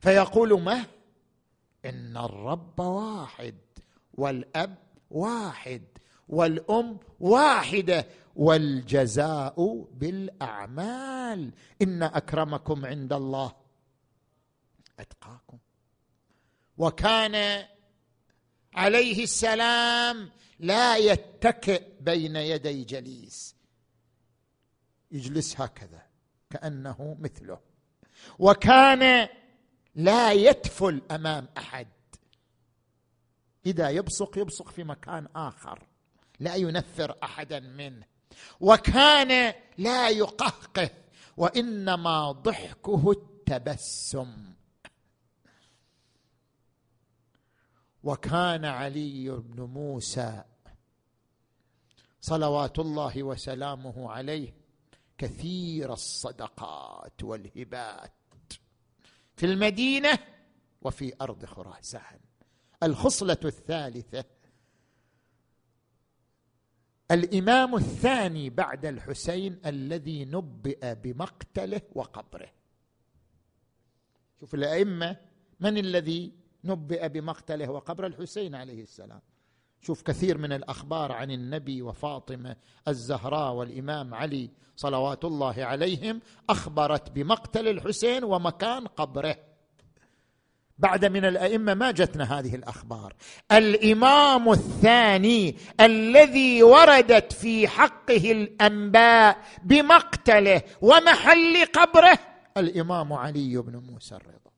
فيقول 0.00 0.60
ما؟ 0.60 0.84
إن 1.84 2.16
الرب 2.16 2.80
واحد 2.80 3.54
والأب 4.14 4.78
واحد 5.10 5.82
والأم 6.28 6.98
واحدة 7.20 8.06
والجزاء 8.36 9.86
بالأعمال. 9.92 11.52
إن 11.82 12.02
أكرمكم 12.02 12.86
عند 12.86 13.12
الله. 13.12 13.52
أتقاكم. 14.98 15.58
وكان 16.78 17.66
عليه 18.74 19.22
السلام 19.22 20.30
لا 20.58 20.96
يتكئ 20.96 21.82
بين 22.00 22.36
يدي 22.36 22.84
جليس. 22.84 23.51
يجلس 25.12 25.60
هكذا 25.60 26.02
كأنه 26.50 27.16
مثله. 27.20 27.60
وكان 28.38 29.28
لا 29.94 30.32
يتفل 30.32 31.02
أمام 31.10 31.48
أحد. 31.58 31.88
إذا 33.66 33.90
يبصق 33.90 34.38
يبصق 34.38 34.68
في 34.68 34.84
مكان 34.84 35.28
آخر. 35.36 35.86
لا 36.40 36.54
ينفر 36.54 37.16
أحدا 37.22 37.60
منه. 37.60 38.06
وكان 38.60 39.54
لا 39.78 40.08
يقهقه. 40.08 40.90
وإنما 41.36 42.32
ضحكه 42.32 43.10
التبسم. 43.10 44.52
وكان 48.02 48.64
علي 48.64 49.30
بن 49.30 49.62
موسى 49.62 50.44
صلوات 52.20 52.78
الله 52.78 53.22
وسلامه 53.22 54.10
عليه 54.10 54.61
كثير 55.22 55.92
الصدقات 55.92 57.24
والهبات 57.24 58.12
في 59.36 59.46
المدينة 59.46 60.18
وفي 60.82 61.12
أرض 61.20 61.44
خراسان. 61.44 62.20
الخصلة 62.82 63.38
الثالثة 63.44 64.24
الإمام 67.10 67.74
الثاني 67.74 68.50
بعد 68.50 68.86
الحسين 68.86 69.60
الذي 69.66 70.24
نبئ 70.24 70.94
بمقتله 70.94 71.82
وقبره. 71.94 72.52
شوف 74.40 74.54
الأئمة 74.54 75.16
من 75.60 75.78
الذي 75.78 76.32
نبئ 76.64 77.08
بمقتله 77.08 77.70
وقبر 77.70 78.06
الحسين 78.06 78.54
عليه 78.54 78.82
السلام؟ 78.82 79.20
شوف 79.82 80.02
كثير 80.02 80.38
من 80.38 80.52
الأخبار 80.52 81.12
عن 81.12 81.30
النبي 81.30 81.82
وفاطمة 81.82 82.56
الزهراء 82.88 83.52
والإمام 83.52 84.14
علي 84.14 84.50
صلوات 84.76 85.24
الله 85.24 85.64
عليهم 85.64 86.20
أخبرت 86.50 87.10
بمقتل 87.10 87.68
الحسين 87.68 88.24
ومكان 88.24 88.86
قبره. 88.86 89.36
بعد 90.78 91.04
من 91.04 91.24
الأئمة 91.24 91.74
ما 91.74 91.90
جتنا 91.90 92.38
هذه 92.38 92.54
الأخبار. 92.54 93.14
الإمام 93.52 94.52
الثاني 94.52 95.56
الذي 95.80 96.62
وردت 96.62 97.32
في 97.32 97.68
حقه 97.68 98.32
الأنباء 98.32 99.42
بمقتله 99.64 100.62
ومحل 100.80 101.64
قبره 101.64 102.18
الإمام 102.56 103.12
علي 103.12 103.56
بن 103.56 103.76
موسى 103.76 104.14
الرضا. 104.14 104.50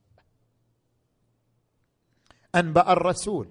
أنبأ 2.55 2.93
الرسول 2.93 3.49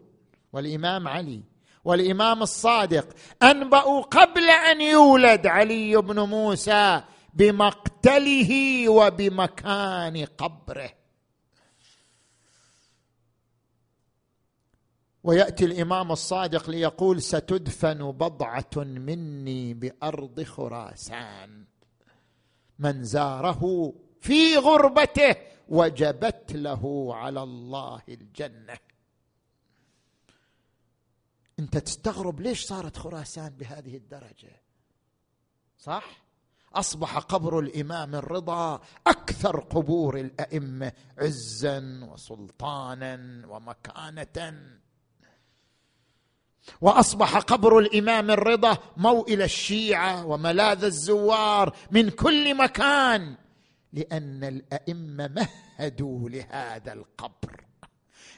والإمام 0.52 1.08
علي 1.08 1.53
والإمام 1.84 2.42
الصادق 2.42 3.08
انبأوا 3.42 4.02
قبل 4.02 4.50
أن 4.50 4.80
يولد 4.80 5.46
علي 5.46 5.96
بن 5.96 6.20
موسى 6.20 7.02
بمقتله 7.34 8.52
وبمكان 8.88 10.24
قبره. 10.24 10.90
ويأتي 15.24 15.64
الإمام 15.64 16.12
الصادق 16.12 16.70
ليقول 16.70 17.22
ستدفن 17.22 18.12
بضعة 18.12 18.76
مني 18.76 19.74
بأرض 19.74 20.42
خراسان. 20.42 21.64
من 22.78 23.04
زاره 23.04 23.92
في 24.20 24.56
غربته 24.56 25.36
وجبت 25.68 26.52
له 26.52 27.14
على 27.14 27.42
الله 27.42 28.02
الجنة. 28.08 28.93
أنت 31.64 31.78
تستغرب 31.78 32.40
ليش 32.40 32.64
صارت 32.64 32.96
خراسان 32.96 33.48
بهذه 33.48 33.96
الدرجة. 33.96 34.62
صح؟ 35.78 36.24
أصبح 36.74 37.18
قبر 37.18 37.58
الإمام 37.58 38.14
الرضا 38.14 38.80
أكثر 39.06 39.60
قبور 39.60 40.20
الأئمة 40.20 40.92
عزا 41.18 42.00
وسلطانا 42.12 43.42
ومكانه. 43.48 44.78
وأصبح 46.80 47.38
قبر 47.38 47.78
الإمام 47.78 48.30
الرضا 48.30 48.78
موئل 48.96 49.42
الشيعة 49.42 50.26
وملاذ 50.26 50.84
الزوار 50.84 51.76
من 51.90 52.10
كل 52.10 52.56
مكان 52.56 53.36
لأن 53.92 54.44
الأئمة 54.44 55.28
مهدوا 55.28 56.28
لهذا 56.28 56.92
القبر. 56.92 57.64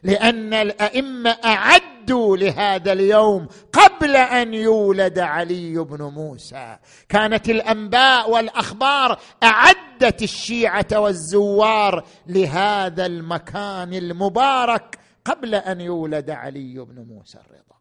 لأن 0.03 0.55
الأئمة 0.55 1.31
أعدوا 1.31 2.37
لهذا 2.37 2.93
اليوم 2.93 3.49
قبل 3.73 4.17
أن 4.17 4.55
يولد 4.55 5.19
علي 5.19 5.79
بن 5.79 6.03
موسى. 6.03 6.79
كانت 7.09 7.51
الأنباء 7.51 8.31
والأخبار 8.31 9.21
أعدت 9.43 10.23
الشيعة 10.23 10.87
والزوار 10.93 12.07
لهذا 12.27 13.07
المكان 13.07 13.95
المبارك 13.95 14.99
قبل 15.25 15.55
أن 15.55 15.81
يولد 15.81 16.31
علي 16.31 16.75
بن 16.75 17.07
موسى 17.09 17.39
الرضا. 17.39 17.76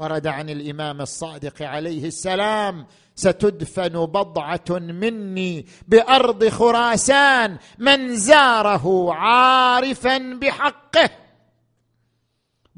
ورد 0.00 0.26
عن 0.26 0.50
الإمام 0.50 1.00
الصادق 1.00 1.62
عليه 1.62 2.06
السلام 2.06 2.86
ستدفن 3.14 4.06
بضعة 4.06 4.70
مني 4.70 5.66
بأرض 5.88 6.48
خراسان 6.48 7.58
من 7.78 8.16
زاره 8.16 9.12
عارفا 9.12 10.18
بحقه. 10.18 11.10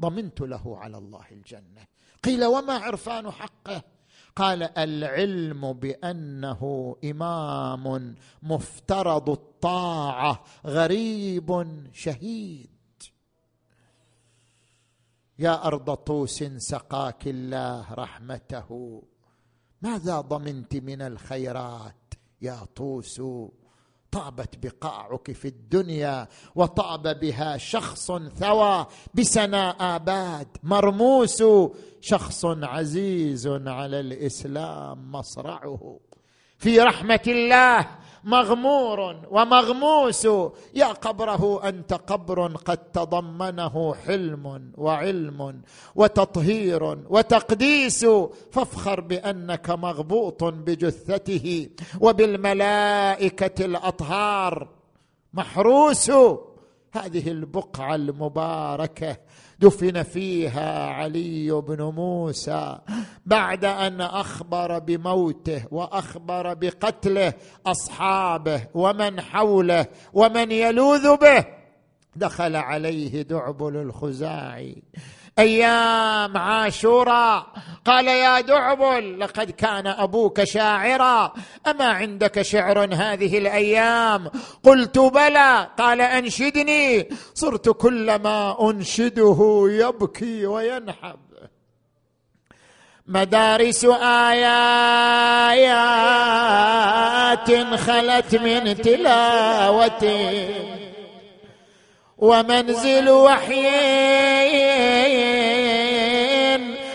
ضمنت 0.01 0.41
له 0.41 0.77
على 0.77 0.97
الله 0.97 1.25
الجنة. 1.31 1.87
قيل 2.23 2.45
وما 2.45 2.73
عرفان 2.73 3.31
حقه؟ 3.31 3.81
قال 4.35 4.77
العلم 4.77 5.73
بأنه 5.73 6.95
إمام 7.03 8.15
مفترض 8.43 9.29
الطاعة 9.29 10.43
غريب 10.65 11.67
شهيد. 11.93 12.72
يا 15.39 15.67
أرض 15.67 15.93
طوس 15.93 16.43
سقاك 16.43 17.27
الله 17.27 17.93
رحمته. 17.93 19.01
ماذا 19.81 20.21
ضمنت 20.21 20.75
من 20.75 21.01
الخيرات 21.01 22.13
يا 22.41 22.57
طوس؟ 22.75 23.21
طابت 24.11 24.65
بقاعك 24.65 25.31
في 25.31 25.47
الدنيا 25.47 26.27
وطاب 26.55 27.19
بها 27.19 27.57
شخص 27.57 28.11
ثوى 28.11 28.85
بسنا 29.13 29.95
آباد. 29.95 30.47
مرموس 30.63 31.43
شخص 32.01 32.45
عزيز 32.45 33.47
على 33.47 33.99
الإسلام 33.99 35.11
مصرعه. 35.11 35.99
في 36.63 36.79
رحمة 36.79 37.19
الله 37.27 37.87
مغمور 38.23 38.99
ومغموس. 39.31 40.27
يا 40.73 40.85
قبره 40.85 41.69
أنت 41.69 41.93
قبر 41.93 42.47
قد 42.47 42.77
تضمنه 42.77 43.93
حلم 43.93 44.71
وعلم 44.77 45.61
وتطهير 45.95 46.97
وتقديس. 47.09 48.05
فافخر 48.51 49.01
بأنك 49.01 49.69
مغبوط 49.69 50.43
بجثته 50.43 51.69
وبالملائكة 51.99 53.65
الأطهار. 53.65 54.67
محروس. 55.33 56.11
هذه 56.95 57.31
البقعة 57.31 57.95
المباركة 57.95 59.17
دفن 59.63 60.03
فيها 60.03 60.89
علي 60.89 61.51
بن 61.51 61.81
موسى 61.81 62.77
بعد 63.25 63.65
أن 63.65 64.01
أخبر 64.01 64.79
بموته 64.79 65.63
وأخبر 65.71 66.53
بقتله 66.53 67.33
أصحابه 67.65 68.67
ومن 68.73 69.21
حوله 69.21 69.85
ومن 70.13 70.51
يلوذ 70.51 71.17
به 71.17 71.45
دخل 72.15 72.55
عليه 72.55 73.21
دعبل 73.21 73.75
الخزاعي. 73.75 74.83
أيام 75.39 76.37
عاشوراء 76.37 77.47
قال 77.85 78.07
يا 78.07 78.41
دعبل 78.41 79.19
لقد 79.19 79.51
كان 79.51 79.87
أبوك 79.87 80.43
شاعرا. 80.43 81.33
أما 81.67 81.85
عندك 81.85 82.41
شعر 82.41 82.79
هذه 82.93 83.37
الأيام؟ 83.37 84.31
قلت 84.63 84.99
بلى. 84.99 85.67
قال 85.77 86.01
أنشدني. 86.01 87.09
صرت 87.33 87.69
كلما 87.69 88.69
أنشده 88.69 89.63
يبكي 89.69 90.45
وينحب. 90.45 91.19
مدارس 93.07 93.85
آيات 93.85 94.53
خلت 97.75 98.35
من 98.35 98.81
تلاوته 98.81 100.49
ومنزل 102.23 103.09
وحي 103.09 103.67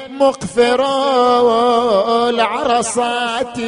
مقفر 0.09 0.81
العرصات. 2.29 3.59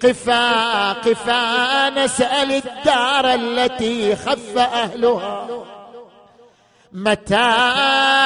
قفا 0.02 0.92
قفا 0.92 1.90
نسأل 1.90 2.52
الدار 2.52 3.34
التي 3.34 4.16
خف 4.16 4.58
أهلها. 4.58 5.48
متى 6.92 7.36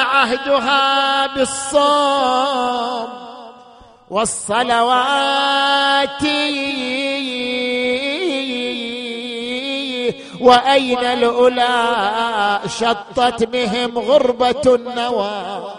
عهدها 0.05 1.27
بالصوم 1.27 3.09
والصلوات. 4.09 5.45
وأين 10.45 10.99
الأولى؟ 10.99 12.59
شطت 12.67 13.43
بهم 13.43 13.99
غربة 13.99 14.75
النوى. 14.75 15.73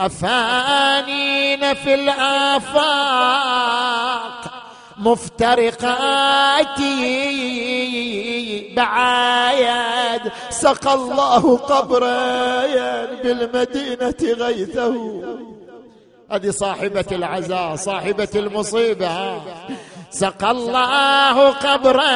أفانين 0.00 1.74
في 1.74 1.94
الآفاق 1.94 2.80
مفترقات 4.98 6.80
بعايد 8.76 10.22
سقى 10.50 10.94
الله 10.94 11.56
قبرا 11.56 12.66
بالمدينة 13.22 14.34
غيثه. 14.44 14.94
هذه 16.30 16.50
صاحبة 16.50 17.04
العزاء 17.12 17.76
صاحبة 17.76 18.28
المصيبة. 18.34 19.42
سقى 20.10 20.50
الله 20.50 21.50
قبرا 21.50 22.10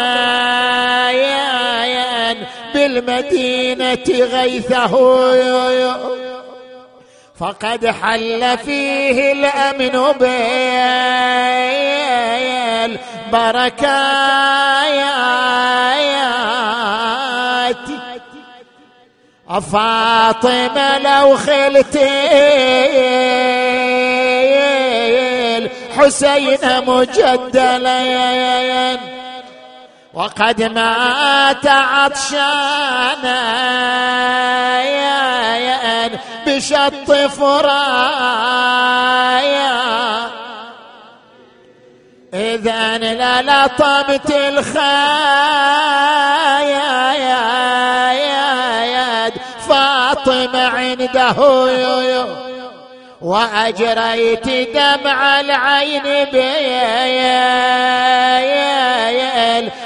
بالمدينة 2.74 4.04
غيثه. 4.08 4.94
فقد 7.40 7.86
حل 7.86 8.58
فيه 8.58 9.32
الأمن 9.32 10.12
بالبركات 13.30 14.34
فاطمة 19.72 20.98
لو 20.98 21.36
خلتي 21.36 22.08
الحسين 25.98 26.84
مجدلا 26.86 27.98
وقد 30.14 30.62
مات 30.62 31.66
عطشانا 31.66 33.44
بشط 36.46 37.12
فرايا 37.12 37.84
إذا 42.34 42.98
للطمت 42.98 44.30
الخايا 44.30 45.24
فاطمة 49.68 50.68
عنده 50.68 51.34
وأجريت 53.24 54.48
دمع 54.76 55.40
العين 55.40 56.02
بيل 56.32 57.24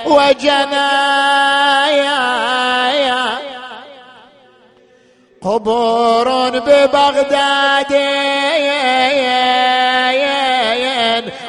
وجنايا 0.07 1.39
قبور 5.43 6.49
ببغداد 6.59 7.93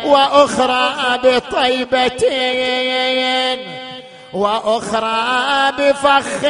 وأخرى 0.05 1.19
بطيبتين 1.23 2.79
وأخرى 4.33 5.71
بفخ 5.77 6.45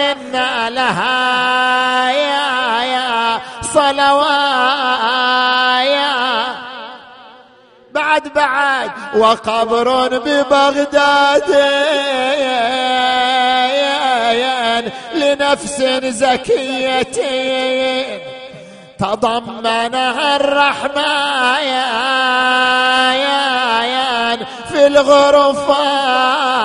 لها. 0.70 2.12
يا 2.12 2.84
يا 2.84 3.40
صلوايا. 3.74 4.49
بعد 7.91 8.28
بعد 8.28 8.91
وقبر 9.15 10.07
ببغداد. 10.17 11.55
لنفس 15.13 15.82
زكية. 16.05 17.03
تضمنها 18.99 20.36
الرحمن 20.36 21.49
في 24.72 24.88
الغرفة. 24.88 26.59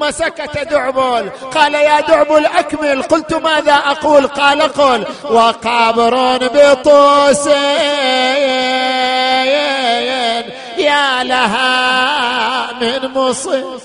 ثم 0.00 0.10
سكت 0.10 0.58
دعبل 0.58 1.30
قال 1.54 1.74
يا 1.74 2.00
دعبل 2.00 2.46
أكمل. 2.46 3.02
قلت 3.02 3.34
ماذا 3.34 3.74
أقول؟ 3.74 4.26
قال 4.26 4.62
قل. 4.62 5.06
وقبر 5.24 6.36
بطوس. 6.36 7.46
يا 10.76 11.24
لها 11.24 12.72
من 12.72 13.08
مصيب 13.14 13.80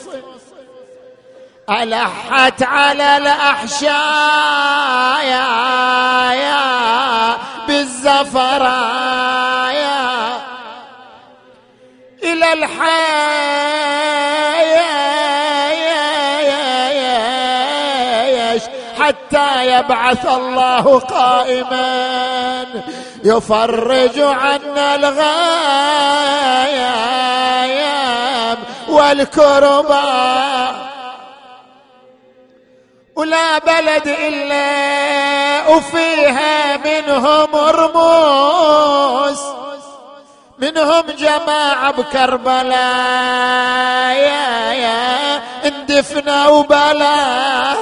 ألحت 1.69 2.63
على 2.63 3.17
الأحشاء 3.17 3.95
بالزفرايا. 7.67 9.15
إلى 12.23 12.53
الحياة. 12.53 13.45
حتى 19.05 19.77
يبعث 19.77 20.25
الله 20.25 20.99
قائما 20.99 22.65
يفرج 23.23 24.19
عنا 24.19 24.95
الغايام 24.95 25.25
والكربان 28.89 30.75
ولا 33.15 33.57
بلد 33.57 34.07
إلا 34.07 35.67
وفيها 35.67 36.77
منهم 36.77 37.55
رموز 37.55 39.39
منهم 40.59 41.03
جماعة 41.17 41.91
بكربلاء. 41.91 42.75
يا 44.15 44.73
يا 44.73 45.41
اندفنوا 45.65 46.63
بلا 46.63 47.75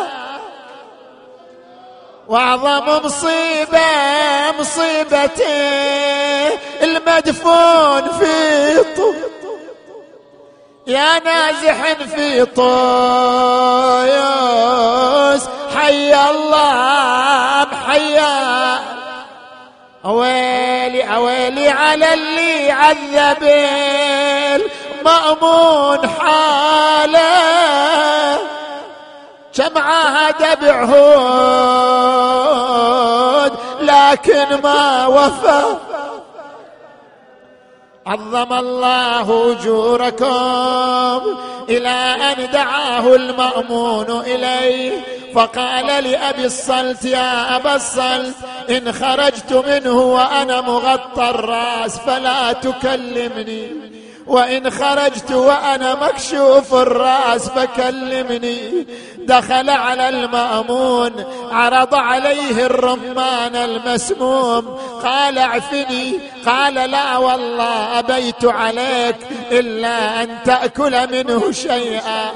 واعظم 2.28 3.06
مصيبة 3.06 3.80
مصيبتي 4.60 5.44
المدفون 6.84 8.12
في 8.20 8.84
طول. 8.96 9.16
يا 10.88 11.20
نازح 11.20 11.94
في 12.16 12.46
طويس 12.46 12.64
حي 15.76 16.30
الله 16.30 17.68
حيا 17.88 18.80
أويلي 20.06 21.16
أويلي 21.16 21.70
على 21.70 22.14
اللي 22.14 22.72
عذب 22.72 23.44
المأمون 25.02 26.10
حاله. 26.10 27.54
كم 29.56 29.78
عاهد 29.78 30.60
بعهود 30.62 31.94
لكن 33.82 34.62
ما 34.64 35.08
وفى. 35.08 35.64
عظم 38.06 38.54
الله 38.54 39.52
أجوركم 39.52 41.22
إلى 41.70 41.90
أن 41.90 42.52
دعاه 42.52 43.16
المأمون 43.16 44.22
إليه. 44.26 45.02
فقال 45.36 46.04
لأبي 46.04 46.46
الصلت 46.46 47.06
يا 47.06 47.56
أبا 47.56 47.76
الصلت 47.76 48.36
إن 48.70 48.94
خرجت 48.94 49.54
منه 49.68 49.98
وأنا 49.98 50.62
مغطى 50.62 51.30
الرأس 51.30 52.00
فلا 52.00 52.54
تكلمني. 52.54 53.94
وإن 54.28 54.70
خرجت 54.70 55.32
وأنا 55.32 55.96
مكشوف 55.96 56.74
الرأس 56.74 57.50
فكلمني. 57.50 58.88
دخل 59.18 59.70
على 59.70 60.10
المأمون 60.10 61.12
عرض 61.52 61.96
عليه 61.96 62.66
الرمان 62.66 63.56
المسموم. 63.56 64.80
قال 65.04 65.40
اعفني. 65.40 66.20
قال 66.46 66.74
لا 66.74 67.18
والله 67.18 68.00
أبيت 68.00 68.46
عليك 68.46 69.16
إلا 69.52 70.24
أن 70.24 70.38
تأكل 70.46 71.12
منه 71.12 71.52
شيئا. 71.52 72.32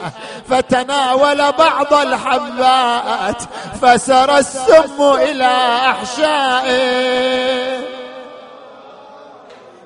فتناول 0.50 1.52
بعض 1.52 1.94
الحبات 1.94 3.42
فسر 3.82 4.38
السم 4.38 5.02
إلى 5.02 5.80
أحشائه. 5.86 7.28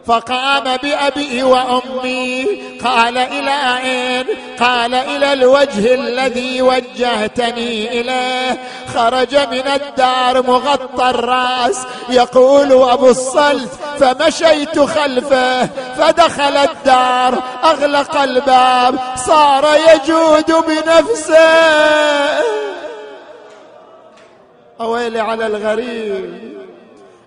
فقام 0.08 0.78
بأبي 0.78 1.44
وأمي. 1.44 2.46
قال 2.86 3.18
إلى 3.18 3.78
أين 3.84 4.26
قال 4.60 4.94
إلى 4.94 5.34
الوجه 5.34 5.94
الذي 5.94 6.62
وجهتني 6.62 8.02
إليه. 8.02 8.58
خرج 8.94 9.36
من 9.36 9.68
الدار 9.68 10.42
مغطى 10.42 11.10
الرأس. 11.10 11.78
يقول 12.10 12.90
أبو 12.90 13.10
الصلت 13.10 13.70
فمشيت 14.00 14.80
خلفه 14.80 15.66
فدخل 15.98 16.58
الدار. 16.58 17.44
أغلق 17.64 18.18
الباب 18.18 19.00
صار 19.16 19.68
يجود 19.94 20.52
بنفسه. 20.68 22.42
أويلي 24.82 25.20
على 25.20 25.48
الغريب 25.48 26.52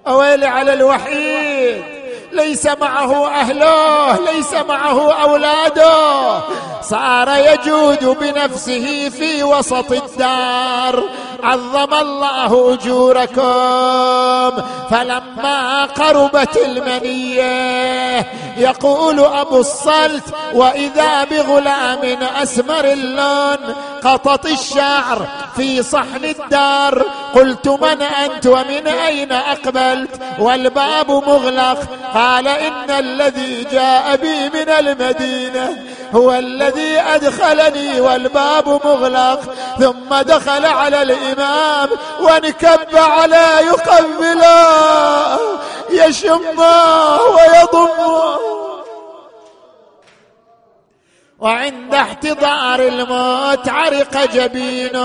أويلي 0.06 0.46
على 0.46 0.72
الوحيد. 0.72 2.03
ليس 2.34 2.66
معه 2.80 3.28
أهله 3.28 4.18
ليس 4.32 4.52
معه 4.68 5.12
أولاده. 5.22 6.40
صار 6.82 7.28
يجود 7.28 8.16
بنفسه 8.20 9.08
في 9.08 9.42
وسط 9.44 9.92
الدار. 9.92 11.02
عظم 11.44 11.94
الله 11.94 12.74
أجوركم. 12.74 14.62
فلما 14.90 15.84
قربت 15.84 16.56
المنية 16.56 18.26
يقول 18.56 19.20
أبو 19.20 19.60
الصلت 19.60 20.24
وإذا 20.54 21.24
بغلام 21.24 22.18
أسمر 22.42 22.84
اللون 22.84 23.74
قطط 24.04 24.46
الشعر 24.46 25.26
في 25.56 25.82
صحن 25.82 26.24
الدار. 26.24 27.04
قلت 27.34 27.68
من 27.68 28.02
أنت 28.02 28.46
ومن 28.46 28.86
أين 28.86 29.32
أقبلت؟ 29.32 30.20
والباب 30.38 31.10
مغلق. 31.10 31.78
قال 32.14 32.48
إن 32.48 32.90
الذي 32.90 33.66
جاء 33.72 34.16
بي 34.16 34.48
من 34.48 34.68
المدينة 34.68 35.76
هو 36.14 36.32
الذي 36.32 37.00
أدخلني 37.00 38.00
والباب 38.00 38.68
مغلق. 38.84 39.54
ثم 39.78 40.14
دخل 40.14 40.66
على 40.66 41.02
الإمام 41.34 41.88
وانكب 42.20 42.96
على 42.96 43.46
يقبله 43.66 45.38
يشمه 45.90 47.20
ويضمه. 47.20 48.38
وعند 51.38 51.94
احتضار 51.94 52.80
الموت 52.80 53.68
عرق 53.68 54.32
جبينه 54.32 55.04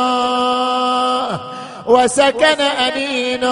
وسكن 1.87 2.61
أنينه 2.61 3.49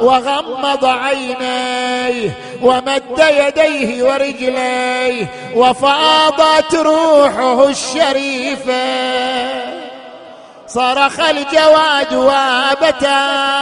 وغمض 0.00 0.84
عينيه 0.84 2.38
ومد 2.62 3.18
يديه 3.18 4.04
ورجليه 4.04 5.26
وفاضت 5.56 6.74
روحه 6.74 7.68
الشريفة. 7.68 9.89
صرخ 10.74 11.20
الجواد 11.20 12.14
وابتاه 12.14 13.60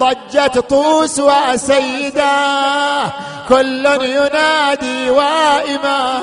ضجت 0.00 0.58
طوس 0.58 1.20
وسيداه 1.20 3.12
كل 3.48 3.86
ينادي 4.02 5.10
وائما 5.10 6.20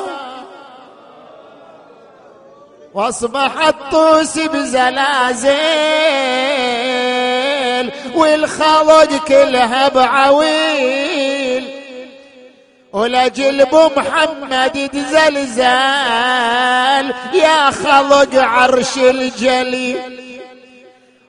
واصبح 2.94 3.68
الطوس 3.68 4.40
بزلازل 4.40 5.56
والخلق 8.16 9.26
كلها 9.28 9.88
بعويل. 9.88 11.75
ولجلب 12.96 13.92
محمد 13.98 14.90
تزلزال 14.94 15.66
يا 17.34 17.72
خلق 17.72 18.36
عرش 18.36 18.98
الجليل 18.98 20.00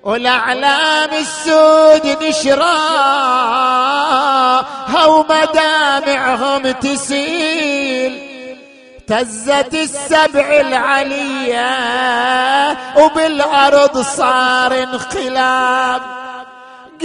والأعلام 0.03 1.11
السود 1.13 2.23
نشراها 2.23 2.67
ومدامعهم 5.07 6.71
تسيل. 6.71 8.37
اهتزت 9.11 9.75
السبع 9.75 10.61
العلية 10.61 11.71
وبالأرض 12.97 14.03
صار 14.03 14.83
انقلاب. 14.83 16.03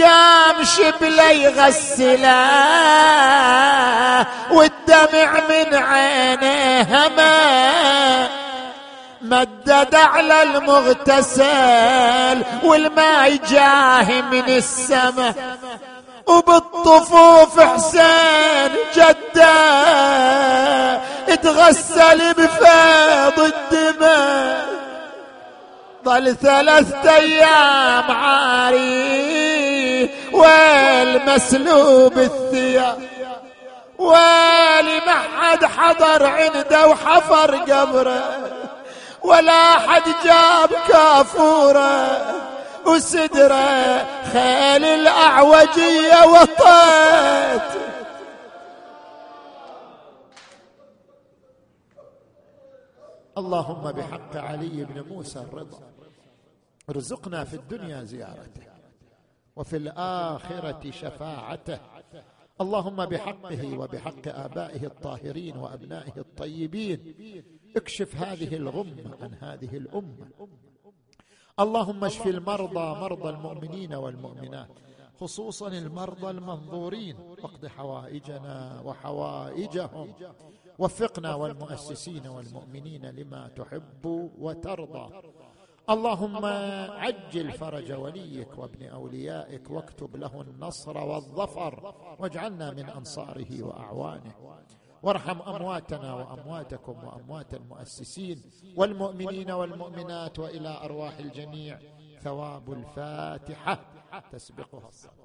قام 0.00 0.64
شبلي 0.64 1.42
يغسله 1.42 2.62
والدمع 4.50 5.40
من 5.48 5.74
عينيه 5.74 6.82
هما 6.82 8.28
مدد 9.22 9.94
على 9.94 10.42
المغتسل 10.42 12.42
والماء 12.62 13.36
جاه 13.50 14.20
من 14.20 14.48
السماء. 14.48 15.34
وبالطفوف 16.26 17.60
حسين 17.60 18.70
جده 18.96 19.52
اتغسل 21.28 22.34
بفيض 22.34 23.52
الدماء. 23.52 24.66
ظل 26.04 26.36
ثلاثة 26.36 27.16
أيام 27.16 28.10
عاري. 28.10 29.61
والمسلوب 30.32 32.18
الثياب. 32.18 32.98
ويلي 33.98 35.00
ما 35.06 35.12
حد 35.12 35.64
حضر 35.64 36.26
عنده 36.26 36.86
وحفر 36.86 37.56
قبره. 37.56 38.50
ولا 39.22 39.78
حد 39.78 40.02
جاب 40.24 40.70
كافوره. 40.88 42.42
وسدره 42.86 44.06
خيل 44.32 44.84
الاعوجيه 44.84 46.26
وطيت. 46.26 47.82
اللهم 53.38 53.92
بحق 53.92 54.36
علي 54.36 54.84
بن 54.84 55.04
موسى 55.10 55.38
الرضا. 55.38 55.80
ارزقنا 56.90 57.44
في 57.44 57.54
الدنيا 57.56 58.04
زيارته. 58.04 58.71
وفي 59.56 59.76
الآخرة 59.76 60.90
شفاعته. 60.90 61.78
اللهم 62.60 63.06
بحقه 63.06 63.78
وبحق 63.78 64.28
آبائه 64.28 64.86
الطاهرين 64.86 65.56
وأبنائه 65.56 66.12
الطيبين. 66.16 67.14
اكشف 67.76 68.16
هذه 68.16 68.56
الغمة 68.56 69.16
عن 69.20 69.34
هذه 69.34 69.76
الأمة. 69.76 70.28
اللهم 71.60 72.04
اشف 72.04 72.26
المرضى 72.26 73.00
مرضى 73.00 73.28
المؤمنين 73.28 73.94
والمؤمنات 73.94 74.68
خصوصا 75.20 75.68
المرضى 75.68 76.30
المنظورين. 76.30 77.16
واقض 77.16 77.66
حوائجنا 77.66 78.82
وحوائجهم. 78.84 80.14
وفقنا 80.78 81.34
والمؤسسين 81.34 82.26
والمؤمنين 82.26 83.06
لما 83.06 83.48
تحب 83.48 84.30
وترضى. 84.38 85.22
اللهم 85.90 86.44
عجل 86.90 87.52
فرج 87.52 87.92
وليك 87.92 88.58
وابن 88.58 88.86
أوليائك 88.86 89.70
واكتب 89.70 90.16
له 90.16 90.40
النصر 90.40 90.98
والظفر 90.98 91.94
واجعلنا 92.18 92.70
من 92.70 92.88
أنصاره 92.88 93.62
وأعوانه. 93.62 94.34
وارحم 95.02 95.40
أمواتنا 95.42 96.14
وأمواتكم 96.14 97.04
وأموات 97.04 97.54
المؤسسين 97.54 98.42
والمؤمنين 98.76 99.50
والمؤمنات 99.50 100.38
وإلى 100.38 100.78
أرواح 100.84 101.18
الجميع. 101.18 101.78
ثواب 102.20 102.72
الفاتحة. 102.72 103.78
تسبقها 104.32 104.88
الصلاة. 104.88 105.21